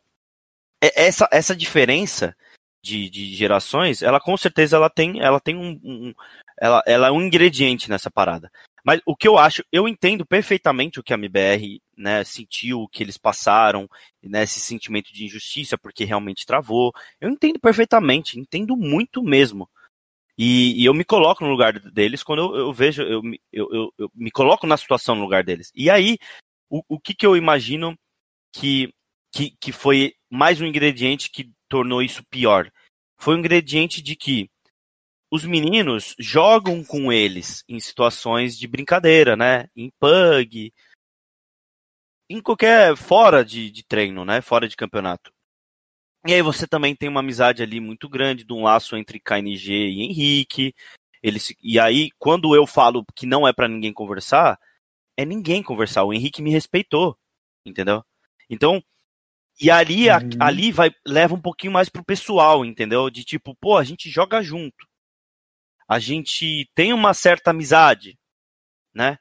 é- 0.83 1.07
essa, 1.07 1.27
essa 1.33 1.57
diferença 1.57 2.37
de, 2.89 3.11
de 3.11 3.35
gerações, 3.35 4.03
ela 4.03 4.19
com 4.21 4.37
certeza 4.37 4.77
ela 4.77 4.89
tem, 4.91 5.21
ela 5.21 5.39
tem 5.41 5.57
um, 5.57 5.79
um- 5.85 6.15
ela, 6.61 6.83
ela 6.87 7.09
é 7.09 7.11
um 7.13 7.23
ingrediente 7.23 7.89
nessa 7.89 8.11
parada. 8.11 8.51
Mas 8.85 9.01
o 9.05 9.15
que 9.15 9.29
eu 9.29 9.37
acho, 9.37 9.63
eu 9.71 9.87
entendo 9.87 10.25
perfeitamente 10.25 10.99
o 10.99 11.03
que 11.03 11.13
a 11.13 11.17
MBR 11.17 11.81
né, 11.97 12.25
sentiu, 12.25 12.81
o 12.81 12.89
que 12.89 13.03
eles 13.03 13.19
passaram, 13.19 13.89
né, 14.23 14.45
esse 14.45 14.61
sentimento 14.61 15.13
de 15.13 15.25
injustiça, 15.25 15.77
porque 15.77 16.05
realmente 16.05 16.47
travou. 16.47 16.93
Eu 17.21 17.29
entendo 17.29 17.61
perfeitamente, 17.61 18.39
entendo 18.39 18.77
muito 18.77 19.23
mesmo. 19.23 19.69
E, 20.39 20.81
e 20.81 20.85
eu 20.85 20.95
me 20.95 21.05
coloco 21.05 21.45
no 21.45 21.51
lugar 21.51 21.79
deles 21.79 22.23
quando 22.23 22.55
eu, 22.55 22.57
eu 22.57 22.73
vejo, 22.73 23.03
eu, 23.03 23.21
eu, 23.53 23.93
eu 23.99 24.11
me 24.15 24.31
coloco 24.31 24.67
na 24.67 24.77
situação 24.77 25.15
no 25.15 25.23
lugar 25.23 25.45
deles. 25.45 25.71
E 25.75 25.91
aí, 25.91 26.17
o, 26.71 26.83
o 26.89 27.01
que, 27.01 27.15
que 27.15 27.27
eu 27.27 27.37
imagino 27.37 27.99
que, 28.53 28.93
que, 29.33 29.51
que 29.61 29.73
foi 29.73 30.15
mais 30.31 30.61
um 30.61 30.67
ingrediente 30.67 31.31
que 31.31 31.51
tornou 31.69 32.03
isso 32.03 32.25
pior? 32.25 32.71
Foi 33.19 33.35
um 33.35 33.39
ingrediente 33.39 34.03
de 34.03 34.17
que 34.17 34.51
os 35.31 35.45
meninos 35.45 36.15
jogam 36.19 36.83
com 36.85 37.13
eles 37.13 37.63
em 37.69 37.79
situações 37.79 38.59
de 38.59 38.67
brincadeira, 38.67 39.37
né? 39.37 39.69
Em 39.77 39.91
pug, 40.01 40.73
em 42.29 42.41
qualquer 42.41 42.97
fora 42.97 43.45
de, 43.45 43.71
de 43.71 43.83
treino, 43.83 44.25
né? 44.25 44.41
Fora 44.41 44.69
de 44.69 44.77
campeonato. 44.77 45.33
E 46.27 46.35
aí 46.35 46.43
você 46.43 46.67
também 46.67 46.95
tem 46.95 47.09
uma 47.09 47.21
amizade 47.21 47.63
ali 47.63 47.81
muito 47.81 48.09
grande, 48.09 48.45
de 48.45 48.53
um 48.53 48.63
laço 48.65 48.97
entre 48.97 49.21
KNG 49.21 49.73
e 49.73 50.03
Henrique. 50.03 50.75
Eles, 51.23 51.55
e 51.63 51.81
aí, 51.81 52.11
quando 52.19 52.55
eu 52.55 52.67
falo 52.67 53.05
que 53.15 53.27
não 53.27 53.47
é 53.47 53.53
pra 53.53 53.69
ninguém 53.69 53.93
conversar, 53.93 54.59
é 55.17 55.25
ninguém 55.25 55.63
conversar. 55.63 56.05
O 56.05 56.13
Henrique 56.13 56.43
me 56.43 56.51
respeitou, 56.51 57.17
entendeu? 57.65 58.05
Então, 58.51 58.83
e 59.61 59.71
ali, 59.71 60.09
a- 60.09 60.19
Uhum. 60.19 60.29
ali 60.41 60.73
vai 60.73 60.91
leva 61.07 61.35
um 61.35 61.41
pouquinho 61.41 61.73
mais 61.73 61.89
pro 61.89 62.05
pessoal, 62.05 62.65
entendeu? 62.65 63.11
De 63.11 63.25
tipo, 63.25 63.55
pô, 63.57 63.77
a 63.77 63.85
gente 63.85 64.09
joga 64.11 64.43
junto. 64.43 64.87
A 65.89 65.99
gente 65.99 66.71
tem 66.75 66.93
uma 66.93 67.15
certa 67.15 67.51
amizade, 67.51 68.19
né? 68.95 69.19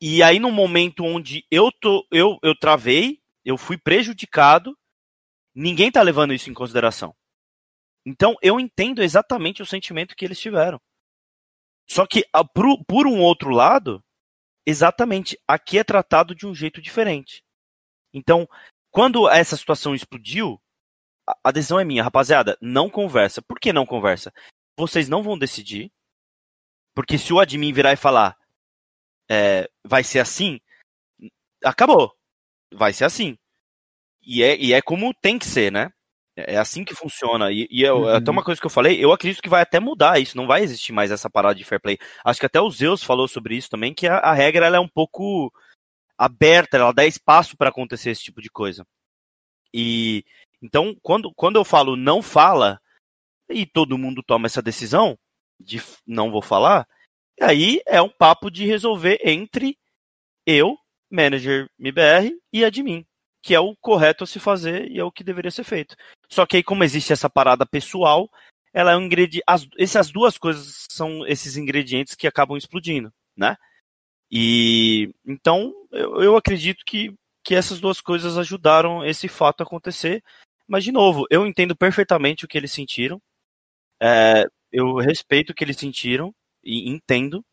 E 0.00 0.22
aí 0.22 0.38
no 0.38 0.50
momento 0.50 1.04
onde 1.04 1.44
eu 1.50 1.70
tô, 1.72 2.06
eu 2.10 2.38
eu 2.42 2.54
travei, 2.58 3.20
eu 3.44 3.58
fui 3.58 3.76
prejudicado, 3.76 4.76
ninguém 5.54 5.90
tá 5.90 6.00
levando 6.02 6.32
isso 6.32 6.48
em 6.48 6.54
consideração. 6.54 7.14
Então 8.06 8.34
eu 8.40 8.58
entendo 8.58 9.02
exatamente 9.02 9.60
o 9.62 9.66
sentimento 9.66 10.16
que 10.16 10.24
eles 10.24 10.40
tiveram. 10.40 10.80
Só 11.88 12.06
que 12.06 12.24
a- 12.32 12.44
por 12.44 13.06
um 13.06 13.20
outro 13.20 13.50
lado, 13.50 14.02
exatamente, 14.64 15.36
aqui 15.46 15.76
é 15.78 15.84
tratado 15.84 16.34
de 16.34 16.46
um 16.46 16.54
jeito 16.54 16.80
diferente. 16.80 17.42
Então, 18.14 18.48
quando 18.90 19.28
essa 19.28 19.56
situação 19.56 19.94
explodiu, 19.94 20.60
a- 21.44 21.50
decisão 21.52 21.78
é 21.80 21.84
minha, 21.84 22.02
rapaziada, 22.02 22.56
não 22.60 22.90
conversa. 22.90 23.40
Por 23.42 23.58
que 23.60 23.72
não 23.72 23.86
conversa? 23.86 24.32
Vocês 24.76 25.08
não 25.08 25.22
vão 25.22 25.38
decidir, 25.38 25.90
porque 26.94 27.18
se 27.18 27.32
o 27.32 27.38
admin 27.40 27.72
virar 27.72 27.92
e 27.92 27.96
falar 27.96 28.36
é, 29.30 29.68
vai 29.84 30.02
ser 30.02 30.18
assim, 30.18 30.58
acabou. 31.64 32.12
Vai 32.72 32.92
ser 32.92 33.04
assim. 33.04 33.36
E 34.22 34.42
é, 34.42 34.56
e 34.56 34.72
é 34.72 34.82
como 34.82 35.14
tem 35.14 35.38
que 35.38 35.46
ser, 35.46 35.70
né? 35.72 35.90
É 36.36 36.56
assim 36.56 36.84
que 36.84 36.94
funciona. 36.94 37.50
E, 37.52 37.66
e 37.70 37.82
eu- 37.82 37.98
Uhum. 38.02 38.08
até 38.14 38.30
uma 38.30 38.42
coisa 38.44 38.60
que 38.60 38.66
eu 38.66 38.70
falei, 38.70 39.02
eu 39.04 39.12
acredito 39.12 39.42
que 39.42 39.48
vai 39.48 39.62
até 39.62 39.78
mudar 39.80 40.18
isso. 40.20 40.36
Não 40.36 40.46
vai 40.46 40.62
existir 40.62 40.92
mais 40.92 41.10
essa 41.10 41.28
parada 41.30 41.54
de 41.54 41.64
fair 41.64 41.80
play. 41.80 41.98
Acho 42.24 42.40
que 42.40 42.46
até 42.46 42.60
o 42.60 42.70
Zeus 42.70 43.02
falou 43.02 43.28
sobre 43.28 43.56
isso 43.56 43.68
também, 43.70 43.92
que 43.94 44.06
a, 44.06 44.18
a 44.18 44.32
regra 44.32 44.66
é 44.66 44.80
um 44.80 44.88
pouco 44.88 45.52
aberta, 46.20 46.76
ela 46.76 46.92
dá 46.92 47.06
espaço 47.06 47.56
para 47.56 47.70
acontecer 47.70 48.10
esse 48.10 48.22
tipo 48.22 48.42
de 48.42 48.50
coisa. 48.50 48.86
E 49.72 50.22
então, 50.60 50.94
quando, 51.00 51.32
quando 51.32 51.56
eu 51.56 51.64
falo 51.64 51.96
não 51.96 52.20
fala, 52.20 52.78
e 53.48 53.64
todo 53.64 53.96
mundo 53.96 54.22
toma 54.22 54.46
essa 54.46 54.60
decisão 54.60 55.18
de 55.58 55.82
não 56.06 56.30
vou 56.30 56.42
falar, 56.42 56.86
aí 57.40 57.80
é 57.86 58.02
um 58.02 58.10
papo 58.10 58.50
de 58.50 58.66
resolver 58.66 59.18
entre 59.24 59.78
eu, 60.44 60.76
manager 61.10 61.70
MBR 61.78 62.38
e 62.52 62.66
admin, 62.66 63.06
que 63.42 63.54
é 63.54 63.60
o 63.60 63.74
correto 63.76 64.24
a 64.24 64.26
se 64.26 64.38
fazer 64.38 64.90
e 64.90 64.98
é 64.98 65.04
o 65.04 65.10
que 65.10 65.24
deveria 65.24 65.50
ser 65.50 65.64
feito. 65.64 65.96
Só 66.28 66.44
que 66.44 66.58
aí, 66.58 66.62
como 66.62 66.84
existe 66.84 67.14
essa 67.14 67.30
parada 67.30 67.64
pessoal, 67.64 68.30
ela 68.74 68.92
é 68.92 68.96
um 68.96 69.04
ingrediente. 69.04 69.42
As, 69.46 69.66
essas 69.78 70.10
duas 70.10 70.36
coisas 70.36 70.86
são 70.90 71.26
esses 71.26 71.56
ingredientes 71.56 72.14
que 72.14 72.26
acabam 72.26 72.58
explodindo, 72.58 73.10
né? 73.34 73.56
E 74.30 75.12
então 75.26 75.72
eu, 75.90 76.22
eu 76.22 76.36
acredito 76.36 76.84
que, 76.86 77.12
que 77.44 77.54
essas 77.54 77.80
duas 77.80 78.00
coisas 78.00 78.38
ajudaram 78.38 79.04
esse 79.04 79.28
fato 79.28 79.62
a 79.62 79.64
acontecer. 79.64 80.22
Mas, 80.68 80.84
de 80.84 80.92
novo, 80.92 81.26
eu 81.30 81.46
entendo 81.46 81.76
perfeitamente 81.76 82.44
o 82.44 82.48
que 82.48 82.56
eles 82.56 82.72
sentiram. 82.72 83.20
É, 84.00 84.44
eu 84.72 84.96
respeito 84.96 85.50
o 85.50 85.54
que 85.54 85.64
eles 85.64 85.76
sentiram 85.76 86.34
e 86.62 86.88
entendo. 86.90 87.44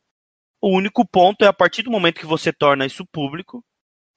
O 0.61 0.69
único 0.75 1.07
ponto 1.07 1.43
é 1.43 1.47
a 1.47 1.53
partir 1.53 1.83
do 1.83 1.91
momento 1.91 2.19
que 2.19 2.25
você 2.25 2.53
torna 2.53 2.85
isso 2.85 3.05
público, 3.07 3.63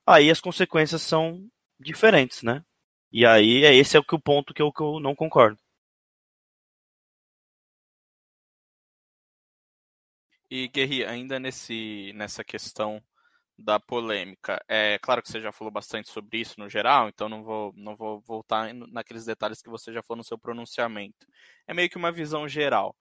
aí 0.06 0.30
as 0.30 0.40
consequências 0.40 1.02
são 1.02 1.46
diferentes, 1.78 2.42
né? 2.42 2.62
E 3.12 3.26
aí 3.26 3.64
é 3.64 3.74
esse 3.74 3.96
é 3.96 4.00
o 4.00 4.04
que 4.04 4.14
o 4.14 4.20
ponto 4.20 4.54
que 4.54 4.62
eu, 4.62 4.72
que 4.72 4.82
eu 4.82 5.00
não 5.00 5.14
concordo. 5.14 5.58
E 10.50 10.68
Guerri, 10.68 11.04
ainda 11.04 11.38
nesse, 11.38 12.12
nessa 12.14 12.42
questão 12.42 13.00
da 13.56 13.78
polêmica, 13.78 14.60
é 14.68 14.98
claro 14.98 15.22
que 15.22 15.30
você 15.30 15.40
já 15.40 15.52
falou 15.52 15.70
bastante 15.70 16.08
sobre 16.10 16.38
isso 16.40 16.58
no 16.58 16.68
geral, 16.68 17.08
então 17.08 17.28
não 17.28 17.44
vou, 17.44 17.72
não 17.76 17.94
vou 17.96 18.20
voltar 18.22 18.72
naqueles 18.74 19.24
detalhes 19.24 19.62
que 19.62 19.70
você 19.70 19.92
já 19.92 20.02
falou 20.02 20.18
no 20.18 20.24
seu 20.24 20.38
pronunciamento. 20.38 21.26
É 21.68 21.74
meio 21.74 21.88
que 21.90 21.96
uma 21.98 22.10
visão 22.10 22.48
geral. 22.48 22.96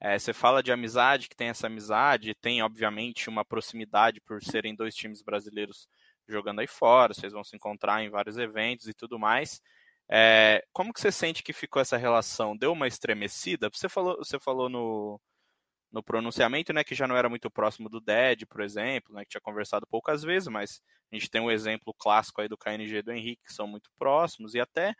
É, 0.00 0.18
você 0.18 0.32
fala 0.32 0.62
de 0.62 0.72
amizade, 0.72 1.28
que 1.28 1.36
tem 1.36 1.48
essa 1.48 1.66
amizade, 1.66 2.34
tem 2.34 2.62
obviamente 2.62 3.28
uma 3.28 3.44
proximidade 3.44 4.20
por 4.20 4.42
serem 4.42 4.74
dois 4.74 4.94
times 4.94 5.22
brasileiros 5.22 5.88
jogando 6.28 6.60
aí 6.60 6.66
fora, 6.66 7.12
vocês 7.12 7.32
vão 7.32 7.44
se 7.44 7.56
encontrar 7.56 8.02
em 8.02 8.10
vários 8.10 8.38
eventos 8.38 8.88
e 8.88 8.94
tudo 8.94 9.18
mais. 9.18 9.60
É, 10.10 10.64
como 10.72 10.92
que 10.92 11.00
você 11.00 11.12
sente 11.12 11.42
que 11.42 11.52
ficou 11.52 11.82
essa 11.82 11.96
relação? 11.96 12.56
Deu 12.56 12.72
uma 12.72 12.86
estremecida? 12.86 13.68
Você 13.72 13.88
falou, 13.88 14.16
você 14.18 14.38
falou 14.38 14.68
no, 14.68 15.20
no 15.94 16.02
pronunciamento, 16.02 16.72
né, 16.72 16.82
que 16.82 16.94
já 16.94 17.06
não 17.06 17.16
era 17.16 17.28
muito 17.28 17.48
próximo 17.48 17.88
do 17.88 18.00
Dead, 18.00 18.44
por 18.46 18.60
exemplo, 18.60 19.14
né, 19.14 19.22
que 19.24 19.30
tinha 19.30 19.40
conversado 19.40 19.86
poucas 19.86 20.24
vezes, 20.24 20.48
mas 20.48 20.82
a 21.10 21.14
gente 21.14 21.30
tem 21.30 21.40
um 21.40 21.52
exemplo 21.52 21.94
clássico 21.96 22.40
aí 22.40 22.48
do 22.48 22.58
KNG 22.58 22.96
e 22.96 23.02
do 23.02 23.12
Henrique, 23.12 23.44
que 23.44 23.52
são 23.52 23.68
muito 23.68 23.88
próximos, 23.96 24.54
e 24.54 24.60
até 24.60 24.92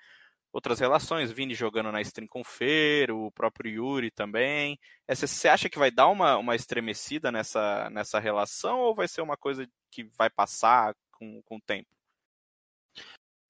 outras 0.53 0.79
relações, 0.79 1.33
Vini 1.33 1.53
jogando 1.53 1.91
na 1.91 2.01
stream 2.01 2.29
com 2.29 2.43
o 2.43 2.45
Fer, 2.45 3.11
o 3.11 3.29
próprio 3.33 3.73
Yuri 3.73 4.13
também. 4.13 4.79
É, 5.09 5.17
você 5.17 5.49
acha 5.49 5.69
que 5.69 5.81
vai 5.81 5.91
dar 5.91 6.07
uma, 6.07 6.37
uma 6.37 6.55
estremecida 6.55 7.33
nessa, 7.33 7.91
nessa 7.91 8.21
relação 8.21 8.79
ou 8.79 8.95
vai 8.95 9.09
ser 9.09 9.21
uma 9.21 9.37
coisa 9.37 9.69
que 9.91 10.05
vai 10.17 10.31
passar 10.31 10.95
com, 11.11 11.43
com 11.43 11.57
o 11.57 11.61
tempo? 11.61 11.89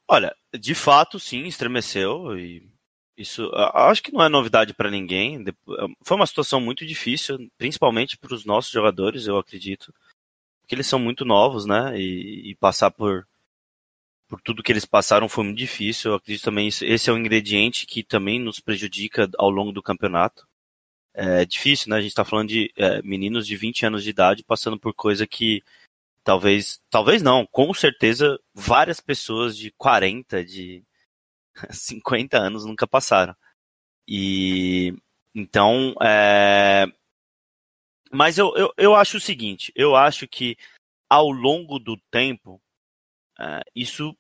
Olha, 0.09 0.35
de 0.59 0.75
fato, 0.75 1.21
sim, 1.21 1.43
estremeceu 1.45 2.39
e 2.39 2.74
isso 3.17 3.51
acho 3.55 4.03
que 4.03 4.13
não 4.13 4.23
é 4.23 4.29
novidade 4.29 4.75
para 4.75 4.91
ninguém. 4.91 5.45
Foi 6.03 6.17
uma 6.17 6.27
situação 6.27 6.61
muito 6.61 6.85
difícil, 6.85 7.51
principalmente 7.57 8.17
para 8.17 8.35
os 8.35 8.45
nossos 8.45 8.73
jogadores, 8.73 9.27
eu 9.27 9.39
acredito, 9.39 9.95
porque 10.61 10.75
eles 10.75 10.87
são 10.87 10.99
muito 10.99 11.25
novos, 11.25 11.67
né? 11.67 11.99
E, 11.99 12.51
e 12.51 12.55
passar 12.57 12.91
por 12.91 13.27
por 14.27 14.41
tudo 14.41 14.63
que 14.63 14.73
eles 14.73 14.85
passaram 14.85 15.29
foi 15.29 15.45
muito 15.45 15.59
difícil. 15.59 16.11
Eu 16.11 16.17
acredito 16.17 16.45
também 16.45 16.69
isso, 16.69 16.85
esse 16.85 17.11
é 17.11 17.13
um 17.13 17.19
ingrediente 17.19 17.87
que 17.87 18.03
também 18.03 18.41
nos 18.41 18.59
prejudica 18.59 19.29
ao 19.39 19.51
longo 19.51 19.71
do 19.73 19.83
campeonato. 19.83 20.47
É 21.15 21.45
difícil, 21.45 21.91
né? 21.91 21.97
A 21.97 22.01
gente 22.01 22.11
está 22.11 22.25
falando 22.25 22.49
de 22.49 22.73
é, 22.77 23.01
meninos 23.03 23.47
de 23.47 23.57
20 23.57 23.87
anos 23.87 24.03
de 24.03 24.11
idade 24.11 24.43
passando 24.43 24.79
por 24.79 24.93
coisa 24.95 25.27
que 25.27 25.63
talvez, 26.25 26.81
talvez 26.91 27.23
não, 27.23 27.47
com 27.47 27.73
certeza 27.73 28.41
várias 28.53 28.99
pessoas 29.01 29.57
de 29.57 29.71
40, 29.73 30.45
de 30.45 30.83
50 31.71 32.39
anos 32.39 32.65
nunca 32.65 32.87
passaram. 32.87 33.35
E 34.07 34.95
então, 35.35 35.95
é... 36.01 36.87
mas 38.13 38.39
eu, 38.39 38.55
eu, 38.57 38.73
eu 38.77 38.95
acho 38.95 39.17
o 39.17 39.21
seguinte, 39.21 39.73
eu 39.75 39.97
acho 39.97 40.29
que 40.29 40.57
ao 41.09 41.31
longo 41.31 41.79
do 41.79 41.97
tempo 42.11 42.61
é, 43.39 43.63
isso 43.75 44.17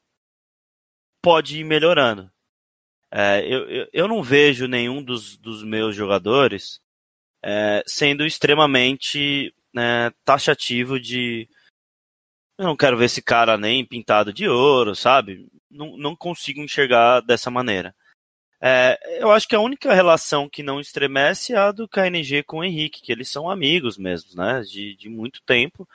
pode 1.23 1.59
ir 1.61 1.65
melhorando. 1.65 2.31
É, 3.11 3.41
eu, 3.47 3.69
eu, 3.71 3.89
eu, 3.93 4.09
não 4.09 4.23
vejo 4.23 4.67
nenhum 4.67 5.03
dos, 5.03 5.37
dos 5.37 5.63
meus 5.63 5.95
jogadores 5.95 6.81
é, 7.45 7.83
sendo 7.87 8.27
extremamente 8.27 9.55
né, 9.73 10.11
taxativo 10.25 10.99
de 10.99 11.49
eu 12.59 12.67
não 12.67 12.77
quero 12.77 12.97
ver 12.97 13.07
esse 13.07 13.23
cara 13.23 13.57
nem 13.57 13.85
pintado 13.85 14.33
de 14.33 14.49
ouro, 14.49 14.95
sabe? 14.95 15.47
Não, 15.75 15.97
não 15.97 16.17
consigo 16.17 16.61
enxergar 16.61 17.21
dessa 17.21 17.51
maneira. 17.51 17.95
É, 18.61 18.99
eu 19.21 19.31
acho 19.31 19.47
que 19.47 19.55
a 19.55 19.61
única 19.61 19.93
relação 19.93 20.49
que 20.49 20.63
não 20.63 20.81
estremece 20.81 21.53
é 21.53 21.57
a 21.59 21.71
do 21.71 21.87
KNG 21.87 22.43
com 22.45 22.59
o 22.59 22.65
Henrique, 22.65 23.03
que 23.03 23.13
eles 23.13 23.29
são 23.29 23.51
amigos 23.51 23.99
mesmo, 23.99 24.31
né? 24.37 24.63
De, 24.63 24.97
de 24.97 25.09
muito 25.09 25.43
tempo. 25.43 25.87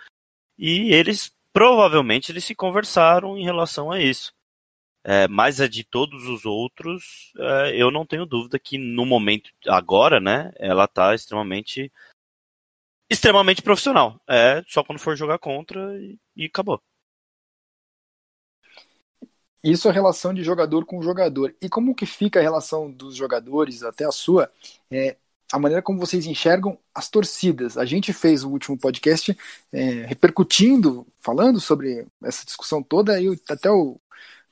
E 0.58 0.94
eles 0.94 1.32
provavelmente 1.52 2.32
eles 2.32 2.46
se 2.46 2.54
conversaram 2.54 3.38
em 3.38 3.44
relação 3.44 3.92
a 3.92 4.00
isso. 4.00 4.34
É, 5.04 5.28
mas 5.28 5.62
a 5.62 5.68
de 5.68 5.84
todos 5.84 6.28
os 6.28 6.46
outros, 6.46 7.32
é, 7.38 7.82
eu 7.82 7.90
não 7.90 8.06
tenho 8.06 8.26
dúvida 8.26 8.60
que 8.60 8.78
no 8.78 9.06
momento 9.06 9.50
agora, 9.68 10.20
né, 10.20 10.52
ela 10.58 10.86
está 10.86 11.16
extremamente 11.16 11.92
extremamente 13.10 13.62
profissional. 13.62 14.22
É 14.28 14.64
só 14.68 14.84
quando 14.84 15.00
for 15.00 15.16
jogar 15.16 15.40
contra 15.40 15.98
e, 16.00 16.20
e 16.36 16.46
acabou. 16.46 16.82
Isso 19.64 19.88
é 19.88 19.92
a 19.92 19.94
relação 19.94 20.34
de 20.34 20.44
jogador 20.44 20.86
com 20.86 21.02
jogador. 21.02 21.56
E 21.62 21.68
como 21.68 21.96
que 21.96 22.06
fica 22.06 22.40
a 22.40 22.44
relação 22.44 22.90
dos 22.90 23.16
jogadores, 23.16 23.84
até 23.84 24.06
a 24.06 24.12
sua, 24.12 24.50
é, 24.90 25.18
a 25.52 25.60
maneira 25.60 25.82
como 25.82 26.00
vocês 26.00 26.26
enxergam 26.26 26.78
as 26.94 27.10
torcidas. 27.10 27.78
A 27.78 27.86
gente 27.86 28.14
fez 28.14 28.44
o 28.44 28.50
último 28.50 28.78
podcast 28.78 29.38
é, 29.72 29.84
repercutindo, 30.06 31.06
falando 31.20 31.60
sobre 31.60 32.06
essa 32.24 32.46
discussão 32.46 32.82
toda, 32.82 33.20
e 33.20 33.38
até 33.50 33.70
o 33.70 34.00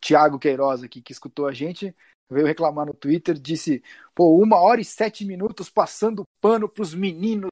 Thiago 0.02 0.40
Queiroz 0.40 0.84
aqui, 0.84 1.02
que 1.02 1.12
escutou 1.12 1.48
a 1.48 1.54
gente, 1.54 1.96
veio 2.30 2.46
reclamar 2.46 2.86
no 2.86 2.94
Twitter, 2.94 3.38
disse, 3.38 3.82
pô, 4.14 4.38
uma 4.42 4.58
hora 4.58 4.82
e 4.82 4.86
sete 4.86 5.24
minutos 5.24 5.70
passando 5.70 6.24
pano 6.42 6.68
pros 6.68 6.94
meninos 6.94 7.50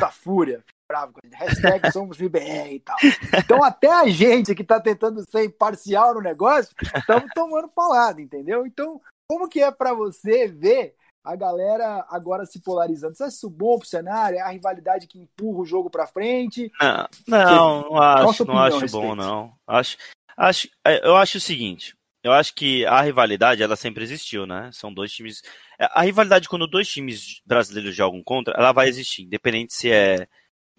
da 0.00 0.10
Fúria. 0.10 0.64
Bravo, 0.92 1.14
hashtag 1.32 1.90
somos 1.90 2.18
VBR 2.18 2.74
e 2.74 2.80
tal. 2.80 2.96
Então 3.38 3.64
até 3.64 3.90
a 3.90 4.06
gente 4.08 4.54
que 4.54 4.62
tá 4.62 4.78
tentando 4.78 5.24
ser 5.30 5.46
imparcial 5.46 6.12
no 6.12 6.20
negócio, 6.20 6.74
estamos 6.94 7.30
tomando 7.34 7.66
palada, 7.66 8.20
entendeu? 8.20 8.66
Então, 8.66 9.00
como 9.26 9.48
que 9.48 9.62
é 9.62 9.70
para 9.70 9.94
você 9.94 10.48
ver 10.48 10.94
a 11.24 11.34
galera 11.34 12.04
agora 12.10 12.44
se 12.44 12.60
polarizando. 12.60 13.14
Você 13.14 13.24
acha 13.24 13.36
isso 13.36 13.48
bom 13.48 13.78
pro 13.78 13.88
cenário? 13.88 14.36
É 14.36 14.42
a 14.42 14.50
rivalidade 14.50 15.06
que 15.06 15.18
empurra 15.18 15.60
o 15.60 15.64
jogo 15.64 15.88
pra 15.88 16.06
frente? 16.06 16.70
Não, 16.78 17.08
não, 17.26 17.82
não 17.88 17.96
acho, 17.96 18.44
não 18.44 18.58
acho 18.58 18.86
bom, 18.88 19.14
não. 19.14 19.54
Acho, 19.66 19.96
acho, 20.36 20.68
é, 20.84 21.06
eu 21.06 21.16
acho 21.16 21.38
o 21.38 21.40
seguinte. 21.40 21.96
Eu 22.22 22.32
acho 22.32 22.54
que 22.54 22.84
a 22.84 23.00
rivalidade, 23.00 23.62
ela 23.62 23.76
sempre 23.76 24.04
existiu, 24.04 24.46
né? 24.46 24.68
São 24.74 24.92
dois 24.92 25.10
times. 25.10 25.42
É, 25.78 25.88
a 25.90 26.02
rivalidade, 26.02 26.50
quando 26.50 26.66
dois 26.66 26.86
times 26.86 27.40
brasileiros 27.46 27.96
jogam 27.96 28.22
contra, 28.22 28.52
ela 28.58 28.72
vai 28.72 28.88
existir, 28.88 29.22
independente 29.22 29.72
se 29.72 29.90
é 29.90 30.28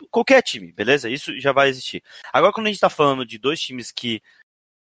qualquer 0.09 0.41
time, 0.41 0.71
beleza? 0.71 1.09
Isso 1.09 1.39
já 1.39 1.51
vai 1.51 1.69
existir. 1.69 2.03
Agora, 2.31 2.53
quando 2.53 2.67
a 2.67 2.69
gente 2.69 2.81
tá 2.81 2.89
falando 2.89 3.25
de 3.25 3.37
dois 3.37 3.59
times 3.61 3.91
que 3.91 4.21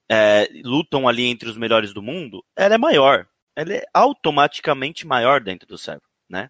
é, 0.09 0.47
lutam 0.63 1.07
ali 1.07 1.25
entre 1.25 1.49
os 1.49 1.57
melhores 1.57 1.93
do 1.93 2.01
mundo, 2.01 2.43
ela 2.55 2.75
é 2.75 2.77
maior 2.77 3.27
ela 3.55 3.73
é 3.73 3.83
automaticamente 3.93 5.05
maior 5.05 5.41
dentro 5.41 5.67
do 5.67 5.77
server, 5.77 6.01
né? 6.29 6.49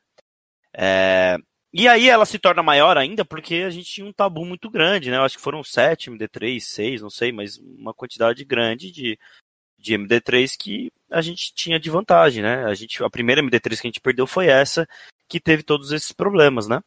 É, 0.74 1.38
e 1.72 1.88
aí 1.88 2.08
ela 2.10 2.26
se 2.26 2.40
torna 2.40 2.64
maior 2.64 2.98
ainda 2.98 3.26
porque 3.26 3.56
a 3.56 3.70
gente 3.70 3.92
tinha 3.92 4.08
um 4.08 4.14
tabu 4.14 4.46
muito 4.46 4.70
grande, 4.70 5.10
né? 5.10 5.18
Eu 5.18 5.24
acho 5.24 5.38
que 5.38 5.44
foram 5.44 5.64
7 5.64 6.12
MD3, 6.12 6.60
6, 6.60 7.02
não 7.02 7.10
sei, 7.10 7.32
mas 7.32 7.58
uma 7.58 7.94
quantidade 7.94 8.44
grande 8.46 8.92
de, 8.92 9.20
de 9.78 9.96
MD3 9.96 10.56
que 10.58 10.92
a 11.12 11.22
gente 11.22 11.54
tinha 11.54 11.80
de 11.80 11.90
vantagem, 11.90 12.44
né? 12.44 12.66
A, 12.66 12.74
gente, 12.74 13.04
a 13.04 13.10
primeira 13.10 13.42
MD3 13.42 13.82
que 13.82 13.88
a 13.88 13.90
gente 13.90 14.02
perdeu 14.02 14.26
foi 14.26 14.48
essa, 14.48 14.88
que 15.28 15.40
teve 15.40 15.64
todos 15.64 15.92
esses 15.92 16.12
problemas, 16.12 16.68
né? 16.68 16.80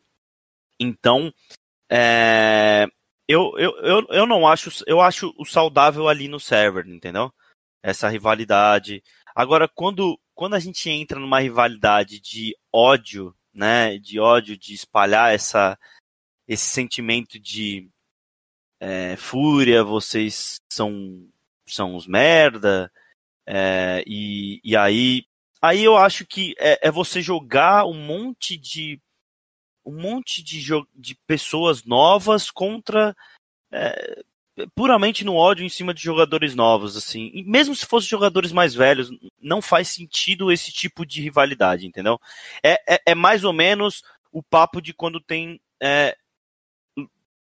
Então, 0.79 1.33
é, 1.91 2.87
eu, 3.29 3.53
eu, 3.59 3.77
eu, 3.79 4.07
eu 4.11 4.27
não 4.27 4.47
acho, 4.47 4.71
eu 4.87 5.01
acho 5.01 5.35
o 5.39 5.45
saudável 5.45 6.09
ali 6.09 6.29
no 6.29 6.41
server, 6.41 6.87
entendeu? 6.87 7.33
Essa 7.83 8.09
rivalidade, 8.09 9.03
Agora, 9.37 9.69
quando, 9.69 10.19
quando 10.35 10.55
a 10.55 10.59
gente 10.59 10.89
entra 10.89 11.21
numa 11.21 11.41
rivalidade 11.41 12.19
de 12.19 12.57
ódio, 12.73 13.37
né, 13.53 13.99
de 13.99 14.19
ódio, 14.19 14.57
de 14.57 14.73
espalhar 14.73 15.35
essa, 15.35 15.79
esse 16.49 16.65
sentimento 16.65 17.39
de 17.39 17.87
é, 18.81 19.15
fúria, 19.17 19.85
vocês 19.85 20.59
são, 20.73 21.29
são 21.69 21.95
os 21.95 22.07
merda, 22.07 22.91
é, 23.47 24.03
e, 24.07 24.59
e 24.65 24.75
aí, 24.75 25.27
aí 25.61 25.85
eu 25.85 25.99
acho 25.99 26.25
que 26.25 26.55
é, 26.59 26.89
é 26.89 26.91
você 26.91 27.21
jogar 27.21 27.85
um 27.85 28.07
monte 28.07 28.57
de 28.57 28.99
um 29.87 30.01
monte 30.01 30.43
de, 30.43 30.67
de 30.95 31.15
pessoas 31.27 31.85
novas 31.85 32.51
contra 32.51 33.17
é, 33.71 34.25
puramente 34.75 35.25
no 35.25 35.35
ódio 35.35 35.65
em 35.65 35.69
cima 35.69 35.95
de 35.95 36.03
jogadores 36.03 36.55
novos, 36.55 36.97
assim. 36.97 37.31
E 37.33 37.45
mesmo 37.45 37.75
se 37.75 37.87
fossem 37.87 38.09
jogadores 38.09 38.53
mais 38.53 38.75
velhos, 38.75 39.11
não 39.41 39.63
faz 39.63 39.89
sentido 39.89 40.51
esse 40.51 40.73
tipo 40.73 41.07
de 41.07 41.23
rivalidade, 41.23 41.87
entendeu? 41.87 42.19
É, 42.63 42.95
é, 42.95 43.03
é 43.07 43.15
mais 43.15 43.45
ou 43.45 43.53
menos 43.53 44.03
o 44.33 44.43
papo 44.43 44.81
de 44.81 44.93
quando 44.93 45.21
tem 45.21 45.61
é, 45.81 46.17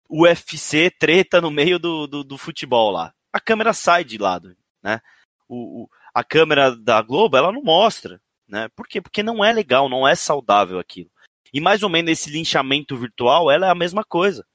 UFC 0.09 0.91
treta 0.91 1.41
no 1.41 1.49
meio 1.49 1.79
do, 1.79 2.07
do, 2.07 2.23
do, 2.23 2.37
futebol 2.37 2.91
lá. 2.91 3.13
A 3.31 3.39
câmera 3.39 3.73
sai 3.73 4.03
de 4.03 4.17
lado, 4.17 4.55
né? 4.81 5.01
O, 5.47 5.83
o, 5.83 5.89
a 6.13 6.23
câmera 6.23 6.75
da 6.75 7.01
Globo, 7.01 7.37
ela 7.37 7.51
não 7.51 7.63
mostra, 7.63 8.21
né? 8.47 8.69
Por 8.75 8.87
quê? 8.87 9.01
Porque 9.01 9.23
não 9.23 9.43
é 9.43 9.51
legal, 9.51 9.89
não 9.89 10.07
é 10.07 10.13
saudável 10.15 10.77
aquilo. 10.77 11.09
E 11.57 11.59
mais 11.59 11.81
ou 11.81 11.89
menos 11.89 12.11
esse 12.11 12.29
linchamento 12.29 12.95
virtual, 12.95 13.49
ela 13.49 13.65
é 13.65 13.71
a 13.71 13.73
mesma 13.73 14.03
coisa, 14.03 14.45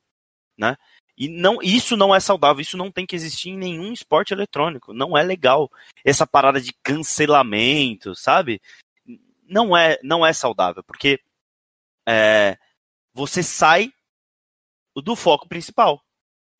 né? 0.57 0.77
E 1.19 1.27
não, 1.27 1.61
isso 1.61 1.97
não 1.97 2.15
é 2.15 2.21
saudável, 2.21 2.61
isso 2.61 2.77
não 2.77 2.93
tem 2.93 3.05
que 3.05 3.17
existir 3.17 3.49
em 3.49 3.59
nenhum 3.59 3.93
esporte 3.93 4.33
eletrônico. 4.33 4.93
Não 4.93 5.19
é 5.19 5.23
legal. 5.25 5.69
Essa 6.05 6.29
parada 6.29 6.61
de 6.61 6.73
cancelamento, 6.81 8.15
sabe? 8.15 8.63
Não 9.43 9.77
é, 9.77 9.99
não 10.05 10.25
é 10.25 10.33
saudável, 10.33 10.85
porque 10.85 11.21
é, 12.09 12.57
você 13.13 13.43
sai 13.43 13.93
do 14.95 15.17
foco 15.17 15.49
principal. 15.49 16.01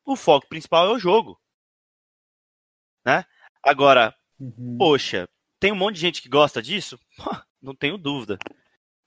O 0.03 0.17
foco 0.17 0.49
principal 0.49 0.87
é 0.87 0.91
o 0.91 0.99
jogo. 0.99 1.39
Né? 3.05 3.23
Agora, 3.63 4.13
uhum. 4.37 4.75
poxa, 4.77 5.25
tem 5.57 5.71
um 5.71 5.77
monte 5.77 5.95
de 5.95 6.01
gente 6.01 6.21
que 6.21 6.27
gosta 6.27 6.61
disso? 6.61 6.99
Não 7.61 7.73
tenho 7.73 7.97
dúvida. 7.97 8.37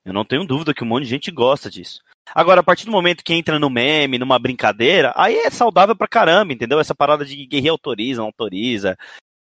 Eu 0.07 0.13
não 0.13 0.25
tenho 0.25 0.47
dúvida 0.47 0.73
que 0.73 0.85
um 0.85 0.87
monte 0.87 1.03
de 1.03 1.11
gente 1.11 1.33
gosta 1.33 1.69
disso. 1.69 2.01
Agora, 2.33 2.61
a 2.61 2.63
partir 2.65 2.87
do 2.87 2.93
momento 2.93 3.25
que 3.25 3.35
entra 3.35 3.59
no 3.59 3.69
meme, 3.69 4.19
numa 4.19 4.39
brincadeira, 4.39 5.13
aí 5.17 5.35
é 5.35 5.51
saudável 5.51 5.97
pra 5.97 6.07
caramba, 6.07 6.53
entendeu? 6.53 6.79
Essa 6.79 6.95
parada 6.95 7.25
de 7.25 7.45
guerreiro 7.45 7.73
autoriza, 7.75 8.21
não 8.21 8.27
autoriza, 8.27 8.97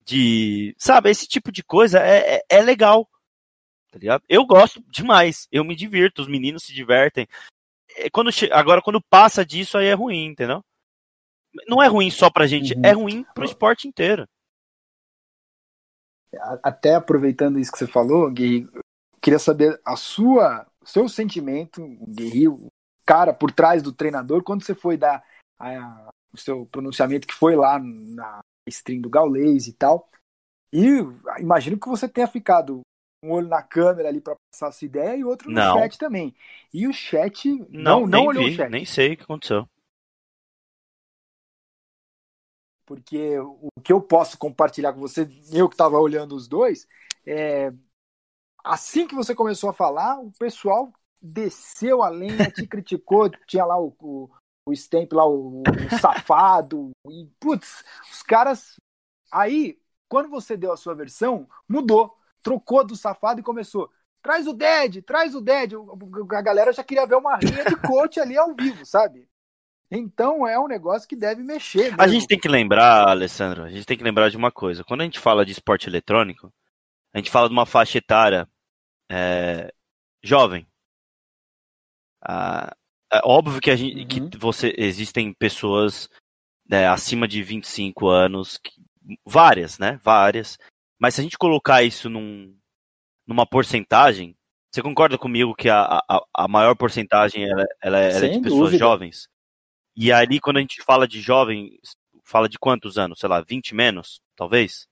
de. 0.05 0.75
Sabe, 0.77 1.09
esse 1.09 1.27
tipo 1.27 1.51
de 1.51 1.63
coisa 1.65 1.99
é, 1.99 2.37
é, 2.37 2.43
é 2.51 2.63
legal. 2.63 3.09
Tá 3.91 3.99
ligado? 3.99 4.23
Eu 4.29 4.45
gosto 4.45 4.85
demais. 4.91 5.49
Eu 5.51 5.65
me 5.65 5.75
divirto, 5.75 6.21
os 6.21 6.29
meninos 6.29 6.65
se 6.65 6.75
divertem. 6.75 7.27
É, 7.97 8.11
quando 8.11 8.31
che... 8.31 8.51
Agora, 8.53 8.83
quando 8.83 9.01
passa 9.01 9.45
disso, 9.45 9.79
aí 9.79 9.87
é 9.87 9.95
ruim, 9.95 10.27
entendeu? 10.27 10.63
Não 11.67 11.83
é 11.83 11.87
ruim 11.87 12.11
só 12.11 12.29
pra 12.31 12.47
gente, 12.47 12.75
Uhum. 12.75 12.83
é 12.85 12.93
ruim 12.93 13.25
pro 13.35 13.47
esporte 13.47 13.89
inteiro. 13.89 14.29
Até 16.63 16.95
aproveitando 16.95 17.59
isso 17.59 17.73
que 17.73 17.79
você 17.79 17.87
falou, 17.87 18.31
Gui, 18.31 18.69
queria 19.21 19.39
saber 19.39 19.81
a 19.85 19.97
sua, 19.97 20.67
o 20.81 20.87
seu 20.87 21.09
sentimento, 21.09 21.81
Gui, 22.09 22.49
o 22.49 22.69
cara 23.05 23.33
por 23.33 23.53
trás 23.53 23.83
do 23.83 23.93
treinador, 23.93 24.43
quando 24.43 24.65
você 24.65 24.75
foi 24.75 24.97
dar 24.97 25.25
a- 25.59 26.09
o 26.33 26.39
seu 26.39 26.65
pronunciamento 26.67 27.27
que 27.27 27.35
foi 27.35 27.57
lá 27.57 27.79
na 27.79 28.41
stream 28.69 29.01
do 29.01 29.11
Gaulês 29.11 29.67
e 29.67 29.73
tal. 29.73 30.09
E 30.73 30.87
imagino 31.39 31.79
que 31.79 31.89
você 31.89 32.09
tenha 32.09 32.27
ficado 32.27 32.81
um 33.23 33.33
olho 33.33 33.49
na 33.49 33.63
câmera 33.63 34.09
ali 34.09 34.21
para 34.21 34.37
passar 34.51 34.69
a 34.69 34.73
sua 34.73 34.87
ideia 34.87 35.17
e 35.17 35.25
outro 35.25 35.51
no 35.51 35.57
Não. 35.57 35.75
chat 35.81 35.99
também. 35.99 36.35
E 36.73 36.87
o 36.87 36.93
chat 36.93 37.49
Não, 37.69 38.01
não, 38.01 38.07
não, 38.07 38.27
olhou 38.27 38.45
vi, 38.45 38.53
o 38.53 38.57
chat. 38.57 38.71
nem 38.71 38.85
sei 38.85 39.13
o 39.13 39.17
que 39.17 39.25
aconteceu. 39.25 39.69
porque 42.91 43.39
o 43.39 43.71
que 43.85 43.93
eu 43.93 44.01
posso 44.01 44.37
compartilhar 44.37 44.93
com 44.93 44.99
você, 44.99 45.23
eu 45.53 45.69
que 45.69 45.75
estava 45.75 45.97
olhando 45.97 46.35
os 46.35 46.49
dois, 46.49 46.89
é 47.25 47.73
assim 48.65 49.07
que 49.07 49.15
você 49.15 49.35
começou 49.35 49.71
a 49.71 49.75
falar, 49.75 50.19
o 50.19 50.33
pessoal 50.39 50.93
desceu 51.21 52.03
a 52.03 52.09
lenha, 52.09 52.51
te 52.51 52.67
criticou, 52.67 53.31
tinha 53.47 53.65
lá 53.65 53.79
o, 53.79 53.95
o, 54.01 54.31
o 54.67 54.73
Stamp 54.73 55.13
lá, 55.13 55.27
o, 55.27 55.63
o 55.63 55.99
safado, 56.01 56.91
e 57.09 57.29
putz, 57.39 57.85
os 58.11 58.23
caras. 58.23 58.77
Aí, 59.33 59.79
quando 60.09 60.29
você 60.29 60.57
deu 60.57 60.73
a 60.73 60.77
sua 60.77 60.95
versão, 60.95 61.49
mudou, 61.69 62.17
trocou 62.43 62.85
do 62.85 62.97
safado 62.97 63.41
e 63.41 63.45
começou. 63.45 63.91
Traz 64.23 64.47
o 64.47 64.53
Dead, 64.53 65.03
traz 65.03 65.35
o 65.35 65.41
Dead. 65.41 65.73
A 66.33 66.43
galera 66.43 66.73
já 66.73 66.85
queria 66.85 67.07
ver 67.07 67.17
uma 67.17 67.37
rinha 67.37 67.65
de 67.65 67.77
coach 67.77 68.21
ali 68.21 68.37
ao 68.37 68.55
vivo, 68.55 68.85
sabe? 68.85 69.29
Então 69.91 70.47
é 70.47 70.59
um 70.59 70.69
negócio 70.69 71.09
que 71.09 71.17
deve 71.17 71.43
mexer. 71.43 71.95
A 71.95 72.03
mesmo. 72.03 72.13
gente 72.13 72.27
tem 72.29 72.39
que 72.39 72.49
lembrar, 72.49 73.09
Alessandro, 73.09 73.65
a 73.65 73.71
gente 73.71 73.87
tem 73.87 73.97
que 73.97 74.05
lembrar 74.05 74.31
de 74.31 74.37
uma 74.37 74.53
coisa. 74.53 74.85
Quando 74.85 75.01
a 75.01 75.05
gente 75.05 75.19
fala 75.19 75.45
de 75.45 75.53
esporte 75.53 75.89
eletrônico, 75.89 76.53
a 77.13 77.19
gente 77.19 77.31
fala 77.31 77.49
de 77.49 77.53
uma 77.53 77.67
faixa 77.67 77.99
etária 77.99 78.49
é, 79.11 79.73
jovem. 80.23 80.67
Ah, 82.23 82.75
é 83.13 83.21
óbvio 83.25 83.61
que, 83.61 83.71
a 83.71 83.77
gente, 83.77 84.19
Uhum. 84.21 84.31
que 84.31 84.39
você, 84.39 84.75
existem 84.77 85.33
pessoas 85.33 86.09
né, 86.69 86.87
acima 86.87 87.27
de 87.27 87.43
25 87.43 88.07
anos, 88.09 88.59
que- 88.59 88.71
várias, 89.27 89.79
né? 89.79 89.99
Várias. 90.05 90.57
Mas 90.99 91.15
se 91.15 91.21
a 91.21 91.25
gente 91.25 91.37
colocar 91.39 91.83
isso 91.83 92.09
num, 92.09 92.57
numa 93.27 93.45
porcentagem, 93.47 94.37
você 94.71 94.81
concorda 94.83 95.19
comigo 95.19 95.55
que 95.55 95.69
a, 95.69 96.01
a, 96.09 96.21
a 96.33 96.47
maior 96.47 96.77
porcentagem 96.77 97.43
ela, 97.45 97.65
ela 97.83 97.99
é, 98.01 98.13
ela 98.17 98.27
é 98.27 98.29
de 98.29 98.41
pessoas 98.41 98.71
dúvida. 98.71 98.79
jovens? 98.79 99.29
E 99.97 100.13
ali, 100.13 100.39
quando 100.39 100.59
a 100.59 100.61
gente 100.61 100.81
fala 100.83 101.09
de 101.09 101.21
jovem, 101.21 101.77
fala 102.25 102.49
de 102.49 102.57
quantos 102.59 102.97
anos? 102.97 103.19
Sei 103.19 103.29
lá, 103.29 103.41
20 103.41 103.75
menos, 103.75 104.21
talvez? 104.37 104.87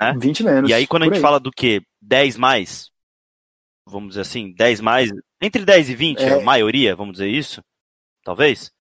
Né? 0.00 0.14
20 0.18 0.42
menos. 0.44 0.70
E 0.70 0.74
aí, 0.74 0.86
quando 0.86 1.02
a 1.02 1.06
gente 1.06 1.16
aí. 1.16 1.22
fala 1.22 1.40
do 1.40 1.50
quê? 1.50 1.82
10 2.00 2.36
mais? 2.36 2.90
Vamos 3.86 4.10
dizer 4.10 4.22
assim, 4.22 4.52
10 4.52 4.80
mais. 4.80 5.10
Entre 5.40 5.64
10 5.64 5.90
e 5.90 5.94
20, 5.94 6.20
É. 6.20 6.32
a 6.34 6.40
maioria, 6.40 6.96
vamos 6.96 7.14
dizer 7.14 7.28
isso? 7.28 7.62
Talvez? 8.24 8.72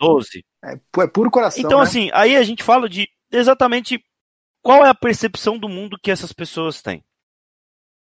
12. 0.00 0.44
É, 0.64 0.72
é 0.72 1.06
puro 1.06 1.30
coração. 1.30 1.62
Então, 1.62 1.78
né? 1.78 1.84
assim, 1.84 2.10
aí 2.12 2.36
a 2.36 2.42
gente 2.42 2.62
fala 2.62 2.88
de 2.88 3.08
exatamente 3.30 4.02
qual 4.62 4.84
é 4.84 4.88
a 4.88 4.94
percepção 4.94 5.58
do 5.58 5.68
mundo 5.68 5.98
que 6.02 6.10
essas 6.10 6.32
pessoas 6.32 6.82
têm. 6.82 7.04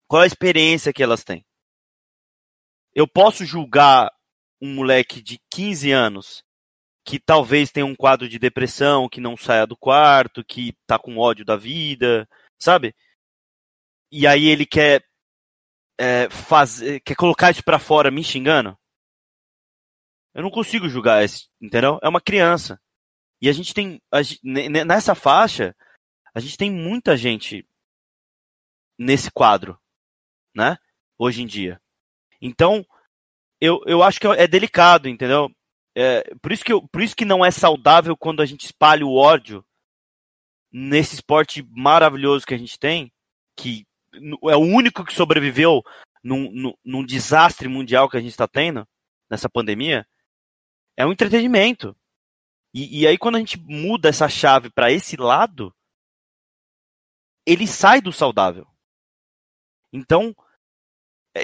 Qual 0.07 0.21
é 0.21 0.25
a 0.25 0.27
experiência 0.27 0.93
que 0.93 1.03
elas 1.03 1.23
têm. 1.23 1.45
Eu 2.93 3.07
posso 3.07 3.45
julgar 3.45 4.09
um 4.61 4.73
moleque 4.73 5.21
de 5.21 5.39
15 5.51 5.91
anos 5.91 6.43
que 7.07 7.17
talvez 7.17 7.71
tenha 7.71 7.85
um 7.85 7.95
quadro 7.95 8.27
de 8.27 8.37
depressão, 8.37 9.07
que 9.07 9.21
não 9.21 9.37
saia 9.37 9.65
do 9.65 9.77
quarto, 9.77 10.43
que 10.43 10.75
tá 10.85 10.99
com 10.99 11.17
ódio 11.17 11.45
da 11.45 11.55
vida, 11.55 12.27
sabe? 12.59 12.93
E 14.11 14.27
aí 14.27 14.45
ele 14.47 14.65
quer 14.65 15.05
é, 15.97 16.29
fazer, 16.29 16.99
quer 16.99 17.15
colocar 17.15 17.49
isso 17.49 17.63
pra 17.63 17.79
fora 17.79 18.11
me 18.11 18.21
xingando? 18.21 18.77
Eu 20.35 20.43
não 20.43 20.51
consigo 20.51 20.89
julgar 20.89 21.23
esse, 21.23 21.47
entendeu? 21.61 21.97
É 22.03 22.09
uma 22.09 22.19
criança. 22.19 22.77
E 23.41 23.47
a 23.47 23.53
gente 23.53 23.73
tem. 23.73 24.01
a 24.11 24.19
nessa 24.83 25.15
faixa, 25.15 25.73
a 26.35 26.41
gente 26.41 26.57
tem 26.57 26.69
muita 26.69 27.15
gente 27.15 27.65
nesse 28.99 29.31
quadro, 29.31 29.79
né? 30.53 30.77
Hoje 31.17 31.41
em 31.41 31.45
dia. 31.45 31.81
Então, 32.41 32.85
eu, 33.61 33.81
eu 33.85 34.03
acho 34.03 34.19
que 34.19 34.27
é 34.27 34.45
delicado, 34.45 35.07
entendeu? 35.07 35.49
É, 35.99 36.35
por, 36.43 36.51
isso 36.51 36.63
que 36.63 36.71
eu, 36.71 36.87
por 36.87 37.01
isso 37.01 37.15
que 37.15 37.25
não 37.25 37.43
é 37.43 37.49
saudável 37.49 38.15
quando 38.15 38.43
a 38.43 38.45
gente 38.45 38.65
espalha 38.65 39.03
o 39.03 39.15
ódio 39.15 39.65
nesse 40.71 41.15
esporte 41.15 41.67
maravilhoso 41.71 42.45
que 42.45 42.53
a 42.53 42.57
gente 42.57 42.77
tem, 42.77 43.11
que 43.55 43.83
é 44.13 44.55
o 44.55 44.59
único 44.59 45.03
que 45.03 45.11
sobreviveu 45.11 45.81
num, 46.23 46.51
num, 46.51 46.73
num 46.85 47.03
desastre 47.03 47.67
mundial 47.67 48.07
que 48.07 48.15
a 48.15 48.19
gente 48.19 48.29
está 48.29 48.47
tendo, 48.47 48.87
nessa 49.27 49.49
pandemia, 49.49 50.07
é 50.95 51.03
um 51.03 51.11
entretenimento. 51.11 51.97
E, 52.71 53.01
e 53.01 53.07
aí, 53.07 53.17
quando 53.17 53.37
a 53.37 53.39
gente 53.39 53.59
muda 53.59 54.09
essa 54.09 54.29
chave 54.29 54.69
para 54.69 54.91
esse 54.91 55.17
lado, 55.17 55.73
ele 57.43 57.65
sai 57.65 58.01
do 58.01 58.13
saudável. 58.13 58.67
Então, 59.91 60.35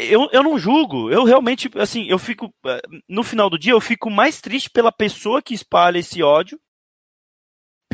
eu, 0.02 0.30
eu 0.32 0.44
não 0.44 0.58
julgo. 0.58 1.10
Eu 1.12 1.24
realmente, 1.24 1.70
assim, 1.76 2.06
eu 2.08 2.20
fico. 2.20 2.54
eh, 2.66 2.82
No 3.10 3.24
final 3.24 3.50
do 3.50 3.58
dia, 3.60 3.74
eu 3.74 3.82
fico 3.82 4.10
mais 4.10 4.42
triste 4.42 4.70
pela 4.70 4.92
pessoa 4.92 5.42
que 5.42 5.54
espalha 5.54 6.00
esse 6.00 6.22
ódio 6.24 6.60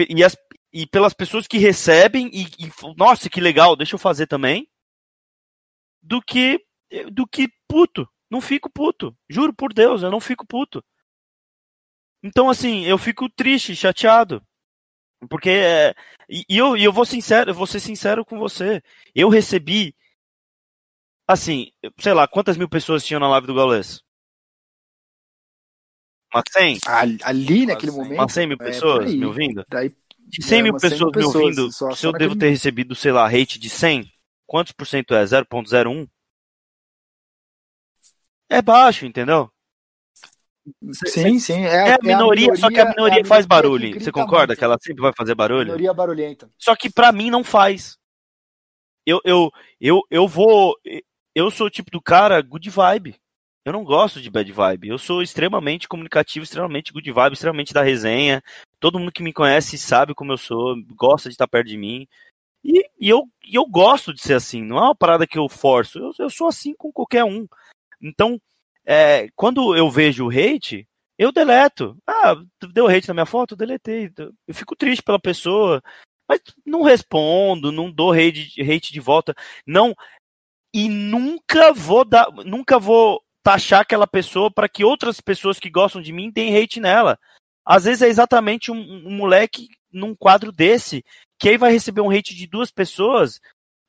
e, 0.10 0.24
as, 0.24 0.36
e 0.74 0.88
pelas 0.88 1.14
pessoas 1.14 1.48
que 1.48 1.58
recebem 1.58 2.30
e, 2.34 2.44
e. 2.66 2.72
Nossa, 2.98 3.30
que 3.30 3.42
legal, 3.42 3.76
deixa 3.76 3.96
eu 3.96 4.00
fazer 4.00 4.28
também. 4.28 4.68
Do 6.02 6.22
que. 6.22 6.60
Do 7.12 7.28
que 7.28 7.50
puto. 7.68 8.08
Não 8.30 8.42
fico 8.42 8.70
puto. 8.70 9.16
Juro 9.30 9.54
por 9.54 9.74
Deus, 9.74 10.04
eu 10.04 10.12
não 10.12 10.20
fico 10.20 10.46
puto. 10.46 10.84
Então, 12.24 12.50
assim, 12.50 12.84
eu 12.86 12.98
fico 12.98 13.30
triste, 13.30 13.76
chateado. 13.76 14.42
Porque. 15.30 15.50
é, 15.50 15.96
e 16.30 16.46
eu, 16.58 16.78
e 16.78 16.84
eu 16.84 16.94
vou 16.94 17.06
sincero, 17.06 17.52
eu 17.52 17.56
vou 17.56 17.68
ser 17.68 17.80
sincero 17.80 18.26
com 18.26 18.40
você. 18.40 18.82
Eu 19.16 19.30
recebi. 19.30 19.96
Assim, 21.30 21.68
sei 22.00 22.12
lá, 22.12 22.28
quantas 22.28 22.58
mil 22.58 22.68
pessoas 22.68 23.06
tinham 23.06 23.20
na 23.20 23.30
live 23.30 23.46
do 23.46 23.54
Gaules? 23.54 24.02
Umas 26.34 26.44
100? 26.52 26.78
Ali, 26.88 27.18
ali 27.22 27.66
naquele 27.68 27.92
Umas 27.92 28.08
momento. 28.08 28.20
Umas 28.22 28.34
100 28.34 28.48
mil 28.48 28.58
é, 28.60 28.64
pessoas 28.64 29.06
aí. 29.12 29.18
me 29.18 29.26
ouvindo? 29.28 29.64
Daí, 29.70 29.96
De 30.28 30.44
100 30.44 30.60
É, 30.60 30.64
mil 30.64 30.80
100 30.80 30.90
pessoas 30.90 31.12
mil 31.14 31.22
me 31.22 31.24
ouvindo, 31.24 31.56
pessoas, 31.68 31.76
só- 31.76 31.92
se 31.92 32.02
só 32.02 32.08
eu 32.08 32.14
devo 32.14 32.36
ter 32.36 32.50
recebido, 32.50 32.96
sei 32.96 33.12
lá, 33.12 33.28
hate 33.28 33.60
de 33.60 33.70
100, 33.70 34.12
quantos 34.48 34.72
por 34.72 34.88
cento 34.88 35.14
é? 35.14 35.24
0.01? 35.24 36.08
É 38.50 38.60
baixo, 38.64 39.06
entendeu? 39.06 39.52
sim, 41.06 41.38
sim. 41.40 41.64
É, 41.66 41.90
É 41.90 41.94
a 41.94 42.00
minoria, 42.02 42.56
só 42.56 42.70
que 42.70 42.80
a 42.80 42.90
minoria 42.90 43.22
é 43.22 43.24
faz 43.24 43.46
que 43.46 43.50
barulho. 43.50 44.00
Você 44.00 44.12
concorda 44.12 44.48
muito. 44.48 44.58
que 44.58 44.64
ela 44.64 44.78
sempre 44.82 45.04
vai 45.04 45.14
fazer 45.16 45.36
barulho? 45.36 45.66
Minoria 45.66 45.94
barulhenta. 45.94 46.50
Só 46.58 46.76
que 46.76 46.90
pra 46.90 47.12
mim 47.12 47.30
não 47.30 47.44
faz. 47.44 47.98
Eu, 49.06 49.20
eu, 49.24 49.50
eu, 49.80 50.02
eu 50.10 50.28
vou. 50.28 50.76
Eu 51.36 51.52
sou 51.52 51.68
o 51.68 51.70
tipo 51.70 51.92
do 51.92 52.02
cara 52.02 52.42
good 52.42 52.70
vibe. 52.70 53.16
Eu 53.66 53.74
não 53.74 53.84
gosto 53.84 54.22
de 54.22 54.30
bad 54.30 54.52
vibe. 54.52 54.88
Eu 54.88 54.98
sou 54.98 55.22
extremamente 55.22 55.88
comunicativo, 55.88 56.44
extremamente 56.44 56.92
good 56.92 57.12
vibe, 57.12 57.34
extremamente 57.34 57.74
da 57.74 57.84
resenha. 57.84 58.42
Todo 58.80 58.98
mundo 58.98 59.12
que 59.12 59.22
me 59.22 59.34
conhece 59.34 59.78
sabe 59.78 60.16
como 60.16 60.32
eu 60.32 60.38
sou, 60.38 60.76
gosta 60.96 61.30
de 61.30 61.34
estar 61.34 61.48
perto 61.48 61.68
de 61.68 61.78
mim. 61.78 62.08
E, 62.64 62.90
e 63.00 63.10
eu, 63.10 63.24
e 63.46 63.56
eu 63.56 63.66
gosto 63.66 64.14
de 64.14 64.22
ser 64.22 64.34
assim. 64.34 64.64
Não 64.64 64.78
é 64.78 64.82
uma 64.82 64.96
parada 64.96 65.28
que 65.28 65.38
eu 65.38 65.48
forço. 65.50 66.00
Eu, 66.00 66.12
eu 66.18 66.30
sou 66.30 66.48
assim 66.48 66.74
com 66.74 66.92
qualquer 66.92 67.24
um. 67.24 67.48
Então, 68.02 68.42
é, 68.86 69.30
quando 69.36 69.76
eu 69.76 69.90
vejo 69.90 70.26
o 70.26 70.30
hate, 70.30 70.88
eu 71.18 71.32
deleto. 71.32 71.98
Ah, 72.08 72.36
deu 72.74 72.88
hate 72.88 73.08
na 73.08 73.14
minha 73.14 73.26
foto? 73.26 73.54
Eu 73.54 73.58
deletei. 73.58 74.12
Eu 74.48 74.56
fico 74.56 74.76
triste 74.76 75.04
pela 75.04 75.20
pessoa. 75.20 75.82
Mas 76.28 76.42
não 76.66 76.84
respondo, 76.84 77.72
não 77.72 77.92
dou 77.92 78.14
hate, 78.14 78.62
hate 78.62 78.94
de 78.94 79.00
volta. 79.00 79.36
Não. 79.66 79.96
E 80.74 80.88
nunca 80.88 81.74
vou 81.74 82.06
dar. 82.06 82.32
Nunca 82.46 82.80
vou 82.80 83.22
taxar 83.44 83.82
aquela 83.82 84.06
pessoa 84.08 84.52
para 84.52 84.70
que 84.70 84.84
outras 84.84 85.20
pessoas 85.20 85.60
que 85.60 85.70
gostam 85.70 86.02
de 86.02 86.12
mim 86.12 86.30
deem 86.30 86.56
hate 86.56 86.80
nela. 86.80 87.18
Às 87.66 87.86
vezes 87.86 88.02
é 88.02 88.08
exatamente 88.08 88.72
um, 88.72 88.80
um 89.08 89.16
moleque 89.16 89.68
num 89.92 90.16
quadro 90.16 90.52
desse, 90.52 91.04
que 91.40 91.50
aí 91.50 91.58
vai 91.58 91.72
receber 91.72 92.02
um 92.02 92.12
hate 92.12 92.36
de 92.36 92.48
duas 92.48 92.72
pessoas, 92.72 93.40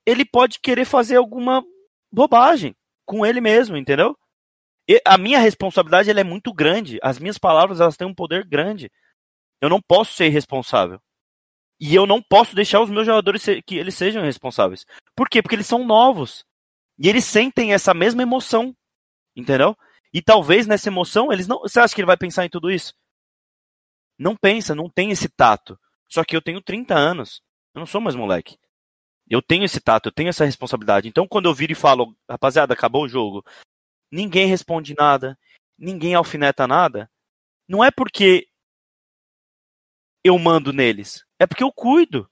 ele 0.06 0.24
pode 0.24 0.58
querer 0.60 0.84
fazer 0.84 1.16
alguma 1.16 1.64
bobagem 2.10 2.74
com 3.04 3.24
ele 3.24 3.40
mesmo, 3.40 3.76
entendeu? 3.76 4.16
E 4.88 5.00
a 5.04 5.18
minha 5.18 5.38
responsabilidade 5.38 6.10
ela 6.10 6.20
é 6.20 6.24
muito 6.24 6.52
grande. 6.52 6.98
As 7.02 7.18
minhas 7.18 7.38
palavras 7.38 7.80
elas 7.80 7.96
têm 7.96 8.06
um 8.06 8.14
poder 8.14 8.44
grande. 8.44 8.90
Eu 9.60 9.68
não 9.68 9.80
posso 9.80 10.14
ser 10.14 10.26
irresponsável. 10.26 11.00
E 11.78 11.94
eu 11.94 12.06
não 12.06 12.20
posso 12.20 12.54
deixar 12.54 12.80
os 12.80 12.90
meus 12.90 13.06
jogadores 13.06 13.44
que 13.66 13.76
eles 13.76 13.94
sejam 13.94 14.22
responsáveis. 14.22 14.84
Por 15.14 15.28
quê? 15.28 15.40
Porque 15.40 15.54
eles 15.54 15.66
são 15.66 15.84
novos. 15.84 16.44
E 17.00 17.08
eles 17.08 17.24
sentem 17.24 17.72
essa 17.72 17.94
mesma 17.94 18.22
emoção. 18.22 18.76
Entendeu? 19.34 19.76
E 20.12 20.20
talvez 20.20 20.66
nessa 20.66 20.88
emoção 20.88 21.32
eles 21.32 21.46
não. 21.46 21.60
Você 21.60 21.80
acha 21.80 21.94
que 21.94 22.00
ele 22.00 22.06
vai 22.06 22.16
pensar 22.16 22.44
em 22.44 22.50
tudo 22.50 22.70
isso? 22.70 22.94
Não 24.18 24.36
pensa, 24.36 24.74
não 24.74 24.88
tem 24.88 25.10
esse 25.10 25.28
tato. 25.28 25.80
Só 26.06 26.22
que 26.22 26.36
eu 26.36 26.42
tenho 26.42 26.60
30 26.60 26.94
anos. 26.94 27.42
Eu 27.74 27.78
não 27.78 27.86
sou 27.86 28.00
mais 28.00 28.14
moleque. 28.14 28.58
Eu 29.30 29.40
tenho 29.40 29.64
esse 29.64 29.80
tato, 29.80 30.08
eu 30.08 30.12
tenho 30.12 30.28
essa 30.28 30.44
responsabilidade. 30.44 31.08
Então, 31.08 31.26
quando 31.26 31.48
eu 31.48 31.54
viro 31.54 31.70
e 31.70 31.76
falo, 31.76 32.16
rapaziada, 32.28 32.74
acabou 32.74 33.04
o 33.04 33.08
jogo, 33.08 33.44
ninguém 34.10 34.48
responde 34.48 34.92
nada, 34.92 35.38
ninguém 35.78 36.16
alfineta 36.16 36.66
nada, 36.66 37.08
não 37.68 37.84
é 37.84 37.92
porque 37.92 38.48
eu 40.24 40.36
mando 40.36 40.72
neles, 40.72 41.24
é 41.38 41.46
porque 41.46 41.62
eu 41.62 41.72
cuido. 41.72 42.28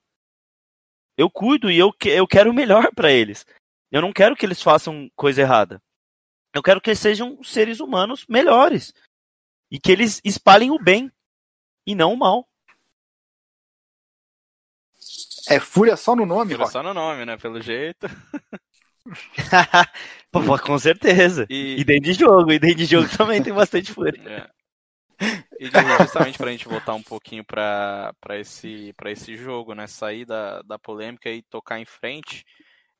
Eu 1.17 1.29
cuido 1.29 1.71
e 1.71 1.77
eu, 1.77 1.93
eu 2.05 2.27
quero 2.27 2.51
o 2.51 2.53
melhor 2.53 2.93
para 2.93 3.11
eles. 3.11 3.45
Eu 3.91 4.01
não 4.01 4.13
quero 4.13 4.35
que 4.35 4.45
eles 4.45 4.61
façam 4.61 5.09
coisa 5.15 5.41
errada. 5.41 5.81
Eu 6.53 6.63
quero 6.63 6.81
que 6.81 6.89
eles 6.89 6.99
sejam 6.99 7.41
seres 7.43 7.79
humanos 7.79 8.25
melhores. 8.27 8.93
E 9.71 9.79
que 9.79 9.91
eles 9.91 10.19
espalhem 10.23 10.71
o 10.71 10.79
bem 10.79 11.11
e 11.85 11.95
não 11.95 12.13
o 12.13 12.17
mal. 12.17 12.47
É 15.47 15.59
fúria 15.59 15.95
só 15.95 16.15
no 16.15 16.25
nome, 16.25 16.51
Fúria 16.51 16.67
só 16.67 16.83
no 16.83 16.93
nome, 16.93 17.25
né? 17.25 17.37
Pelo 17.37 17.61
jeito. 17.61 18.07
Pô, 20.31 20.59
com 20.59 20.77
certeza. 20.77 21.47
E... 21.49 21.79
e 21.79 21.83
dentro 21.83 22.11
de 22.11 22.13
jogo, 22.13 22.51
e 22.51 22.59
dentro 22.59 22.77
de 22.77 22.85
jogo 22.85 23.09
também 23.17 23.41
tem 23.41 23.53
bastante 23.53 23.91
fúria. 23.91 24.21
É. 25.21 25.43
E 25.59 25.69
justamente 25.97 26.37
para 26.37 26.47
a 26.47 26.51
gente 26.51 26.65
voltar 26.65 26.93
um 26.93 27.03
pouquinho 27.03 27.43
para 27.43 28.13
esse, 28.39 28.95
esse 29.07 29.35
jogo, 29.35 29.75
né? 29.75 29.85
Sair 29.85 30.23
da, 30.23 30.61
da 30.61 30.79
polêmica 30.79 31.29
e 31.29 31.41
tocar 31.41 31.77
em 31.77 31.83
frente. 31.83 32.45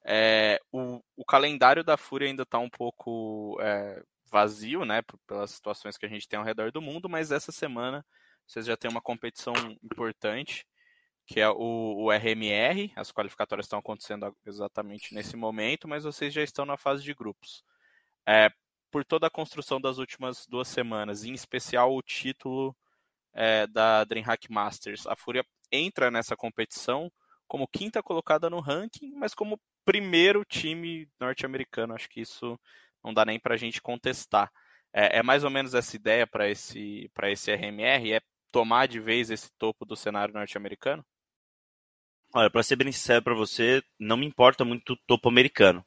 É, 0.05 0.59
o, 0.71 1.01
o 1.15 1.25
calendário 1.25 1.83
da 1.83 1.97
Fúria 1.97 2.27
ainda 2.27 2.43
está 2.43 2.57
um 2.57 2.69
pouco 2.69 3.57
é, 3.61 4.01
vazio, 4.31 4.85
né? 4.85 5.01
Pelas 5.27 5.51
situações 5.51 5.97
que 5.97 6.05
a 6.05 6.09
gente 6.09 6.27
tem 6.27 6.39
ao 6.39 6.45
redor 6.45 6.71
do 6.71 6.81
mundo, 6.81 7.09
mas 7.09 7.31
essa 7.31 7.51
semana 7.51 8.05
vocês 8.47 8.65
já 8.65 8.75
têm 8.75 8.89
uma 8.89 9.01
competição 9.01 9.53
importante 9.83 10.65
que 11.29 11.39
é 11.39 11.47
o, 11.47 12.05
o, 12.05 12.11
RMR. 12.11 12.91
As 12.95 13.11
qualificatórias 13.11 13.67
estão 13.67 13.77
acontecendo 13.77 14.35
exatamente 14.47 15.13
nesse 15.13 15.37
momento, 15.37 15.87
mas 15.87 16.03
vocês 16.03 16.33
já 16.33 16.41
estão 16.41 16.65
na 16.65 16.75
fase 16.75 17.03
de 17.03 17.13
grupos. 17.13 17.63
É, 18.27 18.49
por 18.89 19.05
toda 19.05 19.27
a 19.27 19.29
construção 19.29 19.79
das 19.79 19.99
últimas 19.99 20.47
duas 20.47 20.67
semanas, 20.67 21.23
em 21.23 21.33
especial 21.33 21.95
o 21.95 22.01
título 22.01 22.75
é, 23.31 23.67
da 23.67 24.03
DreamHack 24.05 24.51
Masters, 24.51 25.05
a 25.05 25.15
Fúria 25.15 25.45
entra 25.71 26.09
nessa 26.09 26.35
competição 26.35 27.11
como 27.47 27.67
quinta 27.67 28.01
colocada 28.01 28.49
no 28.49 28.59
ranking, 28.59 29.13
mas 29.13 29.35
como 29.35 29.59
primeiro 29.89 30.45
time 30.45 31.09
norte-americano. 31.19 31.95
Acho 31.95 32.07
que 32.07 32.21
isso 32.21 32.59
não 33.03 33.11
dá 33.11 33.25
nem 33.25 33.39
para 33.39 33.55
a 33.55 33.57
gente 33.57 33.81
contestar. 33.81 34.51
É, 34.93 35.17
é, 35.17 35.23
mais 35.23 35.43
ou 35.43 35.49
menos 35.49 35.73
essa 35.73 35.95
ideia 35.95 36.27
para 36.27 36.47
esse, 36.47 37.09
esse 37.23 37.51
RMR? 37.51 38.13
É 38.13 38.21
tomar 38.51 38.87
de 38.87 38.99
vez 38.99 39.31
esse 39.31 39.51
topo 39.57 39.85
do 39.85 39.95
cenário 39.95 40.31
norte-americano? 40.31 41.03
Olha, 42.31 42.51
para 42.51 42.61
ser 42.61 42.75
bem 42.75 42.91
sincero 42.91 43.23
para 43.23 43.33
você, 43.33 43.81
não 43.97 44.15
me 44.15 44.27
importa 44.27 44.63
muito 44.63 44.93
o 44.93 44.97
topo 45.07 45.27
americano. 45.27 45.83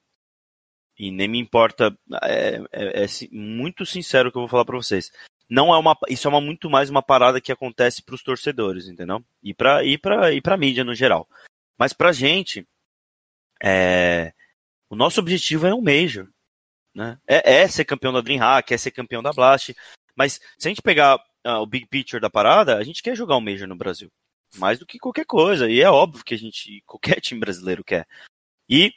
E 0.98 1.12
nem 1.12 1.28
me 1.28 1.38
importa. 1.38 1.96
É, 2.24 2.56
é, 2.72 3.04
é 3.04 3.06
muito 3.30 3.86
sincero 3.86 4.30
o 4.30 4.32
que 4.32 4.38
eu 4.38 4.42
vou 4.42 4.48
falar 4.48 4.64
para 4.64 4.76
vocês. 4.76 5.12
Não 5.48 5.72
é 5.72 5.78
uma, 5.78 5.96
isso 6.08 6.26
é 6.26 6.30
uma, 6.30 6.40
muito 6.40 6.68
mais 6.68 6.90
uma 6.90 7.02
parada 7.02 7.40
que 7.40 7.52
acontece 7.52 8.02
para 8.02 8.16
os 8.16 8.22
torcedores, 8.22 8.88
entendeu? 8.88 9.24
E 9.40 9.54
para 9.54 9.84
e 9.84 9.96
para 9.96 10.32
e 10.32 10.40
para 10.40 10.56
mídia 10.56 10.82
no 10.82 10.94
geral. 10.94 11.28
Mas 11.78 11.92
para 11.92 12.10
gente, 12.10 12.66
é, 13.62 14.32
o 14.90 14.96
nosso 14.96 15.20
objetivo 15.20 15.66
é 15.66 15.74
um 15.74 15.80
major, 15.80 16.28
né? 16.94 17.18
É, 17.26 17.60
é, 17.60 17.68
ser 17.68 17.84
campeão 17.84 18.12
da 18.12 18.20
DreamHack, 18.20 18.72
é 18.72 18.78
ser 18.78 18.90
campeão 18.90 19.22
da 19.22 19.32
Blast. 19.32 19.74
Mas 20.14 20.40
se 20.58 20.68
a 20.68 20.70
gente 20.70 20.82
pegar 20.82 21.16
uh, 21.46 21.60
o 21.60 21.66
big 21.66 21.86
picture 21.86 22.20
da 22.20 22.28
parada, 22.28 22.76
a 22.76 22.84
gente 22.84 23.02
quer 23.02 23.16
jogar 23.16 23.36
um 23.36 23.40
major 23.40 23.66
no 23.66 23.76
Brasil 23.76 24.10
mais 24.56 24.78
do 24.78 24.86
que 24.86 24.98
qualquer 24.98 25.24
coisa. 25.24 25.70
E 25.70 25.80
é 25.80 25.90
óbvio 25.90 26.24
que 26.24 26.34
a 26.34 26.38
gente, 26.38 26.82
qualquer 26.86 27.20
time 27.20 27.40
brasileiro 27.40 27.84
quer. 27.84 28.06
E 28.68 28.92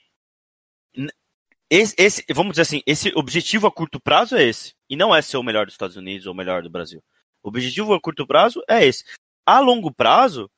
esse, 1.70 1.96
esse, 1.98 2.26
vamos 2.34 2.54
dizer 2.54 2.64
assim, 2.64 2.82
esse 2.86 3.12
objetivo 3.16 3.68
a 3.68 3.72
curto 3.72 4.00
prazo 4.00 4.36
é 4.36 4.44
esse. 4.44 4.74
E 4.90 4.96
não 4.96 5.16
é 5.16 5.22
ser 5.22 5.38
o 5.38 5.44
melhor 5.44 5.66
dos 5.66 5.74
Estados 5.74 5.96
Unidos 5.96 6.28
ou 6.28 6.34
o 6.34 6.36
melhor 6.36 6.62
do 6.62 6.70
Brasil. 6.70 7.04
O 7.44 7.50
objetivo 7.50 7.94
a 7.94 8.02
curto 8.02 8.26
prazo 8.28 8.62
é 8.68 8.86
esse. 8.86 9.04
A 9.46 9.60
longo 9.60 9.94
prazo 9.94 10.50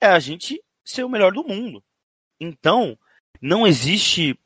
é 0.00 0.06
a 0.06 0.18
gente 0.18 0.62
ser 0.84 1.04
o 1.04 1.08
melhor 1.08 1.32
do 1.32 1.44
mundo. 1.44 1.82
Então, 2.40 2.98
não 3.40 3.66
existe 3.66 4.38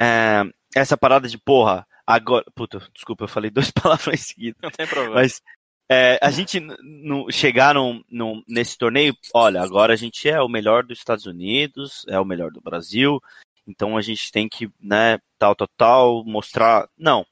é, 0.00 0.42
essa 0.74 0.96
parada 0.96 1.28
de 1.28 1.38
porra, 1.38 1.86
agora. 2.06 2.44
Puta, 2.54 2.78
desculpa, 2.92 3.24
eu 3.24 3.28
falei 3.28 3.50
duas 3.50 3.70
palavras 3.70 4.20
seguidas. 4.20 4.60
Não 4.62 4.70
tem 4.70 4.86
problema. 4.86 5.16
Mas 5.16 5.42
é, 5.90 6.18
a 6.22 6.30
gente 6.30 6.60
no, 6.60 7.30
chegar 7.30 7.74
no, 7.74 8.04
no, 8.10 8.42
nesse 8.48 8.76
torneio, 8.78 9.16
olha, 9.34 9.62
agora 9.62 9.92
a 9.92 9.96
gente 9.96 10.28
é 10.28 10.40
o 10.40 10.48
melhor 10.48 10.84
dos 10.84 10.98
Estados 10.98 11.26
Unidos, 11.26 12.04
é 12.08 12.18
o 12.18 12.24
melhor 12.24 12.50
do 12.50 12.60
Brasil, 12.60 13.20
então 13.66 13.96
a 13.96 14.00
gente 14.00 14.32
tem 14.32 14.48
que, 14.48 14.70
né, 14.80 15.18
tal, 15.38 15.54
tal, 15.54 15.68
tal, 15.76 16.24
mostrar. 16.24 16.88
Não. 16.96 17.26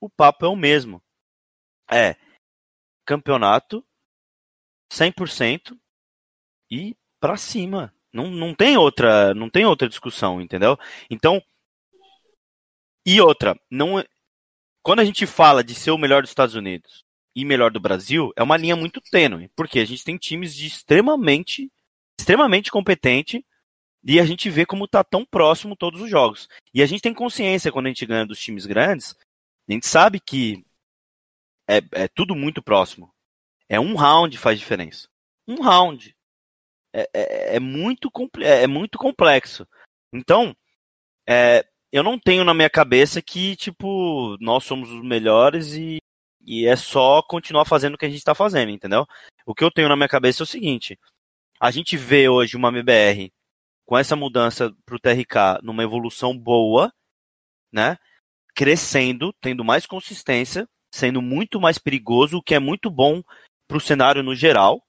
O 0.00 0.08
papo 0.08 0.44
é 0.44 0.48
o 0.48 0.56
mesmo. 0.56 1.02
É 1.90 2.16
campeonato 3.06 3.84
100% 4.92 5.78
e 6.70 6.94
para 7.18 7.36
cima. 7.36 7.94
Não, 8.18 8.30
não 8.30 8.54
tem 8.54 8.76
outra, 8.76 9.32
não 9.32 9.48
tem 9.48 9.64
outra 9.64 9.88
discussão, 9.88 10.40
entendeu? 10.40 10.76
Então, 11.08 11.42
e 13.06 13.20
outra, 13.20 13.58
não 13.70 14.04
quando 14.82 15.00
a 15.00 15.04
gente 15.04 15.26
fala 15.26 15.62
de 15.62 15.74
ser 15.74 15.90
o 15.90 15.98
melhor 15.98 16.22
dos 16.22 16.30
Estados 16.30 16.54
Unidos, 16.54 17.04
e 17.34 17.44
melhor 17.44 17.70
do 17.70 17.78
Brasil 17.78 18.32
é 18.34 18.42
uma 18.42 18.56
linha 18.56 18.74
muito 18.74 19.00
tênue, 19.00 19.48
porque 19.54 19.78
a 19.78 19.84
gente 19.84 20.02
tem 20.02 20.16
times 20.16 20.52
de 20.52 20.66
extremamente, 20.66 21.70
extremamente 22.18 22.68
competente 22.68 23.46
e 24.02 24.18
a 24.18 24.24
gente 24.24 24.50
vê 24.50 24.66
como 24.66 24.88
tá 24.88 25.04
tão 25.04 25.24
próximo 25.24 25.76
todos 25.76 26.00
os 26.00 26.10
jogos. 26.10 26.48
E 26.74 26.82
a 26.82 26.86
gente 26.86 27.00
tem 27.00 27.14
consciência 27.14 27.70
quando 27.70 27.86
a 27.86 27.90
gente 27.90 28.04
ganha 28.06 28.26
dos 28.26 28.40
times 28.40 28.66
grandes, 28.66 29.16
a 29.68 29.72
gente 29.72 29.86
sabe 29.86 30.18
que 30.18 30.64
é, 31.68 31.80
é 31.92 32.08
tudo 32.08 32.34
muito 32.34 32.60
próximo. 32.60 33.08
É 33.68 33.78
um 33.78 33.94
round 33.94 34.36
faz 34.36 34.58
diferença. 34.58 35.08
Um 35.46 35.62
round. 35.62 36.16
É, 37.00 37.10
é, 37.14 37.56
é 37.56 37.60
muito, 37.60 38.10
é, 38.40 38.62
é 38.64 38.66
muito 38.66 38.98
complexo. 38.98 39.66
Então, 40.12 40.56
é, 41.28 41.64
eu 41.92 42.02
não 42.02 42.18
tenho 42.18 42.44
na 42.44 42.54
minha 42.54 42.70
cabeça 42.70 43.22
que, 43.22 43.56
tipo, 43.56 44.36
nós 44.40 44.64
somos 44.64 44.90
os 44.90 45.02
melhores 45.02 45.74
e 45.74 45.98
e 46.48 46.66
é 46.66 46.76
só 46.76 47.20
continuar 47.20 47.66
fazendo 47.66 47.94
o 47.94 47.98
que 47.98 48.06
a 48.06 48.08
gente 48.08 48.20
está 48.20 48.34
fazendo, 48.34 48.70
entendeu? 48.70 49.06
O 49.44 49.54
que 49.54 49.62
eu 49.62 49.70
tenho 49.70 49.86
na 49.86 49.94
minha 49.94 50.08
cabeça 50.08 50.42
é 50.42 50.44
o 50.44 50.46
seguinte: 50.46 50.98
a 51.60 51.70
gente 51.70 51.94
vê 51.94 52.26
hoje 52.26 52.56
uma 52.56 52.70
MBR 52.70 53.30
com 53.84 53.98
essa 53.98 54.16
mudança 54.16 54.74
para 54.86 54.96
o 54.96 54.98
TRK 54.98 55.60
numa 55.62 55.82
evolução 55.82 56.36
boa, 56.36 56.90
né? 57.70 57.98
Crescendo, 58.54 59.30
tendo 59.42 59.62
mais 59.62 59.84
consistência, 59.84 60.66
sendo 60.90 61.20
muito 61.20 61.60
mais 61.60 61.76
perigoso, 61.76 62.38
o 62.38 62.42
que 62.42 62.54
é 62.54 62.58
muito 62.58 62.90
bom 62.90 63.22
para 63.68 63.76
o 63.76 63.80
cenário 63.80 64.22
no 64.22 64.34
geral. 64.34 64.82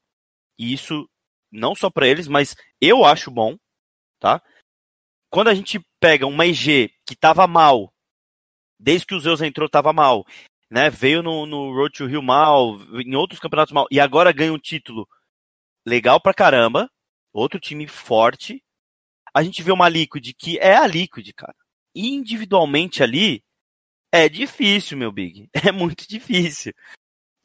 E 0.58 0.72
isso 0.72 1.09
não 1.50 1.74
só 1.74 1.90
para 1.90 2.06
eles, 2.06 2.28
mas 2.28 2.56
eu 2.80 3.04
acho 3.04 3.30
bom, 3.30 3.56
tá? 4.18 4.42
Quando 5.30 5.48
a 5.48 5.54
gente 5.54 5.80
pega 6.00 6.26
uma 6.26 6.46
EG 6.46 6.90
que 7.06 7.14
estava 7.14 7.46
mal, 7.46 7.92
desde 8.78 9.06
que 9.06 9.14
o 9.14 9.20
Zeus 9.20 9.40
entrou 9.40 9.66
estava 9.66 9.92
mal, 9.92 10.24
né? 10.70 10.88
Veio 10.90 11.22
no, 11.22 11.46
no 11.46 11.72
Road 11.72 11.96
to 11.96 12.06
Rio 12.06 12.22
mal, 12.22 12.78
em 13.04 13.14
outros 13.14 13.40
campeonatos 13.40 13.72
mal, 13.72 13.86
e 13.90 14.00
agora 14.00 14.32
ganha 14.32 14.52
um 14.52 14.58
título 14.58 15.08
legal 15.86 16.20
pra 16.20 16.34
caramba, 16.34 16.90
outro 17.32 17.60
time 17.60 17.86
forte. 17.86 18.62
A 19.34 19.42
gente 19.42 19.62
vê 19.62 19.70
uma 19.70 19.88
Liquid 19.88 20.32
que 20.36 20.58
é 20.58 20.76
a 20.76 20.86
Liquid, 20.86 21.32
cara. 21.34 21.54
Individualmente 21.94 23.02
ali, 23.02 23.42
é 24.12 24.28
difícil, 24.28 24.98
meu 24.98 25.12
Big. 25.12 25.48
É 25.68 25.72
muito 25.72 26.08
difícil. 26.08 26.72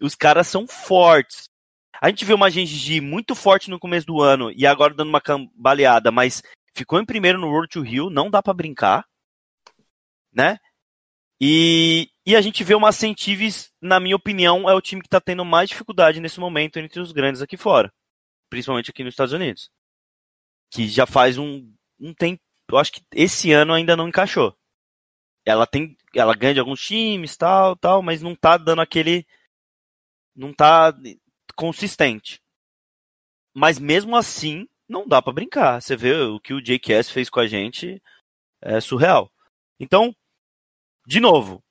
Os 0.01 0.15
caras 0.15 0.47
são 0.47 0.67
fortes. 0.67 1.49
A 2.01 2.09
gente 2.09 2.25
vê 2.25 2.33
uma 2.33 2.49
Genji 2.49 3.01
muito 3.01 3.35
forte 3.35 3.69
no 3.69 3.79
começo 3.79 4.05
do 4.05 4.21
ano 4.21 4.51
e 4.51 4.65
agora 4.65 4.93
dando 4.93 5.09
uma 5.09 5.21
cambaleada, 5.21 6.11
mas 6.11 6.41
ficou 6.73 6.99
em 6.99 7.05
primeiro 7.05 7.39
no 7.39 7.47
World 7.47 7.69
to 7.69 7.81
Rio, 7.81 8.09
não 8.09 8.29
dá 8.29 8.43
para 8.43 8.53
brincar, 8.53 9.05
né? 10.31 10.59
E, 11.39 12.09
e 12.25 12.35
a 12.35 12.41
gente 12.41 12.63
vê 12.63 12.75
uma 12.75 12.91
Centives, 12.91 13.71
na 13.81 13.99
minha 13.99 14.15
opinião, 14.15 14.69
é 14.69 14.73
o 14.73 14.81
time 14.81 15.01
que 15.01 15.07
está 15.07 15.19
tendo 15.19 15.43
mais 15.43 15.69
dificuldade 15.69 16.19
nesse 16.19 16.39
momento 16.39 16.77
entre 16.77 16.99
os 16.99 17.11
grandes 17.11 17.41
aqui 17.41 17.57
fora. 17.57 17.91
Principalmente 18.49 18.89
aqui 18.89 19.03
nos 19.03 19.13
Estados 19.13 19.33
Unidos. 19.33 19.69
Que 20.71 20.87
já 20.87 21.05
faz 21.05 21.37
um, 21.37 21.71
um 21.99 22.13
tempo. 22.13 22.41
Eu 22.69 22.77
acho 22.77 22.91
que 22.91 23.01
esse 23.13 23.51
ano 23.51 23.73
ainda 23.73 23.95
não 23.95 24.07
encaixou. 24.07 24.55
Ela 25.45 25.67
tem. 25.67 25.95
Ela 26.13 26.35
ganha 26.35 26.55
de 26.55 26.59
alguns 26.59 26.81
times, 26.81 27.37
tal, 27.37 27.75
tal, 27.75 28.01
mas 28.01 28.21
não 28.21 28.35
tá 28.35 28.57
dando 28.57 28.81
aquele. 28.81 29.25
Não 30.35 30.53
tá 30.53 30.93
consistente. 31.55 32.41
Mas 33.53 33.79
mesmo 33.79 34.15
assim, 34.15 34.67
não 34.87 35.07
dá 35.07 35.21
para 35.21 35.33
brincar. 35.33 35.81
Você 35.81 35.95
vê 35.95 36.13
o 36.13 36.39
que 36.39 36.53
o 36.53 36.61
JKS 36.61 37.09
fez 37.09 37.29
com 37.29 37.39
a 37.39 37.47
gente, 37.47 38.01
é 38.61 38.79
surreal. 38.79 39.31
Então, 39.79 40.15
de 41.05 41.19
novo, 41.19 41.63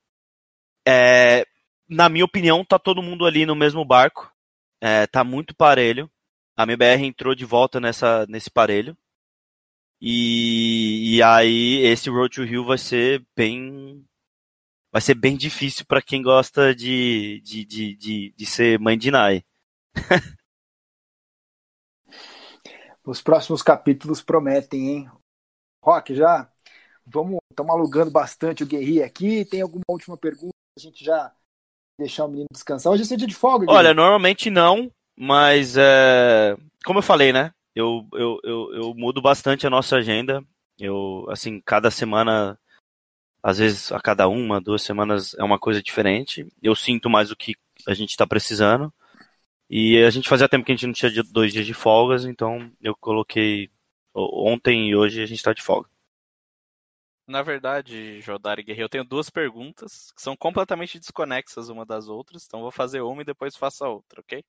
é, 0.86 1.46
na 1.88 2.08
minha 2.08 2.24
opinião, 2.24 2.64
tá 2.64 2.78
todo 2.78 3.02
mundo 3.02 3.26
ali 3.26 3.46
no 3.46 3.54
mesmo 3.54 3.84
barco. 3.84 4.32
É, 4.80 5.06
tá 5.06 5.24
muito 5.24 5.54
parelho. 5.54 6.10
A 6.56 6.64
MBR 6.64 7.04
entrou 7.04 7.34
de 7.34 7.44
volta 7.44 7.80
nessa, 7.80 8.26
nesse 8.26 8.50
parelho. 8.50 8.96
E, 10.00 11.16
e 11.16 11.22
aí 11.22 11.78
esse 11.84 12.10
Road 12.10 12.34
to 12.34 12.44
Rio 12.44 12.64
vai 12.64 12.76
ser 12.78 13.24
bem 13.34 14.04
vai 14.92 15.00
ser 15.00 15.14
bem 15.14 15.36
difícil 15.36 15.84
para 15.86 16.02
quem 16.02 16.22
gosta 16.22 16.74
de, 16.74 17.40
de, 17.42 17.64
de, 17.64 17.96
de, 17.96 18.34
de 18.36 18.46
ser 18.46 18.78
mãe 18.78 18.96
de 18.96 19.10
Nai. 19.10 19.42
Os 23.04 23.20
próximos 23.20 23.62
capítulos 23.62 24.22
prometem, 24.22 24.88
hein? 24.88 25.10
Rock, 25.84 26.14
já 26.14 26.50
vamos, 27.04 27.38
estamos 27.50 27.72
alugando 27.72 28.10
bastante 28.10 28.62
o 28.62 28.66
Guerri 28.66 29.02
aqui. 29.02 29.44
Tem 29.44 29.60
alguma 29.60 29.84
última 29.88 30.16
pergunta? 30.16 30.54
A 30.78 30.80
gente 30.80 31.04
já 31.04 31.32
deixar 31.98 32.24
o 32.24 32.28
menino 32.28 32.46
descansar. 32.50 32.92
Hoje 32.92 33.12
é 33.12 33.16
dia 33.16 33.26
de 33.26 33.34
folga, 33.34 33.66
Guerri. 33.66 33.76
Olha, 33.76 33.92
normalmente 33.92 34.48
não, 34.48 34.90
mas 35.16 35.76
é, 35.76 36.56
como 36.84 37.00
eu 37.00 37.02
falei, 37.02 37.32
né? 37.32 37.52
Eu, 37.74 38.06
eu, 38.12 38.40
eu, 38.42 38.74
eu 38.74 38.94
mudo 38.94 39.20
bastante 39.20 39.66
a 39.66 39.70
nossa 39.70 39.96
agenda. 39.96 40.42
Eu, 40.78 41.26
assim, 41.28 41.60
cada 41.60 41.90
semana, 41.90 42.58
às 43.42 43.58
vezes 43.58 43.92
a 43.92 44.00
cada 44.00 44.28
uma, 44.28 44.60
duas 44.60 44.82
semanas 44.82 45.34
é 45.34 45.44
uma 45.44 45.58
coisa 45.58 45.82
diferente. 45.82 46.46
Eu 46.62 46.74
sinto 46.74 47.10
mais 47.10 47.30
o 47.30 47.36
que 47.36 47.54
a 47.86 47.94
gente 47.94 48.10
está 48.10 48.26
precisando. 48.26 48.92
E 49.68 50.02
a 50.04 50.10
gente 50.10 50.28
fazia 50.28 50.48
tempo 50.48 50.64
que 50.64 50.72
a 50.72 50.74
gente 50.74 50.86
não 50.86 50.92
tinha 50.92 51.10
dois 51.30 51.52
dias 51.52 51.66
de 51.66 51.74
folgas, 51.74 52.24
então 52.24 52.70
eu 52.80 52.94
coloquei 52.94 53.70
ontem 54.14 54.90
e 54.90 54.96
hoje 54.96 55.22
a 55.22 55.26
gente 55.26 55.38
está 55.38 55.52
de 55.52 55.62
folga. 55.62 55.88
Na 57.26 57.42
verdade, 57.42 58.20
Jodari 58.20 58.62
Guerreiro, 58.62 58.84
eu 58.84 58.88
tenho 58.90 59.04
duas 59.04 59.30
perguntas 59.30 60.12
que 60.12 60.20
são 60.20 60.36
completamente 60.36 60.98
desconexas 60.98 61.70
uma 61.70 61.86
das 61.86 62.06
outras, 62.06 62.44
então 62.46 62.60
vou 62.60 62.70
fazer 62.70 63.00
uma 63.00 63.22
e 63.22 63.24
depois 63.24 63.56
faço 63.56 63.84
a 63.84 63.88
outra, 63.88 64.20
ok? 64.20 64.44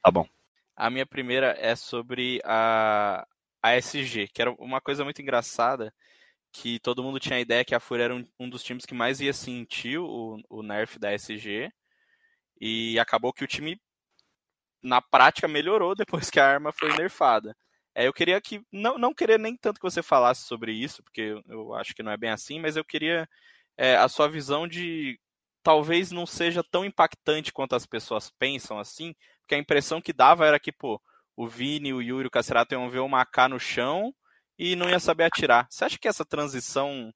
Tá 0.00 0.10
bom. 0.12 0.28
A 0.76 0.88
minha 0.88 1.04
primeira 1.04 1.56
é 1.58 1.74
sobre 1.74 2.40
a, 2.44 3.26
a 3.60 3.76
SG, 3.76 4.28
que 4.28 4.40
era 4.40 4.52
uma 4.52 4.80
coisa 4.80 5.02
muito 5.02 5.20
engraçada, 5.20 5.92
que 6.52 6.78
todo 6.78 7.02
mundo 7.02 7.18
tinha 7.18 7.36
a 7.36 7.40
ideia 7.40 7.64
que 7.64 7.74
a 7.74 7.80
Fúria 7.80 8.04
era 8.04 8.14
um, 8.14 8.24
um 8.38 8.48
dos 8.48 8.62
times 8.62 8.86
que 8.86 8.94
mais 8.94 9.20
ia 9.20 9.32
sentir 9.32 9.98
o, 9.98 10.40
o 10.48 10.62
nerf 10.62 11.00
da 11.00 11.12
SG, 11.12 11.72
e 12.60 12.98
acabou 13.00 13.32
que 13.32 13.42
o 13.42 13.48
time 13.48 13.80
na 14.82 15.00
prática 15.00 15.48
melhorou 15.48 15.94
depois 15.94 16.30
que 16.30 16.40
a 16.40 16.46
arma 16.46 16.72
foi 16.72 16.92
nerfada. 16.96 17.56
É, 17.94 18.06
eu 18.06 18.12
queria 18.12 18.40
que, 18.40 18.62
não, 18.72 18.98
não 18.98 19.12
queria 19.14 19.38
nem 19.38 19.56
tanto 19.56 19.80
que 19.80 19.90
você 19.90 20.02
falasse 20.02 20.46
sobre 20.46 20.72
isso, 20.72 21.02
porque 21.02 21.34
eu, 21.48 21.74
acho 21.74 21.94
que 21.94 22.02
não 22.02 22.12
é 22.12 22.16
bem 22.16 22.30
assim, 22.30 22.60
mas 22.60 22.76
eu 22.76 22.84
queria 22.84 23.28
é, 23.76 23.96
a 23.96 24.08
sua 24.08 24.28
visão 24.28 24.68
de 24.68 25.18
talvez 25.62 26.10
não 26.10 26.26
seja 26.26 26.62
tão 26.70 26.84
impactante 26.84 27.52
quanto 27.52 27.74
as 27.74 27.86
pessoas 27.86 28.30
pensam 28.38 28.78
assim, 28.78 29.14
porque 29.42 29.54
a 29.54 29.58
impressão 29.58 30.00
que 30.00 30.12
dava 30.12 30.46
era 30.46 30.60
que, 30.60 30.72
pô, 30.72 31.00
o 31.36 31.46
Vini, 31.46 31.92
o 31.92 32.02
Yuri, 32.02 32.28
o 32.28 32.30
Cacerato 32.30 32.74
iam 32.74 32.88
ver 32.88 33.00
uma 33.00 33.22
AK 33.22 33.48
no 33.50 33.58
chão 33.58 34.14
e 34.58 34.76
não 34.76 34.88
ia 34.88 35.00
saber 35.00 35.24
atirar. 35.24 35.66
Você 35.70 35.84
acha 35.84 35.98
que 35.98 36.08
essa 36.08 36.24
transição 36.24 37.12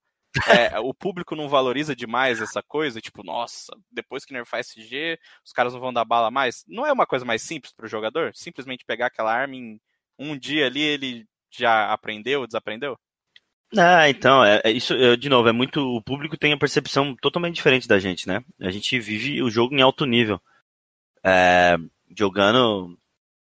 é, 0.49 0.79
o 0.81 0.93
público 0.93 1.37
não 1.37 1.49
valoriza 1.49 1.95
demais 1.95 2.41
essa 2.41 2.63
coisa, 2.63 3.01
tipo, 3.01 3.23
nossa, 3.23 3.73
depois 3.91 4.25
que 4.25 4.33
nerfar 4.33 4.61
SG, 4.61 5.19
os 5.45 5.53
caras 5.53 5.73
não 5.73 5.81
vão 5.81 5.93
dar 5.93 6.05
bala 6.05 6.31
mais. 6.31 6.65
Não 6.67 6.87
é 6.87 6.93
uma 6.93 7.07
coisa 7.07 7.25
mais 7.25 7.43
simples 7.43 7.73
para 7.73 7.87
o 7.87 7.89
jogador? 7.89 8.33
Simplesmente 8.35 8.85
pegar 8.85 9.07
aquela 9.07 9.33
arma 9.33 9.57
em 9.57 9.81
um 10.19 10.37
dia 10.37 10.67
ali, 10.67 10.83
ele 10.83 11.27
já 11.51 11.93
aprendeu, 11.93 12.47
desaprendeu? 12.47 12.99
Ah, 13.77 14.09
então, 14.09 14.45
é, 14.45 14.61
é 14.65 14.71
isso, 14.71 14.95
é, 14.95 15.17
de 15.17 15.29
novo, 15.29 15.49
é 15.49 15.53
muito. 15.53 15.81
O 15.81 16.03
público 16.03 16.37
tem 16.37 16.53
a 16.53 16.59
percepção 16.59 17.15
totalmente 17.17 17.57
diferente 17.57 17.89
da 17.89 17.99
gente, 17.99 18.29
né? 18.29 18.45
A 18.61 18.71
gente 18.71 18.99
vive 19.01 19.43
o 19.43 19.51
jogo 19.51 19.75
em 19.75 19.83
alto 19.83 20.05
nível. 20.07 20.41
É, 21.25 21.77
jogando 22.17 22.97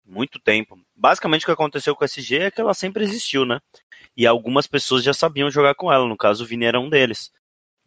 muito 0.05 0.39
tempo. 0.39 0.77
Basicamente 0.95 1.43
o 1.43 1.45
que 1.45 1.51
aconteceu 1.51 1.95
com 1.95 2.03
a 2.03 2.05
SG 2.05 2.37
é 2.37 2.51
que 2.51 2.61
ela 2.61 2.73
sempre 2.73 3.03
existiu, 3.03 3.45
né? 3.45 3.59
E 4.15 4.27
algumas 4.27 4.67
pessoas 4.67 5.03
já 5.03 5.13
sabiam 5.13 5.49
jogar 5.49 5.75
com 5.75 5.91
ela, 5.91 6.07
no 6.07 6.17
caso 6.17 6.43
o 6.43 6.47
Vini 6.47 6.65
era 6.65 6.79
um 6.79 6.89
deles. 6.89 7.31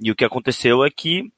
E 0.00 0.10
o 0.10 0.16
que 0.16 0.24
aconteceu 0.24 0.84
é 0.84 0.90
que, 0.90 1.30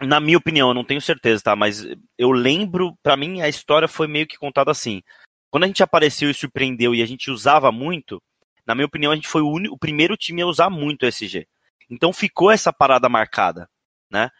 na 0.00 0.20
minha 0.20 0.38
opinião, 0.38 0.68
eu 0.68 0.74
não 0.74 0.84
tenho 0.84 1.00
certeza, 1.00 1.42
tá? 1.42 1.56
Mas 1.56 1.86
eu 2.16 2.30
lembro, 2.30 2.96
para 3.02 3.16
mim 3.16 3.40
a 3.40 3.48
história 3.48 3.88
foi 3.88 4.06
meio 4.06 4.26
que 4.26 4.36
contada 4.36 4.70
assim. 4.70 5.02
Quando 5.50 5.64
a 5.64 5.66
gente 5.66 5.82
apareceu 5.82 6.30
e 6.30 6.34
surpreendeu 6.34 6.94
e 6.94 7.02
a 7.02 7.06
gente 7.06 7.30
usava 7.30 7.72
muito, 7.72 8.22
na 8.66 8.74
minha 8.74 8.86
opinião, 8.86 9.12
a 9.12 9.14
gente 9.14 9.28
foi 9.28 9.40
o, 9.40 9.48
único, 9.48 9.74
o 9.74 9.78
primeiro 9.78 10.16
time 10.16 10.42
a 10.42 10.46
usar 10.46 10.68
muito 10.68 11.04
o 11.04 11.06
SG. 11.06 11.46
Então 11.88 12.12
ficou 12.12 12.50
essa 12.50 12.72
parada 12.72 13.08
marcada, 13.08 13.68
né? 14.10 14.30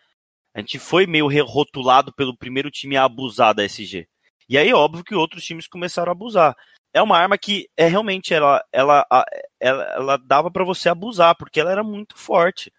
A 0.53 0.61
gente 0.61 0.79
foi 0.79 1.07
meio 1.07 1.29
rotulado 1.45 2.13
pelo 2.13 2.37
primeiro 2.37 2.71
time 2.71 2.97
a 2.97 3.05
abusar 3.05 3.55
da 3.55 3.65
SG. 3.65 4.07
E 4.49 4.59
aí, 4.59 4.73
óbvio 4.73 5.05
que 5.05 5.15
outros 5.15 5.45
times 5.45 5.67
começaram 5.67 6.11
a 6.11 6.13
abusar 6.13 6.57
é 6.93 7.03
uma 7.03 7.19
arma 7.19 7.39
que 7.39 7.69
é 7.77 7.87
realmente 7.87 8.33
ela 8.35 8.65
ela 8.73 9.07
ela, 9.61 9.83
ela 9.95 10.17
dava 10.17 10.51
para 10.51 10.65
você 10.65 10.89
abusar 10.89 11.37
porque 11.37 11.61
ela 11.61 11.71
era 11.73 11.83
muito 11.83 12.17
forte. 12.17 12.73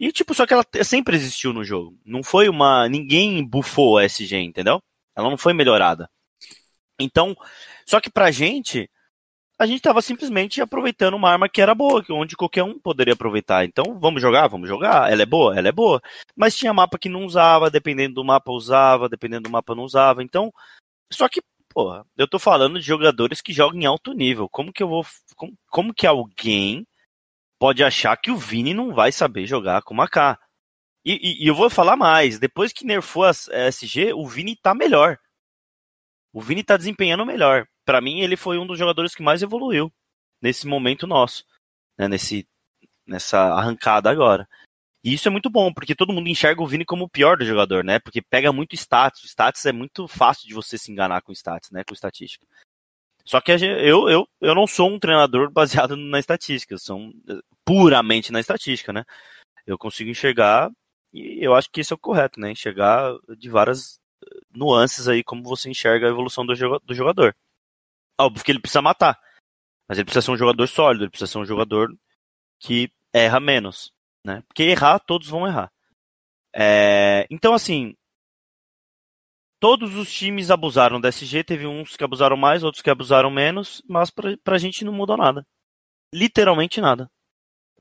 E 0.00 0.10
tipo, 0.12 0.34
só 0.34 0.46
que 0.46 0.54
ela 0.54 0.64
sempre 0.84 1.16
existiu 1.16 1.52
no 1.52 1.64
jogo. 1.64 1.98
Não 2.04 2.22
foi 2.22 2.48
uma 2.48 2.88
ninguém 2.88 3.44
bufou 3.44 3.98
a 3.98 4.04
SG, 4.04 4.36
entendeu? 4.36 4.82
Ela 5.16 5.30
não 5.30 5.36
foi 5.38 5.52
melhorada. 5.52 6.10
Então, 7.00 7.36
só 7.86 8.00
que 8.00 8.10
pra 8.10 8.30
gente 8.30 8.90
a 9.58 9.66
gente 9.66 9.76
estava 9.76 10.02
simplesmente 10.02 10.60
aproveitando 10.60 11.14
uma 11.14 11.30
arma 11.30 11.48
que 11.48 11.62
era 11.62 11.72
boa, 11.72 12.04
onde 12.10 12.34
qualquer 12.34 12.64
um 12.64 12.80
poderia 12.80 13.14
aproveitar. 13.14 13.64
Então, 13.64 13.96
vamos 14.00 14.20
jogar, 14.20 14.48
vamos 14.48 14.68
jogar. 14.68 15.12
Ela 15.12 15.22
é 15.22 15.26
boa, 15.26 15.56
ela 15.56 15.68
é 15.68 15.72
boa. 15.72 16.02
Mas 16.34 16.56
tinha 16.56 16.72
mapa 16.72 16.98
que 16.98 17.08
não 17.08 17.24
usava, 17.24 17.70
dependendo 17.70 18.14
do 18.14 18.24
mapa 18.24 18.50
usava, 18.50 19.08
dependendo 19.08 19.44
do 19.44 19.50
mapa 19.50 19.72
não 19.74 19.84
usava. 19.84 20.20
Então, 20.20 20.52
só 21.12 21.28
que 21.28 21.40
porra, 21.72 22.06
eu 22.16 22.28
tô 22.28 22.38
falando 22.38 22.78
de 22.78 22.86
jogadores 22.86 23.40
que 23.40 23.52
jogam 23.52 23.80
em 23.80 23.86
alto 23.86 24.12
nível. 24.12 24.48
Como 24.48 24.72
que 24.72 24.82
eu 24.82 24.88
vou. 24.88 25.04
Como, 25.36 25.56
como 25.68 25.94
que 25.94 26.06
alguém 26.06 26.86
pode 27.58 27.82
achar 27.82 28.16
que 28.16 28.30
o 28.30 28.36
Vini 28.36 28.74
não 28.74 28.94
vai 28.94 29.12
saber 29.12 29.46
jogar 29.46 29.82
com 29.82 29.94
uma 29.94 30.08
K? 30.08 30.38
E, 31.04 31.12
e, 31.12 31.44
e, 31.44 31.48
eu 31.48 31.54
vou 31.54 31.68
falar 31.68 31.96
mais. 31.96 32.38
Depois 32.38 32.72
que 32.72 32.86
nerfou 32.86 33.24
a 33.24 33.30
SG, 33.30 34.12
o 34.14 34.26
Vini 34.26 34.56
tá 34.56 34.74
melhor. 34.74 35.18
O 36.32 36.40
Vini 36.40 36.62
tá 36.62 36.76
desempenhando 36.76 37.26
melhor. 37.26 37.66
Para 37.84 38.00
mim, 38.00 38.20
ele 38.20 38.36
foi 38.36 38.58
um 38.58 38.66
dos 38.66 38.78
jogadores 38.78 39.14
que 39.14 39.22
mais 39.22 39.42
evoluiu 39.42 39.92
nesse 40.40 40.66
momento 40.66 41.06
nosso. 41.06 41.44
Né, 41.98 42.08
nesse, 42.08 42.48
nessa 43.06 43.38
arrancada 43.54 44.10
agora. 44.10 44.48
E 45.04 45.12
isso 45.14 45.26
é 45.26 45.30
muito 45.30 45.50
bom, 45.50 45.72
porque 45.72 45.96
todo 45.96 46.12
mundo 46.12 46.28
enxerga 46.28 46.62
o 46.62 46.66
Vini 46.66 46.84
como 46.84 47.04
o 47.04 47.08
pior 47.08 47.36
do 47.36 47.44
jogador, 47.44 47.82
né? 47.82 47.98
Porque 47.98 48.22
pega 48.22 48.52
muito 48.52 48.74
status. 48.76 49.24
Status 49.24 49.66
é 49.66 49.72
muito 49.72 50.06
fácil 50.06 50.46
de 50.46 50.54
você 50.54 50.78
se 50.78 50.92
enganar 50.92 51.22
com 51.22 51.32
status, 51.32 51.70
né? 51.72 51.82
Com 51.82 51.92
estatística. 51.92 52.46
Só 53.24 53.40
que 53.40 53.52
eu, 53.52 54.08
eu, 54.08 54.28
eu 54.40 54.54
não 54.54 54.66
sou 54.66 54.90
um 54.90 54.98
treinador 54.98 55.50
baseado 55.52 55.96
na 55.96 56.18
estatística, 56.18 56.74
eu 56.74 56.78
sou 56.78 57.00
eh, 57.28 57.40
puramente 57.64 58.32
na 58.32 58.40
estatística, 58.40 58.92
né? 58.92 59.04
Eu 59.66 59.78
consigo 59.78 60.10
enxergar, 60.10 60.70
e 61.12 61.44
eu 61.44 61.54
acho 61.54 61.70
que 61.70 61.80
isso 61.80 61.94
é 61.94 61.96
o 61.96 61.98
correto, 61.98 62.40
né? 62.40 62.52
Enxergar 62.52 63.12
de 63.36 63.48
várias 63.50 64.00
eh, 64.24 64.40
nuances 64.52 65.08
aí 65.08 65.24
como 65.24 65.42
você 65.42 65.68
enxerga 65.70 66.06
a 66.06 66.10
evolução 66.10 66.46
do, 66.46 66.54
do 66.80 66.94
jogador. 66.94 67.34
Óbvio 68.18 68.44
que 68.44 68.52
ele 68.52 68.60
precisa 68.60 68.82
matar, 68.82 69.18
mas 69.88 69.98
ele 69.98 70.04
precisa 70.04 70.22
ser 70.26 70.32
um 70.32 70.36
jogador 70.36 70.66
sólido, 70.68 71.04
ele 71.04 71.10
precisa 71.10 71.30
ser 71.30 71.38
um 71.38 71.46
jogador 71.46 71.92
que 72.60 72.90
erra 73.12 73.40
menos 73.40 73.92
né? 74.24 74.42
Porque 74.46 74.62
errar, 74.64 74.98
todos 75.00 75.28
vão 75.28 75.46
errar. 75.46 75.70
É, 76.54 77.26
então, 77.30 77.54
assim, 77.54 77.94
todos 79.60 79.94
os 79.96 80.12
times 80.12 80.50
abusaram 80.50 81.00
da 81.00 81.08
SG, 81.08 81.44
teve 81.44 81.66
uns 81.66 81.96
que 81.96 82.04
abusaram 82.04 82.36
mais, 82.36 82.64
outros 82.64 82.82
que 82.82 82.90
abusaram 82.90 83.30
menos, 83.30 83.82
mas 83.88 84.10
pra, 84.10 84.36
pra 84.42 84.58
gente 84.58 84.84
não 84.84 84.92
mudou 84.92 85.16
nada. 85.16 85.46
Literalmente 86.12 86.80
nada. 86.80 87.08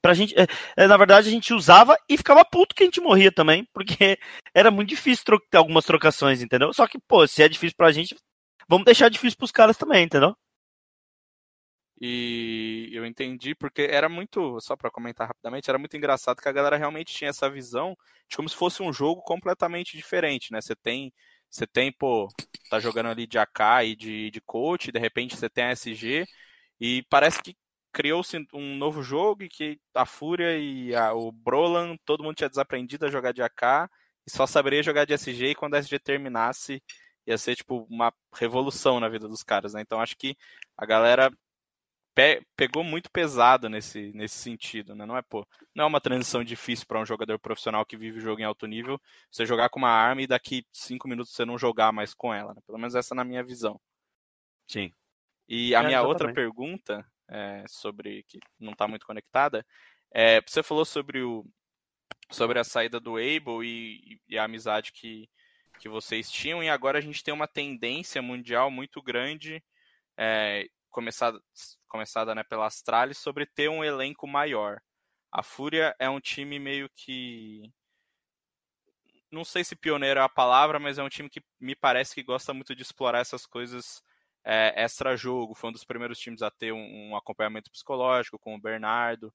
Pra 0.02 0.14
gente, 0.14 0.34
é, 0.39 0.48
é, 0.78 0.88
na 0.88 0.98
verdade, 0.98 1.28
a 1.28 1.32
gente 1.32 1.54
usava 1.54 1.96
e 2.10 2.18
ficava 2.18 2.44
puto 2.46 2.76
que 2.76 2.84
a 2.84 2.86
gente 2.86 3.02
morria 3.02 3.32
também, 3.32 3.68
porque 3.74 4.18
era 4.54 4.72
muito 4.72 4.89
difícil 4.89 5.26
ter 5.50 5.58
algumas 5.58 5.86
trocações, 5.86 6.42
entendeu? 6.42 6.74
Só 6.74 6.88
que, 6.88 7.00
pô, 7.08 7.28
se 7.28 7.44
é 7.44 7.50
difícil 7.50 7.76
pra 7.78 7.92
gente, 7.92 8.16
vamos 8.68 8.86
deixar 8.86 9.10
difícil 9.10 9.38
pros 9.38 9.52
caras 9.52 9.78
também, 9.78 10.06
entendeu? 10.06 10.36
E 12.04 12.89
eu 12.93 13.06
entendi 13.06 13.54
porque 13.54 13.84
era 13.84 14.10
muito, 14.10 14.60
só 14.60 14.76
para 14.76 14.89
comentar 14.89 15.28
rapidamente, 15.28 15.70
era 15.70 15.78
muito 15.78 15.95
engraçado 15.95 16.41
que 16.41 16.49
a 16.49 16.52
galera 16.52 16.76
realmente 16.76 17.14
tinha 17.14 17.30
essa 17.30 17.47
visão 17.47 17.95
de 18.28 18.36
como 18.36 18.49
se 18.49 18.56
fosse 18.56 18.82
um 18.82 18.91
jogo 18.91 19.22
completamente 19.22 19.95
diferente, 19.95 20.52
né? 20.52 20.60
Você 20.62 20.76
tem, 20.76 21.14
você 21.47 21.68
tem, 21.68 21.91
pô, 21.91 22.28
tá 22.72 22.80
jogando 22.80 23.10
ali 23.10 23.28
de 23.28 23.38
AK 23.38 23.86
e 23.86 23.95
de, 23.95 24.32
de 24.32 24.41
coach, 24.41 24.91
de 24.91 24.97
repente 24.99 25.38
você 25.38 25.47
tem 25.47 25.66
a 25.66 25.72
SG 25.74 26.26
e 26.80 27.04
parece 27.08 27.39
que 27.43 27.56
criou-se 27.93 28.36
um 28.54 28.76
novo 28.78 29.04
jogo 29.04 29.43
e 29.43 29.49
que 29.49 29.80
a 29.93 30.06
Fúria 30.06 30.58
e 30.58 30.95
a, 30.95 31.14
o 31.14 31.32
Brolan, 31.32 31.95
todo 32.06 32.24
mundo 32.24 32.36
tinha 32.36 32.49
desaprendido 32.49 33.06
a 33.06 33.12
jogar 33.12 33.32
de 33.32 33.43
AK 33.43 33.89
e 34.26 34.32
só 34.32 34.47
saberia 34.47 34.82
jogar 34.82 35.06
de 35.06 35.14
SG 35.14 35.52
e 35.52 35.56
quando 35.56 35.76
a 35.76 35.80
SG 35.80 35.99
terminasse 35.99 36.82
ia 37.28 37.38
ser 37.38 37.56
tipo 37.56 37.86
uma 37.89 38.12
revolução 38.34 38.99
na 38.99 39.10
vida 39.10 39.28
dos 39.28 39.43
caras, 39.43 39.74
né? 39.74 39.82
Então 39.82 40.02
acho 40.02 40.18
que 40.18 40.36
a 40.78 40.86
galera 40.86 41.32
pe 42.14 42.45
pegou 42.55 42.84
muito 42.84 43.09
pesado 43.12 43.70
nesse, 43.70 44.12
nesse 44.14 44.36
sentido, 44.38 44.95
né? 44.95 45.05
Não 45.05 45.18
é, 45.18 45.22
pô, 45.22 45.47
não 45.74 45.86
é 45.86 45.88
uma 45.88 46.01
transição 46.01 46.43
difícil 46.43 46.86
para 46.88 46.99
um 46.99 47.05
jogador 47.05 47.39
profissional 47.39 47.86
que 47.86 47.97
vive 47.97 48.20
o 48.20 48.22
jogo 48.22 48.41
em 48.41 48.45
alto 48.45 48.66
nível, 48.68 48.99
você 49.30 49.45
jogar 49.45 49.70
com 49.70 49.80
uma 49.80 49.89
arma 49.89 50.22
e 50.22 50.28
daqui 50.28 50.66
cinco 50.72 51.07
minutos 51.07 51.34
você 51.34 51.45
não 51.45 51.57
jogar 51.57 51.91
mais 51.91 52.14
com 52.14 52.34
ela, 52.34 52.53
né? 52.53 52.62
Pelo 52.66 52.78
menos 52.78 52.95
essa 52.95 53.16
na 53.16 53.24
minha 53.24 53.43
visão. 53.43 53.80
Sim. 54.68 54.93
E 55.47 55.76
a 55.76 55.82
é, 55.82 55.88
minha 55.88 56.01
outra 56.01 56.34
pergunta, 56.34 57.05
é, 57.30 57.64
sobre 57.68 58.24
que 58.24 58.39
não 58.59 58.74
está 58.74 58.88
muito 58.88 59.05
conectada, 59.05 59.66
é, 60.14 60.41
você 60.41 60.62
falou 60.62 60.86
sobre 60.86 61.22
o 61.22 61.45
sobre 62.30 62.59
a 62.59 62.64
saída 62.64 62.99
do 62.99 63.18
Able 63.18 63.66
e, 63.66 64.20
e, 64.30 64.38
a 64.38 64.45
amizade 64.45 64.93
que, 64.93 65.30
que 65.80 65.89
vocês 65.89 66.32
tinham, 66.32 66.64
e 66.64 66.70
agora 66.70 66.97
a 66.97 67.01
gente 67.01 67.24
tem 67.24 67.34
uma 67.34 67.47
tendência 67.47 68.22
mundial 68.22 68.72
muito 68.72 69.01
grande, 69.01 69.62
é, 70.18 70.66
começada, 70.92 71.42
começada 71.88 72.36
né, 72.36 72.44
pela 72.44 72.68
Astralis, 72.68 73.18
sobre 73.18 73.46
ter 73.46 73.70
um 73.70 73.84
elenco 73.84 74.28
maior. 74.28 74.80
A 75.32 75.42
Fúria 75.42 75.96
é 75.98 76.10
um 76.10 76.20
time 76.20 76.60
meio 76.60 76.89
que. 76.96 77.72
Não 79.32 79.46
sei 79.46 79.64
se 79.64 79.76
pioneiro 79.76 80.20
é 80.20 80.24
a 80.24 80.30
palavra, 80.30 80.78
mas 80.78 80.98
é 80.98 81.04
um 81.04 81.10
time 81.10 81.30
que 81.30 81.42
me 81.60 81.76
parece 81.76 82.14
que 82.14 82.24
gosta 82.24 82.54
muito 82.54 82.76
de 82.76 82.82
explorar 82.82 83.20
essas 83.20 83.46
coisas 83.46 84.04
é, 84.44 84.84
extra-jogo. 84.84 85.56
Foi 85.56 85.70
um 85.70 85.74
dos 85.74 85.86
primeiros 85.86 86.20
times 86.20 86.42
a 86.42 86.52
ter 86.52 86.74
um, 86.74 87.12
um 87.12 87.16
acompanhamento 87.16 87.72
psicológico 87.72 88.38
com 88.38 88.56
o 88.56 88.62
Bernardo. 88.62 89.34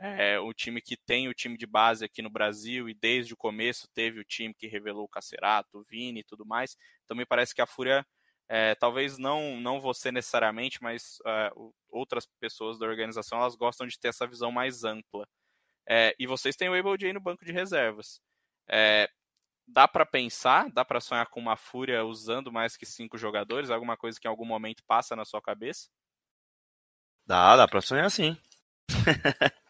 É, 0.00 0.38
o 0.38 0.52
time 0.54 0.80
que 0.80 0.96
tem 0.96 1.28
o 1.28 1.34
time 1.34 1.56
de 1.56 1.66
base 1.66 2.04
aqui 2.04 2.22
no 2.22 2.30
Brasil 2.30 2.88
e 2.88 2.94
desde 2.94 3.34
o 3.34 3.36
começo 3.36 3.88
teve 3.92 4.20
o 4.20 4.24
time 4.24 4.54
que 4.54 4.68
revelou 4.68 5.04
o 5.04 5.08
Cacerato, 5.08 5.78
o 5.78 5.84
Vini 5.84 6.20
e 6.20 6.24
tudo 6.24 6.46
mais. 6.46 6.76
Então 7.04 7.16
me 7.16 7.26
parece 7.26 7.52
que 7.54 7.60
a 7.60 7.66
Fúria, 7.66 8.06
é, 8.48 8.74
talvez 8.74 9.18
não, 9.18 9.60
não 9.60 9.80
você 9.80 10.10
necessariamente, 10.10 10.82
mas 10.82 11.18
é, 11.26 11.52
outras 11.88 12.26
pessoas 12.40 12.78
da 12.78 12.86
organização, 12.86 13.38
elas 13.38 13.54
gostam 13.54 13.86
de 13.86 13.98
ter 13.98 14.08
essa 14.08 14.26
visão 14.26 14.50
mais 14.50 14.84
ampla. 14.84 15.28
É, 15.86 16.14
e 16.18 16.26
vocês 16.26 16.56
têm 16.56 16.68
o 16.68 16.74
Able 16.74 16.98
J 16.98 17.12
no 17.12 17.20
banco 17.20 17.44
de 17.44 17.52
reservas. 17.52 18.20
É, 18.68 19.08
dá 19.66 19.86
para 19.86 20.06
pensar, 20.06 20.70
dá 20.70 20.84
para 20.84 21.00
sonhar 21.00 21.26
com 21.28 21.40
uma 21.40 21.56
Fúria 21.56 22.04
usando 22.04 22.50
mais 22.50 22.76
que 22.76 22.86
cinco 22.86 23.18
jogadores? 23.18 23.70
Alguma 23.70 23.96
coisa 23.96 24.18
que 24.18 24.26
em 24.26 24.30
algum 24.30 24.46
momento 24.46 24.82
passa 24.86 25.14
na 25.14 25.24
sua 25.24 25.42
cabeça? 25.42 25.88
Dá, 27.26 27.56
dá 27.56 27.68
para 27.68 27.80
sonhar 27.82 28.10
sim. 28.10 28.36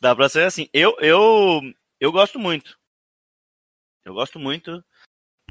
Dá 0.00 0.14
pra 0.14 0.28
ser 0.28 0.44
assim. 0.44 0.68
Eu, 0.72 0.96
eu, 1.00 1.60
eu 1.98 2.12
gosto 2.12 2.38
muito. 2.38 2.78
Eu 4.04 4.14
gosto 4.14 4.38
muito. 4.38 4.84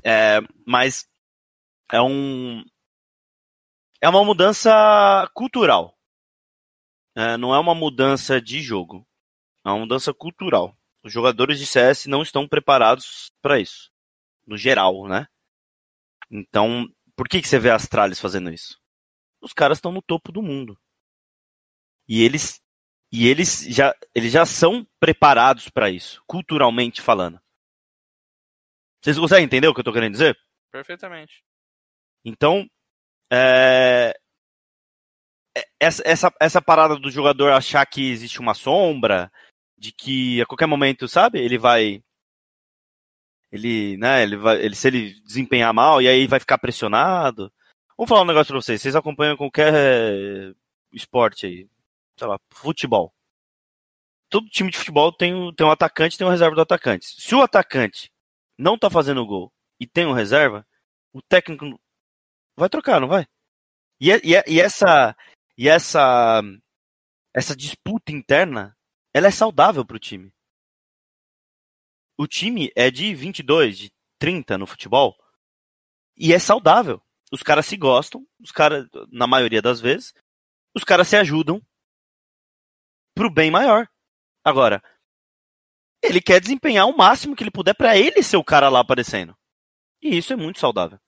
É, 0.03 0.39
mas 0.65 1.09
é 1.91 2.01
um. 2.01 2.63
É 4.01 4.09
uma 4.09 4.23
mudança 4.23 5.29
cultural. 5.33 5.97
É, 7.15 7.37
não 7.37 7.53
é 7.55 7.59
uma 7.59 7.73
mudança 7.73 8.41
de 8.41 8.61
jogo. 8.61 9.07
É 9.65 9.69
uma 9.69 9.79
mudança 9.79 10.13
cultural. 10.13 10.77
Os 11.03 11.11
jogadores 11.11 11.59
de 11.59 11.65
CS 11.65 12.05
não 12.07 12.21
estão 12.21 12.47
preparados 12.47 13.31
para 13.41 13.59
isso. 13.59 13.91
No 14.45 14.57
geral, 14.57 15.07
né? 15.07 15.27
Então, 16.29 16.87
por 17.15 17.27
que, 17.27 17.41
que 17.41 17.47
você 17.47 17.59
vê 17.59 17.69
Astralis 17.69 18.19
fazendo 18.19 18.51
isso? 18.51 18.79
Os 19.41 19.53
caras 19.53 19.77
estão 19.77 19.91
no 19.91 20.01
topo 20.01 20.31
do 20.31 20.41
mundo. 20.41 20.77
E 22.07 22.23
eles 22.23 22.61
e 23.11 23.27
eles 23.27 23.61
já, 23.69 23.95
eles 24.13 24.31
já 24.31 24.45
são 24.45 24.85
preparados 24.99 25.69
para 25.69 25.89
isso, 25.89 26.21
culturalmente 26.27 27.01
falando. 27.01 27.39
Vocês 29.01 29.17
conseguem 29.17 29.45
entender 29.45 29.67
o 29.67 29.73
que 29.73 29.79
eu 29.79 29.83
estou 29.83 29.93
querendo 29.93 30.11
dizer? 30.11 30.37
Perfeitamente. 30.71 31.41
Então, 32.25 32.67
é... 33.31 34.13
é 35.57 35.65
essa, 35.79 36.03
essa, 36.05 36.33
essa 36.41 36.61
parada 36.61 36.97
do 36.97 37.11
jogador 37.11 37.51
achar 37.51 37.85
que 37.85 38.09
existe 38.11 38.39
uma 38.39 38.53
sombra, 38.53 39.31
de 39.77 39.91
que 39.91 40.41
a 40.41 40.45
qualquer 40.45 40.67
momento, 40.67 41.07
sabe, 41.07 41.39
ele 41.39 41.57
vai. 41.57 42.03
Ele, 43.51 43.97
né, 43.97 44.23
ele 44.23 44.37
vai. 44.37 44.59
Ele, 44.61 44.75
se 44.75 44.87
ele 44.87 45.21
desempenhar 45.21 45.73
mal, 45.73 46.01
e 46.01 46.07
aí 46.07 46.27
vai 46.27 46.39
ficar 46.39 46.57
pressionado. 46.57 47.51
Vamos 47.97 48.09
falar 48.09 48.23
um 48.23 48.25
negócio 48.25 48.47
pra 48.47 48.61
vocês. 48.61 48.81
Vocês 48.81 48.95
acompanham 48.95 49.37
qualquer 49.37 50.53
esporte 50.91 51.45
aí 51.45 51.69
sei 52.17 52.27
lá, 52.27 52.39
futebol. 52.51 53.13
Todo 54.29 54.49
time 54.49 54.71
de 54.71 54.77
futebol 54.77 55.11
tem, 55.11 55.53
tem 55.53 55.67
um 55.67 55.71
atacante 55.71 56.17
tem 56.17 56.25
um 56.25 56.29
reserva 56.29 56.55
do 56.55 56.61
atacante. 56.61 57.05
Se 57.21 57.35
o 57.35 57.41
atacante 57.41 58.11
não 58.57 58.77
tá 58.77 58.89
fazendo 58.89 59.25
gol 59.25 59.51
e 59.79 59.85
tem 59.85 60.05
um 60.05 60.13
reserva, 60.13 60.65
o 61.13 61.21
técnico 61.21 61.79
vai 62.55 62.69
trocar, 62.69 62.99
não 62.99 63.07
vai? 63.07 63.25
E, 63.99 64.11
e, 64.11 64.43
e 64.47 64.61
essa 64.61 65.15
e 65.57 65.69
essa 65.69 66.41
essa 67.33 67.55
disputa 67.55 68.11
interna, 68.11 68.75
ela 69.13 69.27
é 69.27 69.31
saudável 69.31 69.85
para 69.85 69.97
o 69.97 69.99
time. 69.99 70.33
O 72.17 72.27
time 72.27 72.71
é 72.75 72.89
de 72.89 73.13
22, 73.13 73.77
de 73.77 73.91
30 74.17 74.57
no 74.57 74.65
futebol 74.65 75.15
e 76.15 76.33
é 76.33 76.39
saudável. 76.39 77.01
Os 77.31 77.43
caras 77.43 77.65
se 77.65 77.75
gostam, 77.75 78.25
os 78.39 78.51
caras, 78.51 78.87
na 79.11 79.27
maioria 79.27 79.61
das 79.61 79.81
vezes, 79.81 80.13
os 80.73 80.83
caras 80.83 81.07
se 81.07 81.17
ajudam, 81.17 81.61
pro 83.13 83.29
bem 83.29 83.51
maior. 83.51 83.87
Agora, 84.43 84.81
ele 86.01 86.21
quer 86.21 86.39
desempenhar 86.39 86.87
o 86.87 86.95
máximo 86.95 87.35
que 87.35 87.43
ele 87.43 87.51
puder 87.51 87.73
para 87.73 87.97
ele 87.97 88.21
ser 88.21 88.37
o 88.37 88.43
cara 88.43 88.69
lá 88.69 88.79
aparecendo. 88.79 89.35
E 90.01 90.17
isso 90.17 90.33
é 90.33 90.35
muito 90.35 90.59
saudável. 90.59 90.99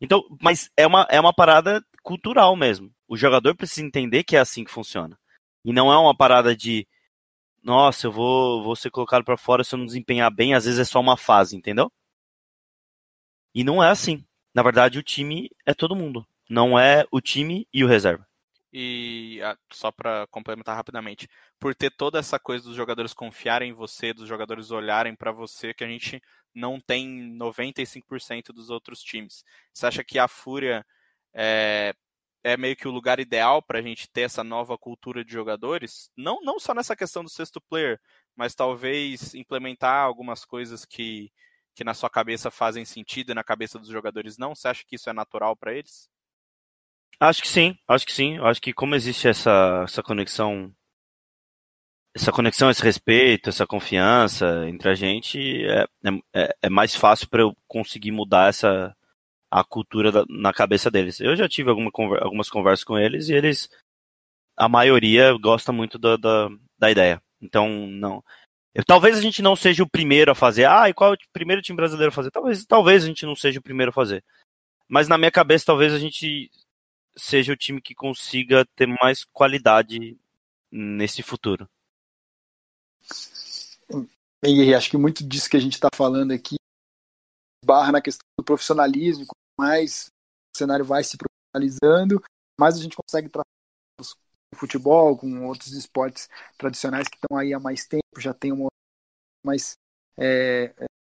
Então, 0.00 0.22
mas 0.40 0.70
é 0.76 0.86
uma, 0.86 1.06
é 1.10 1.20
uma 1.20 1.32
parada 1.32 1.84
cultural 2.02 2.54
mesmo. 2.56 2.92
O 3.08 3.16
jogador 3.16 3.54
precisa 3.54 3.86
entender 3.86 4.24
que 4.24 4.36
é 4.36 4.40
assim 4.40 4.64
que 4.64 4.70
funciona. 4.70 5.18
E 5.64 5.72
não 5.72 5.92
é 5.92 5.98
uma 5.98 6.16
parada 6.16 6.54
de 6.56 6.86
nossa, 7.66 8.06
eu 8.06 8.12
vou, 8.12 8.62
vou 8.62 8.76
ser 8.76 8.90
colocado 8.90 9.24
para 9.24 9.36
fora 9.36 9.64
se 9.64 9.74
eu 9.74 9.78
não 9.78 9.86
desempenhar 9.86 10.32
bem, 10.32 10.54
às 10.54 10.66
vezes 10.66 10.78
é 10.78 10.84
só 10.84 11.00
uma 11.00 11.16
fase, 11.16 11.56
entendeu? 11.56 11.90
E 13.52 13.64
não 13.64 13.82
é 13.82 13.90
assim. 13.90 14.24
Na 14.54 14.62
verdade, 14.62 15.00
o 15.00 15.02
time 15.02 15.50
é 15.66 15.74
todo 15.74 15.96
mundo. 15.96 16.24
Não 16.48 16.78
é 16.78 17.04
o 17.10 17.20
time 17.20 17.66
e 17.74 17.82
o 17.82 17.88
reserva. 17.88 18.24
E 18.72 19.40
só 19.72 19.90
para 19.90 20.28
complementar 20.28 20.76
rapidamente, 20.76 21.28
por 21.58 21.74
ter 21.74 21.90
toda 21.90 22.20
essa 22.20 22.38
coisa 22.38 22.62
dos 22.64 22.76
jogadores 22.76 23.12
confiarem 23.12 23.70
em 23.70 23.74
você, 23.74 24.12
dos 24.12 24.28
jogadores 24.28 24.70
olharem 24.70 25.16
para 25.16 25.32
você, 25.32 25.74
que 25.74 25.82
a 25.82 25.88
gente 25.88 26.22
não 26.56 26.80
tem 26.80 27.36
95% 27.36 28.46
dos 28.52 28.70
outros 28.70 29.02
times. 29.02 29.44
Você 29.72 29.86
acha 29.86 30.02
que 30.02 30.18
a 30.18 30.26
Fúria 30.26 30.84
é, 31.34 31.94
é 32.42 32.56
meio 32.56 32.74
que 32.74 32.88
o 32.88 32.90
lugar 32.90 33.20
ideal 33.20 33.62
para 33.62 33.78
a 33.78 33.82
gente 33.82 34.08
ter 34.10 34.22
essa 34.22 34.42
nova 34.42 34.78
cultura 34.78 35.22
de 35.22 35.30
jogadores? 35.30 36.10
Não, 36.16 36.40
não 36.40 36.58
só 36.58 36.72
nessa 36.74 36.96
questão 36.96 37.22
do 37.22 37.28
sexto 37.28 37.60
player, 37.60 38.00
mas 38.34 38.54
talvez 38.54 39.34
implementar 39.34 40.04
algumas 40.04 40.46
coisas 40.46 40.86
que, 40.86 41.30
que 41.74 41.84
na 41.84 41.92
sua 41.92 42.08
cabeça 42.08 42.50
fazem 42.50 42.86
sentido 42.86 43.32
e 43.32 43.34
na 43.34 43.44
cabeça 43.44 43.78
dos 43.78 43.88
jogadores 43.88 44.38
não? 44.38 44.54
Você 44.54 44.68
acha 44.68 44.84
que 44.86 44.96
isso 44.96 45.10
é 45.10 45.12
natural 45.12 45.54
para 45.54 45.74
eles? 45.74 46.08
Acho 47.20 47.42
que 47.42 47.48
sim, 47.48 47.76
acho 47.86 48.06
que 48.06 48.12
sim. 48.12 48.38
Acho 48.38 48.62
que 48.62 48.72
como 48.72 48.94
existe 48.94 49.28
essa, 49.28 49.82
essa 49.84 50.02
conexão, 50.02 50.74
essa 52.16 52.32
conexão, 52.32 52.70
esse 52.70 52.82
respeito, 52.82 53.50
essa 53.50 53.66
confiança 53.66 54.66
entre 54.68 54.88
a 54.88 54.94
gente, 54.94 55.66
é, 55.66 55.86
é, 56.34 56.56
é 56.62 56.70
mais 56.70 56.96
fácil 56.96 57.28
para 57.28 57.42
eu 57.42 57.54
conseguir 57.68 58.10
mudar 58.10 58.48
essa 58.48 58.96
a 59.50 59.62
cultura 59.62 60.10
da, 60.10 60.24
na 60.28 60.52
cabeça 60.52 60.90
deles. 60.90 61.20
Eu 61.20 61.36
já 61.36 61.48
tive 61.48 61.70
alguma, 61.70 61.90
algumas 62.20 62.48
conversas 62.48 62.84
com 62.84 62.98
eles 62.98 63.28
e 63.28 63.34
eles, 63.34 63.68
a 64.56 64.68
maioria 64.68 65.32
gosta 65.38 65.72
muito 65.72 65.98
da, 65.98 66.16
da, 66.16 66.48
da 66.78 66.90
ideia. 66.90 67.22
Então, 67.40 67.68
não. 67.86 68.24
Eu, 68.74 68.82
talvez 68.84 69.16
a 69.16 69.20
gente 69.20 69.42
não 69.42 69.54
seja 69.54 69.82
o 69.82 69.88
primeiro 69.88 70.32
a 70.32 70.34
fazer. 70.34 70.64
Ah, 70.64 70.88
e 70.88 70.94
qual 70.94 71.12
é 71.12 71.16
o 71.16 71.18
primeiro 71.32 71.62
time 71.62 71.76
brasileiro 71.76 72.08
a 72.08 72.14
fazer? 72.14 72.30
Talvez, 72.30 72.64
talvez 72.64 73.04
a 73.04 73.06
gente 73.06 73.26
não 73.26 73.36
seja 73.36 73.60
o 73.60 73.62
primeiro 73.62 73.90
a 73.90 73.92
fazer. 73.92 74.24
Mas 74.88 75.06
na 75.06 75.18
minha 75.18 75.30
cabeça, 75.30 75.66
talvez 75.66 75.92
a 75.92 75.98
gente 75.98 76.50
seja 77.16 77.52
o 77.52 77.56
time 77.56 77.80
que 77.80 77.94
consiga 77.94 78.64
ter 78.74 78.86
mais 78.86 79.24
qualidade 79.24 80.16
nesse 80.70 81.22
futuro. 81.22 81.68
Bem, 84.42 84.74
acho 84.74 84.90
que 84.90 84.96
muito 84.96 85.26
disso 85.26 85.48
que 85.48 85.56
a 85.56 85.60
gente 85.60 85.74
está 85.74 85.88
falando 85.94 86.32
aqui 86.32 86.56
barra 87.64 87.92
na 87.92 88.00
questão 88.00 88.24
do 88.38 88.44
profissionalismo, 88.44 89.26
mais 89.58 90.06
o 90.54 90.58
cenário 90.58 90.84
vai 90.84 91.02
se 91.02 91.16
profissionalizando, 91.16 92.22
mais 92.58 92.76
a 92.76 92.82
gente 92.82 92.96
consegue 92.96 93.28
tratar 93.28 93.48
com 93.98 94.56
futebol, 94.56 95.16
com 95.16 95.46
outros 95.46 95.72
esportes 95.72 96.28
tradicionais 96.56 97.08
que 97.08 97.16
estão 97.16 97.36
aí 97.36 97.52
há 97.52 97.58
mais 97.58 97.86
tempo, 97.86 98.02
já 98.18 98.32
tem 98.32 98.52
uma 98.52 98.68
mais 99.44 99.76
é 100.18 100.72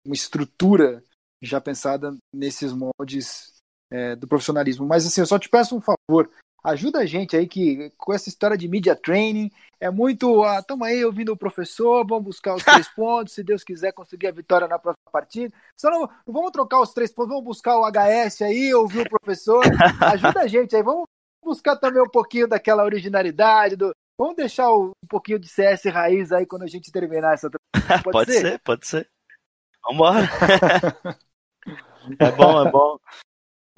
uma 0.05 0.15
estrutura 0.15 1.03
já 1.41 1.61
pensada 1.61 2.17
nesses 2.33 2.73
moldes 2.73 3.57
é, 3.91 4.15
do 4.15 4.27
profissionalismo. 4.27 4.87
Mas 4.87 5.05
assim, 5.05 5.21
eu 5.21 5.27
só 5.27 5.37
te 5.37 5.49
peço 5.49 5.75
um 5.75 5.81
favor, 5.81 6.31
ajuda 6.63 6.99
a 6.99 7.05
gente 7.05 7.35
aí 7.35 7.47
que 7.47 7.91
com 7.97 8.13
essa 8.13 8.29
história 8.29 8.57
de 8.57 8.67
media 8.67 8.95
training 8.95 9.51
é 9.79 9.89
muito, 9.89 10.43
ah, 10.43 10.61
tamo 10.61 10.83
aí 10.83 11.03
ouvindo 11.05 11.31
o 11.31 11.37
professor, 11.37 12.05
vamos 12.05 12.25
buscar 12.25 12.55
os 12.55 12.63
três 12.63 12.87
pontos, 12.95 13.33
se 13.33 13.43
Deus 13.43 13.63
quiser 13.63 13.93
conseguir 13.93 14.27
a 14.27 14.31
vitória 14.31 14.67
na 14.67 14.79
próxima 14.79 15.11
partida. 15.11 15.53
Só 15.75 15.89
não, 15.89 16.01
não 16.01 16.33
vamos 16.33 16.51
trocar 16.51 16.81
os 16.81 16.93
três 16.93 17.11
pontos, 17.11 17.29
vamos 17.29 17.45
buscar 17.45 17.77
o 17.77 17.85
HS 17.89 18.41
aí, 18.41 18.73
ouvir 18.73 19.01
o 19.01 19.09
professor. 19.09 19.63
Ajuda 20.01 20.41
a 20.41 20.47
gente 20.47 20.75
aí, 20.75 20.83
vamos 20.83 21.05
buscar 21.43 21.75
também 21.75 22.01
um 22.01 22.09
pouquinho 22.09 22.47
daquela 22.47 22.83
originalidade, 22.83 23.75
do, 23.75 23.91
Vamos 24.19 24.35
deixar 24.35 24.71
um 24.71 24.93
pouquinho 25.07 25.37
de 25.37 25.47
CS 25.47 25.85
raiz 25.85 26.31
aí 26.31 26.43
quando 26.47 26.63
a 26.63 26.67
gente 26.67 26.91
terminar 26.91 27.35
essa 27.35 27.49
Pode, 28.03 28.11
pode 28.11 28.33
ser? 28.33 28.41
ser? 28.41 28.59
pode 28.59 28.87
ser. 28.87 29.07
Vambora. 29.83 30.27
é 32.19 32.31
bom, 32.31 32.67
é 32.67 32.71
bom. 32.71 32.97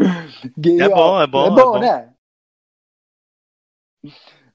É 0.02 0.90
bom, 0.90 1.22
é 1.22 1.28
bom. 1.28 1.46
É 1.46 1.50
bom, 1.50 1.60
é 1.60 1.64
bom. 1.64 1.80
né? 1.80 2.14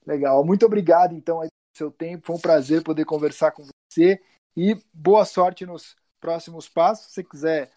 Legal. 0.05 0.43
Muito 0.45 0.65
obrigado, 0.65 1.13
então, 1.13 1.41
pelo 1.41 1.49
seu 1.75 1.91
tempo. 1.91 2.27
Foi 2.27 2.35
um 2.35 2.41
prazer 2.41 2.83
poder 2.83 3.05
conversar 3.05 3.51
com 3.51 3.63
você. 3.63 4.21
E 4.55 4.75
boa 4.93 5.25
sorte 5.25 5.65
nos 5.65 5.95
próximos 6.19 6.69
passos. 6.69 7.07
Se 7.07 7.13
você 7.13 7.23
quiser, 7.23 7.71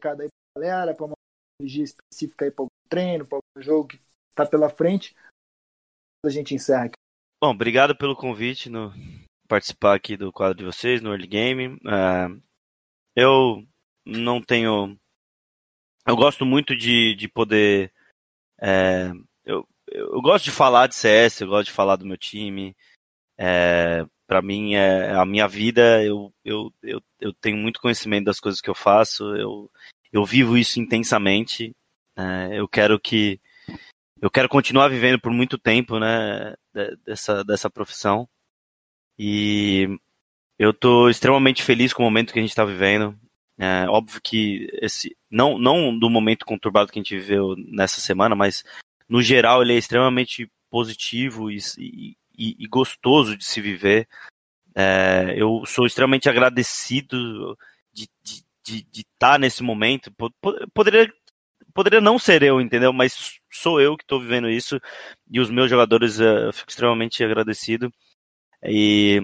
cada 0.00 0.24
aí 0.24 0.28
pra 0.28 0.62
galera, 0.62 0.94
para 0.94 1.06
uma 1.06 1.14
energia 1.60 1.84
específica 1.84 2.44
aí 2.44 2.50
para 2.50 2.62
algum 2.62 2.88
treino, 2.88 3.26
para 3.26 3.38
algum 3.38 3.64
jogo 3.64 3.88
que 3.88 4.00
está 4.30 4.46
pela 4.46 4.68
frente, 4.68 5.14
a 6.24 6.30
gente 6.30 6.54
encerra 6.54 6.86
aqui. 6.86 6.96
Bom, 7.42 7.50
obrigado 7.50 7.96
pelo 7.96 8.16
convite 8.16 8.68
no 8.68 8.92
participar 9.46 9.94
aqui 9.94 10.16
do 10.16 10.32
quadro 10.32 10.58
de 10.58 10.64
vocês 10.64 11.00
no 11.00 11.10
Early 11.10 11.26
Game. 11.26 11.68
Uh, 11.76 12.42
eu 13.14 13.66
não 14.04 14.42
tenho. 14.42 14.98
Eu 16.06 16.16
gosto 16.16 16.44
muito 16.44 16.76
de, 16.76 17.14
de 17.14 17.28
poder. 17.28 17.92
É, 18.60 19.10
eu, 19.88 20.20
gosto 20.20 20.44
de 20.44 20.50
falar 20.50 20.86
de 20.86 20.94
CS, 20.94 21.40
eu 21.40 21.48
gosto 21.48 21.66
de 21.66 21.72
falar 21.72 21.96
do 21.96 22.06
meu 22.06 22.16
time. 22.16 22.76
É, 23.38 24.04
para 24.26 24.42
mim 24.42 24.74
é 24.74 25.12
a 25.12 25.24
minha 25.24 25.46
vida. 25.46 26.02
Eu, 26.04 26.32
eu, 26.44 26.72
eu, 26.82 27.02
eu 27.20 27.32
tenho 27.34 27.56
muito 27.56 27.80
conhecimento 27.80 28.26
das 28.26 28.40
coisas 28.40 28.60
que 28.60 28.70
eu 28.70 28.74
faço. 28.74 29.34
Eu, 29.36 29.70
eu 30.12 30.24
vivo 30.24 30.56
isso 30.56 30.80
intensamente. 30.80 31.72
É, 32.16 32.58
eu 32.58 32.68
quero 32.68 32.98
que 32.98 33.40
eu 34.20 34.30
quero 34.30 34.48
continuar 34.48 34.88
vivendo 34.88 35.20
por 35.20 35.30
muito 35.30 35.58
tempo, 35.58 35.98
né, 35.98 36.54
dessa, 37.04 37.44
dessa 37.44 37.70
profissão. 37.70 38.28
E 39.18 39.88
eu 40.58 40.70
estou 40.70 41.10
extremamente 41.10 41.62
feliz 41.62 41.92
com 41.92 42.02
o 42.02 42.06
momento 42.06 42.32
que 42.32 42.38
a 42.38 42.42
gente 42.42 42.50
está 42.50 42.64
vivendo. 42.64 43.18
É 43.58 43.88
óbvio 43.88 44.20
que 44.22 44.68
esse 44.82 45.16
não 45.30 45.58
não 45.58 45.98
do 45.98 46.10
momento 46.10 46.44
conturbado 46.44 46.92
que 46.92 46.98
a 46.98 47.02
gente 47.02 47.16
viveu 47.16 47.54
nessa 47.56 48.00
semana, 48.00 48.34
mas 48.34 48.62
no 49.08 49.22
geral 49.22 49.62
ele 49.62 49.74
é 49.74 49.78
extremamente 49.78 50.50
positivo 50.70 51.50
e, 51.50 51.58
e, 51.78 52.16
e 52.36 52.66
gostoso 52.68 53.36
de 53.36 53.44
se 53.44 53.60
viver. 53.60 54.08
É, 54.74 55.34
eu 55.36 55.64
sou 55.66 55.86
extremamente 55.86 56.28
agradecido 56.28 57.56
de 57.92 58.04
estar 58.04 58.44
de, 58.64 58.82
de, 58.82 58.82
de 58.90 59.04
tá 59.18 59.38
nesse 59.38 59.62
momento. 59.62 60.12
Poderia 60.74 61.10
poderia 61.72 62.00
não 62.00 62.18
ser 62.18 62.42
eu, 62.42 62.60
entendeu? 62.60 62.92
Mas 62.92 63.38
sou 63.52 63.80
eu 63.80 63.96
que 63.96 64.04
estou 64.04 64.20
vivendo 64.20 64.48
isso 64.48 64.80
e 65.30 65.38
os 65.40 65.50
meus 65.50 65.68
jogadores 65.70 66.18
uh, 66.18 66.46
eu 66.46 66.52
fico 66.52 66.70
extremamente 66.70 67.22
agradecido. 67.22 67.92
E, 68.64 69.22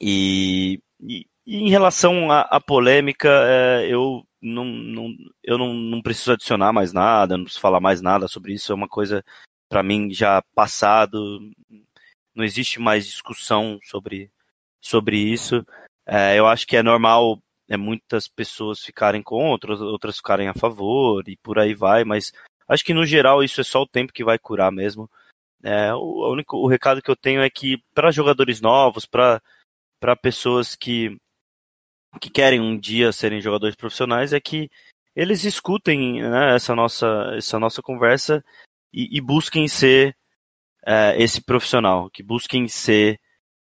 e, 0.00 0.80
e, 1.00 1.26
e 1.50 1.56
em 1.56 1.68
relação 1.68 2.30
à, 2.30 2.60
polêmica, 2.60 3.28
uh, 3.28 3.82
eu 3.82 4.24
não, 4.40 4.64
não, 4.64 5.08
eu 5.42 5.58
não, 5.58 5.74
não 5.74 6.00
preciso 6.00 6.30
adicionar 6.30 6.72
mais 6.72 6.92
nada, 6.92 7.36
não 7.36 7.42
preciso 7.42 7.60
falar 7.60 7.80
mais 7.80 8.00
nada 8.00 8.28
sobre 8.28 8.54
isso. 8.54 8.70
É 8.70 8.74
uma 8.76 8.86
coisa 8.86 9.24
para 9.68 9.82
mim 9.82 10.12
já 10.12 10.40
passado. 10.54 11.40
Não 12.32 12.44
existe 12.44 12.78
mais 12.78 13.04
discussão 13.04 13.80
sobre, 13.82 14.30
sobre 14.80 15.16
isso. 15.16 15.66
Uh, 16.08 16.34
eu 16.36 16.46
acho 16.46 16.64
que 16.68 16.76
é 16.76 16.84
normal 16.84 17.42
é, 17.68 17.76
muitas 17.76 18.28
pessoas 18.28 18.78
ficarem 18.84 19.20
contra, 19.20 19.74
outras 19.74 20.18
ficarem 20.18 20.46
a 20.46 20.54
favor 20.54 21.28
e 21.28 21.36
por 21.36 21.58
aí 21.58 21.74
vai, 21.74 22.04
mas 22.04 22.32
acho 22.68 22.84
que 22.84 22.94
no 22.94 23.04
geral 23.04 23.42
isso 23.42 23.60
é 23.60 23.64
só 23.64 23.82
o 23.82 23.88
tempo 23.88 24.12
que 24.12 24.22
vai 24.22 24.38
curar 24.38 24.70
mesmo. 24.70 25.10
É, 25.64 25.92
o, 25.94 26.30
único, 26.30 26.56
o 26.58 26.68
recado 26.68 27.02
que 27.02 27.10
eu 27.10 27.16
tenho 27.16 27.42
é 27.42 27.50
que 27.50 27.82
para 27.92 28.12
jogadores 28.12 28.60
novos, 28.60 29.04
para 29.04 29.42
pessoas 30.22 30.76
que, 30.76 31.18
que 32.18 32.30
querem 32.30 32.60
um 32.60 32.78
dia 32.78 33.12
serem 33.12 33.40
jogadores 33.40 33.76
profissionais, 33.76 34.32
é 34.32 34.40
que 34.40 34.70
eles 35.14 35.44
escutem 35.44 36.22
né, 36.22 36.54
essa, 36.54 36.74
nossa, 36.74 37.06
essa 37.36 37.58
nossa 37.58 37.82
conversa 37.82 38.44
e, 38.92 39.16
e 39.16 39.20
busquem 39.20 39.68
ser 39.68 40.16
é, 40.86 41.20
esse 41.22 41.42
profissional, 41.42 42.10
que 42.10 42.22
busquem 42.22 42.66
ser 42.68 43.20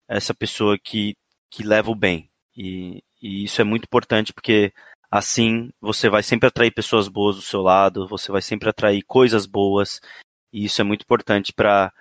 essa 0.08 0.34
pessoa 0.34 0.78
que, 0.78 1.16
que 1.50 1.64
leva 1.64 1.92
o 1.92 1.96
bem. 1.96 2.30
E, 2.56 3.04
e 3.22 3.44
isso 3.44 3.62
é 3.62 3.64
muito 3.64 3.86
importante 3.86 4.34
porque 4.34 4.74
assim 5.12 5.72
você 5.82 6.10
vai 6.10 6.22
sempre 6.22 6.48
atrair 6.48 6.72
pessoas 6.72 7.08
boas 7.08 7.36
do 7.36 7.42
seu 7.42 7.62
lado, 7.62 8.08
você 8.08 8.32
vai 8.32 8.42
sempre 8.42 8.70
atrair 8.70 9.02
coisas 9.04 9.46
boas, 9.46 10.00
e 10.52 10.66
isso 10.66 10.82
é 10.82 10.84
muito 10.84 11.04
importante 11.04 11.54
para 11.54 11.94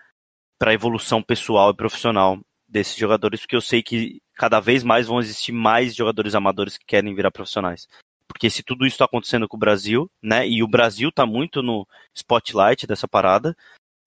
a 0.62 0.72
evolução 0.72 1.22
pessoal 1.22 1.70
e 1.70 1.76
profissional 1.76 2.39
desses 2.66 2.97
jogadores, 2.97 3.41
porque 3.41 3.57
eu 3.57 3.61
sei 3.61 3.82
que 3.82 4.20
cada 4.39 4.61
vez 4.61 4.84
mais 4.84 5.09
vão 5.09 5.18
existir 5.18 5.51
mais 5.51 5.95
jogadores 5.95 6.34
amadores 6.34 6.78
que 6.78 6.86
querem 6.86 7.12
virar 7.14 7.32
profissionais. 7.32 7.89
Porque 8.28 8.49
se 8.49 8.62
tudo 8.62 8.86
isso 8.86 8.95
está 8.95 9.05
acontecendo 9.05 9.49
com 9.49 9.57
o 9.57 9.61
Brasil, 9.61 10.09
né, 10.22 10.47
e 10.47 10.62
o 10.62 10.68
Brasil 10.68 11.09
está 11.09 11.26
muito 11.26 11.61
no 11.61 11.86
spotlight 12.14 12.86
dessa 12.86 13.09
parada, 13.09 13.57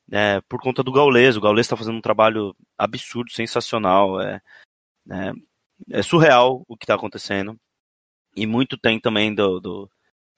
é, 0.09 0.39
por 0.47 0.61
conta 0.61 0.81
do 0.81 0.91
Gaules, 0.91 1.35
o 1.35 1.41
Gaules 1.41 1.65
está 1.65 1.75
fazendo 1.75 1.97
um 1.97 2.01
trabalho 2.01 2.55
absurdo, 2.77 3.31
sensacional, 3.31 4.21
é, 4.21 4.41
é, 5.09 5.31
é 5.89 6.01
surreal 6.01 6.63
o 6.67 6.77
que 6.77 6.85
está 6.85 6.95
acontecendo. 6.95 7.57
E 8.35 8.47
muito 8.47 8.77
tem 8.77 8.99
também 8.99 9.35
do, 9.35 9.59
do, 9.59 9.91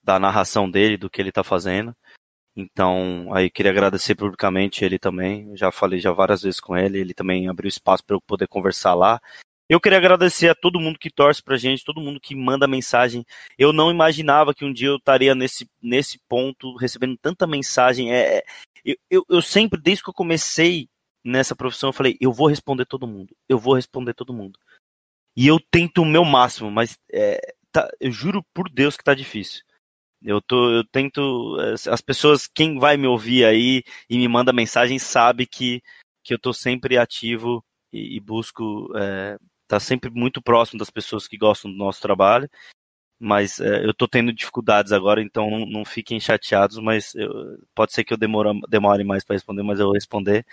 da 0.03 0.19
narração 0.19 0.69
dele, 0.69 0.97
do 0.97 1.09
que 1.09 1.21
ele 1.21 1.29
está 1.29 1.43
fazendo. 1.43 1.95
Então, 2.55 3.33
aí 3.33 3.49
queria 3.49 3.71
agradecer 3.71 4.15
publicamente 4.15 4.85
ele 4.85 4.97
também. 4.97 5.49
Eu 5.49 5.57
já 5.57 5.71
falei 5.71 5.99
já 5.99 6.11
várias 6.11 6.41
vezes 6.41 6.59
com 6.59 6.75
ele, 6.75 6.99
ele 6.99 7.13
também 7.13 7.47
abriu 7.47 7.67
espaço 7.67 8.03
para 8.03 8.15
eu 8.15 8.21
poder 8.21 8.47
conversar 8.47 8.93
lá. 8.95 9.19
Eu 9.69 9.79
queria 9.79 9.97
agradecer 9.97 10.49
a 10.49 10.55
todo 10.55 10.79
mundo 10.79 10.99
que 10.99 11.09
torce 11.09 11.41
pra 11.41 11.57
gente, 11.57 11.85
todo 11.85 12.01
mundo 12.01 12.19
que 12.19 12.35
manda 12.35 12.67
mensagem. 12.67 13.25
Eu 13.57 13.71
não 13.71 13.89
imaginava 13.89 14.53
que 14.53 14.65
um 14.65 14.73
dia 14.73 14.89
eu 14.89 14.97
estaria 14.97 15.33
nesse, 15.33 15.69
nesse 15.81 16.19
ponto, 16.27 16.75
recebendo 16.75 17.17
tanta 17.17 17.47
mensagem. 17.47 18.11
É, 18.13 18.39
é 18.39 18.43
eu, 18.83 18.95
eu, 19.09 19.25
eu 19.29 19.41
sempre, 19.41 19.79
desde 19.79 20.03
que 20.03 20.09
eu 20.09 20.13
comecei 20.13 20.89
nessa 21.23 21.55
profissão, 21.55 21.89
eu 21.89 21.93
falei, 21.93 22.17
eu 22.19 22.31
vou 22.31 22.47
responder 22.47 22.85
todo 22.85 23.07
mundo. 23.07 23.35
Eu 23.47 23.57
vou 23.57 23.73
responder 23.73 24.13
todo 24.13 24.33
mundo. 24.33 24.59
E 25.35 25.47
eu 25.47 25.59
tento 25.59 26.01
o 26.01 26.05
meu 26.05 26.25
máximo, 26.25 26.69
mas 26.69 26.97
é, 27.11 27.39
tá, 27.71 27.89
eu 27.99 28.11
juro 28.11 28.43
por 28.53 28.69
Deus 28.69 28.97
que 28.97 29.03
tá 29.03 29.13
difícil. 29.13 29.63
Eu, 30.21 30.41
tô, 30.41 30.71
eu 30.71 30.85
tento. 30.85 31.57
As 31.89 32.01
pessoas, 32.01 32.47
quem 32.47 32.79
vai 32.79 32.95
me 32.95 33.07
ouvir 33.07 33.45
aí 33.45 33.83
e 34.09 34.17
me 34.17 34.27
manda 34.27 34.53
mensagem, 34.53 34.97
sabe 34.97 35.45
que, 35.45 35.81
que 36.23 36.33
eu 36.33 36.39
tô 36.39 36.53
sempre 36.53 36.97
ativo 36.97 37.63
e, 37.91 38.19
busco. 38.21 38.89
É, 38.95 39.37
tá 39.73 39.79
sempre 39.79 40.09
muito 40.09 40.41
próximo 40.41 40.79
das 40.79 40.89
pessoas 40.89 41.27
que 41.27 41.37
gostam 41.37 41.71
do 41.71 41.77
nosso 41.77 42.01
trabalho. 42.01 42.49
Mas 43.19 43.59
é, 43.59 43.85
eu 43.85 43.93
tô 43.93 44.07
tendo 44.07 44.33
dificuldades 44.33 44.91
agora, 44.91 45.21
então 45.21 45.49
não, 45.49 45.65
não 45.65 45.85
fiquem 45.85 46.19
chateados, 46.19 46.77
mas 46.77 47.15
eu, 47.15 47.57
pode 47.73 47.93
ser 47.93 48.03
que 48.03 48.13
eu 48.13 48.17
demore, 48.17 48.59
demore 48.69 49.03
mais 49.03 49.23
para 49.23 49.35
responder, 49.35 49.63
mas 49.63 49.79
eu 49.79 49.85
vou 49.85 49.93
responder. 49.93 50.45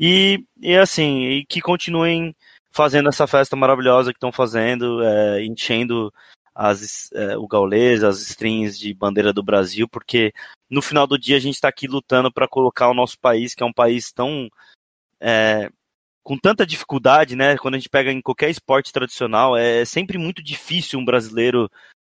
E, 0.00 0.44
e 0.60 0.76
assim, 0.76 1.24
e 1.24 1.44
que 1.46 1.60
continuem 1.60 2.34
fazendo 2.70 3.08
essa 3.08 3.26
festa 3.26 3.56
maravilhosa 3.56 4.12
que 4.12 4.16
estão 4.16 4.32
fazendo, 4.32 5.02
é, 5.02 5.44
enchendo 5.44 6.12
as, 6.54 7.10
é, 7.12 7.36
o 7.36 7.46
gaulês, 7.46 8.02
as 8.02 8.20
strings 8.20 8.78
de 8.78 8.94
bandeira 8.94 9.32
do 9.32 9.42
Brasil, 9.42 9.88
porque 9.88 10.32
no 10.70 10.82
final 10.82 11.06
do 11.06 11.18
dia 11.18 11.36
a 11.36 11.40
gente 11.40 11.54
está 11.54 11.68
aqui 11.68 11.86
lutando 11.86 12.32
para 12.32 12.48
colocar 12.48 12.88
o 12.88 12.94
nosso 12.94 13.18
país, 13.18 13.54
que 13.54 13.62
é 13.62 13.66
um 13.66 13.72
país 13.72 14.12
tão. 14.12 14.48
É, 15.20 15.70
com 16.28 16.36
tanta 16.36 16.66
dificuldade, 16.66 17.34
né? 17.34 17.56
Quando 17.56 17.76
a 17.76 17.78
gente 17.78 17.88
pega 17.88 18.12
em 18.12 18.20
qualquer 18.20 18.50
esporte 18.50 18.92
tradicional, 18.92 19.56
é 19.56 19.82
sempre 19.86 20.18
muito 20.18 20.42
difícil 20.42 20.98
um 20.98 21.04
brasileiro 21.04 21.70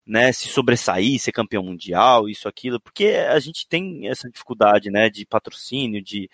né, 0.04 0.32
se 0.32 0.48
sobressair, 0.48 1.20
ser 1.20 1.30
campeão 1.30 1.62
mundial, 1.62 2.28
isso, 2.28 2.48
aquilo, 2.48 2.80
porque 2.80 3.10
a 3.30 3.38
gente 3.38 3.68
tem 3.68 4.08
essa 4.08 4.28
dificuldade, 4.28 4.90
né, 4.90 5.08
de 5.08 5.24
patrocínio, 5.24 6.02
de, 6.02 6.28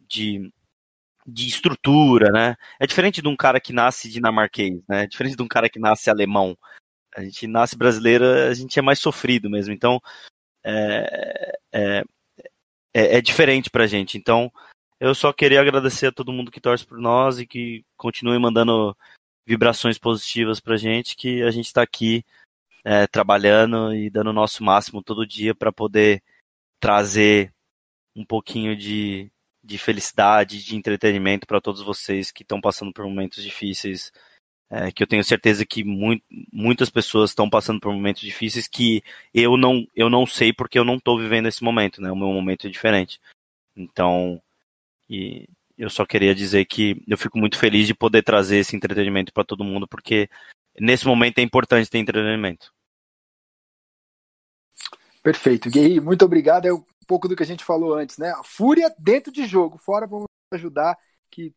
de 0.00 0.52
de 1.24 1.46
estrutura, 1.46 2.32
né? 2.32 2.56
É 2.80 2.88
diferente 2.88 3.22
de 3.22 3.28
um 3.28 3.36
cara 3.36 3.60
que 3.60 3.72
nasce 3.72 4.10
dinamarquês, 4.10 4.82
né? 4.88 5.04
É 5.04 5.06
diferente 5.06 5.36
de 5.36 5.42
um 5.44 5.48
cara 5.48 5.70
que 5.70 5.78
nasce 5.78 6.10
alemão. 6.10 6.58
A 7.16 7.22
gente 7.22 7.46
nasce 7.46 7.76
brasileiro, 7.76 8.24
a 8.24 8.52
gente 8.52 8.76
é 8.80 8.82
mais 8.82 8.98
sofrido 8.98 9.48
mesmo. 9.48 9.72
Então, 9.72 10.00
é, 10.64 11.56
é, 11.72 12.04
é, 12.92 13.18
é 13.18 13.20
diferente 13.20 13.70
pra 13.70 13.86
gente. 13.86 14.18
Então, 14.18 14.52
eu 15.02 15.16
só 15.16 15.32
queria 15.32 15.60
agradecer 15.60 16.06
a 16.06 16.12
todo 16.12 16.32
mundo 16.32 16.48
que 16.52 16.60
torce 16.60 16.86
por 16.86 16.96
nós 16.96 17.40
e 17.40 17.44
que 17.44 17.84
continue 17.96 18.38
mandando 18.38 18.96
vibrações 19.44 19.98
positivas 19.98 20.60
pra 20.60 20.76
gente, 20.76 21.16
que 21.16 21.42
a 21.42 21.50
gente 21.50 21.66
está 21.66 21.82
aqui 21.82 22.24
é, 22.84 23.08
trabalhando 23.08 23.92
e 23.92 24.08
dando 24.08 24.30
o 24.30 24.32
nosso 24.32 24.62
máximo 24.62 25.02
todo 25.02 25.26
dia 25.26 25.56
para 25.56 25.72
poder 25.72 26.22
trazer 26.78 27.52
um 28.14 28.24
pouquinho 28.24 28.76
de, 28.76 29.28
de 29.60 29.76
felicidade, 29.76 30.64
de 30.64 30.76
entretenimento 30.76 31.48
para 31.48 31.60
todos 31.60 31.82
vocês 31.82 32.30
que 32.30 32.44
estão 32.44 32.60
passando 32.60 32.92
por 32.92 33.04
momentos 33.04 33.42
difíceis. 33.42 34.12
É, 34.70 34.92
que 34.92 35.02
eu 35.02 35.06
tenho 35.08 35.24
certeza 35.24 35.66
que 35.66 35.82
muito, 35.82 36.24
muitas 36.52 36.88
pessoas 36.90 37.30
estão 37.30 37.50
passando 37.50 37.80
por 37.80 37.92
momentos 37.92 38.22
difíceis 38.22 38.68
que 38.68 39.02
eu 39.34 39.56
não, 39.56 39.84
eu 39.96 40.08
não 40.08 40.26
sei 40.26 40.52
porque 40.52 40.78
eu 40.78 40.84
não 40.84 40.94
estou 40.94 41.18
vivendo 41.18 41.48
esse 41.48 41.62
momento, 41.64 42.00
né? 42.00 42.10
O 42.10 42.16
meu 42.16 42.28
momento 42.28 42.68
é 42.68 42.70
diferente. 42.70 43.20
Então, 43.76 44.40
e 45.12 45.46
eu 45.76 45.90
só 45.90 46.06
queria 46.06 46.34
dizer 46.34 46.64
que 46.64 47.02
eu 47.06 47.18
fico 47.18 47.38
muito 47.38 47.58
feliz 47.58 47.86
de 47.86 47.94
poder 47.94 48.22
trazer 48.22 48.56
esse 48.56 48.74
entretenimento 48.74 49.30
para 49.30 49.44
todo 49.44 49.62
mundo, 49.62 49.86
porque 49.86 50.30
nesse 50.80 51.06
momento 51.06 51.38
é 51.38 51.42
importante 51.42 51.90
ter 51.90 51.98
entretenimento. 51.98 52.72
Perfeito. 55.22 55.70
Gui, 55.70 56.00
muito 56.00 56.24
obrigado. 56.24 56.66
É 56.66 56.72
um 56.72 56.82
pouco 57.06 57.28
do 57.28 57.36
que 57.36 57.42
a 57.42 57.46
gente 57.46 57.62
falou 57.62 57.94
antes, 57.94 58.16
né? 58.16 58.32
Fúria 58.42 58.92
dentro 58.98 59.30
de 59.30 59.46
jogo, 59.46 59.76
fora 59.76 60.08
para 60.08 60.24
ajudar 60.54 60.98
que 61.30 61.54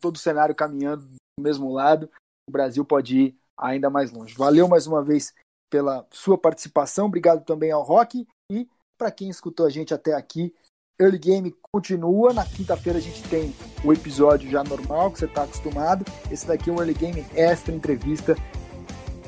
todo 0.00 0.16
o 0.16 0.20
cenário 0.20 0.54
caminhando 0.54 1.06
do 1.06 1.42
mesmo 1.42 1.72
lado, 1.72 2.10
o 2.46 2.52
Brasil 2.52 2.84
pode 2.84 3.18
ir 3.18 3.38
ainda 3.56 3.88
mais 3.88 4.12
longe. 4.12 4.34
Valeu 4.34 4.68
mais 4.68 4.86
uma 4.86 5.02
vez 5.02 5.34
pela 5.70 6.06
sua 6.10 6.36
participação. 6.36 7.06
Obrigado 7.06 7.44
também 7.44 7.72
ao 7.72 7.82
Rock 7.82 8.26
e 8.52 8.68
para 8.98 9.10
quem 9.10 9.30
escutou 9.30 9.66
a 9.66 9.70
gente 9.70 9.94
até 9.94 10.14
aqui. 10.14 10.54
Early 11.00 11.18
Game 11.18 11.54
continua. 11.72 12.32
Na 12.32 12.44
quinta-feira 12.44 12.98
a 12.98 13.02
gente 13.02 13.22
tem 13.24 13.54
o 13.84 13.92
episódio 13.92 14.50
já 14.50 14.64
normal, 14.64 15.10
que 15.10 15.18
você 15.20 15.26
está 15.26 15.44
acostumado. 15.44 16.04
Esse 16.30 16.46
daqui 16.46 16.70
é 16.70 16.72
um 16.72 16.76
Early 16.76 16.94
Game 16.94 17.24
extra 17.34 17.74
entrevista. 17.74 18.36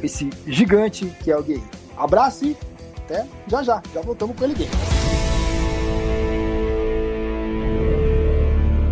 Esse 0.02 0.30
gigante 0.46 1.06
que 1.22 1.30
é 1.30 1.36
o 1.36 1.42
Gui. 1.42 1.62
Abraço 1.96 2.44
e 2.44 2.56
até 2.98 3.26
já 3.46 3.62
já. 3.62 3.82
Já 3.94 4.00
voltamos 4.00 4.36
com 4.36 4.42
o 4.42 4.46
Early 4.46 4.58
Game. 4.58 4.76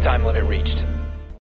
Time 0.03 0.24
limit 0.24 0.49
reached. 0.49 0.98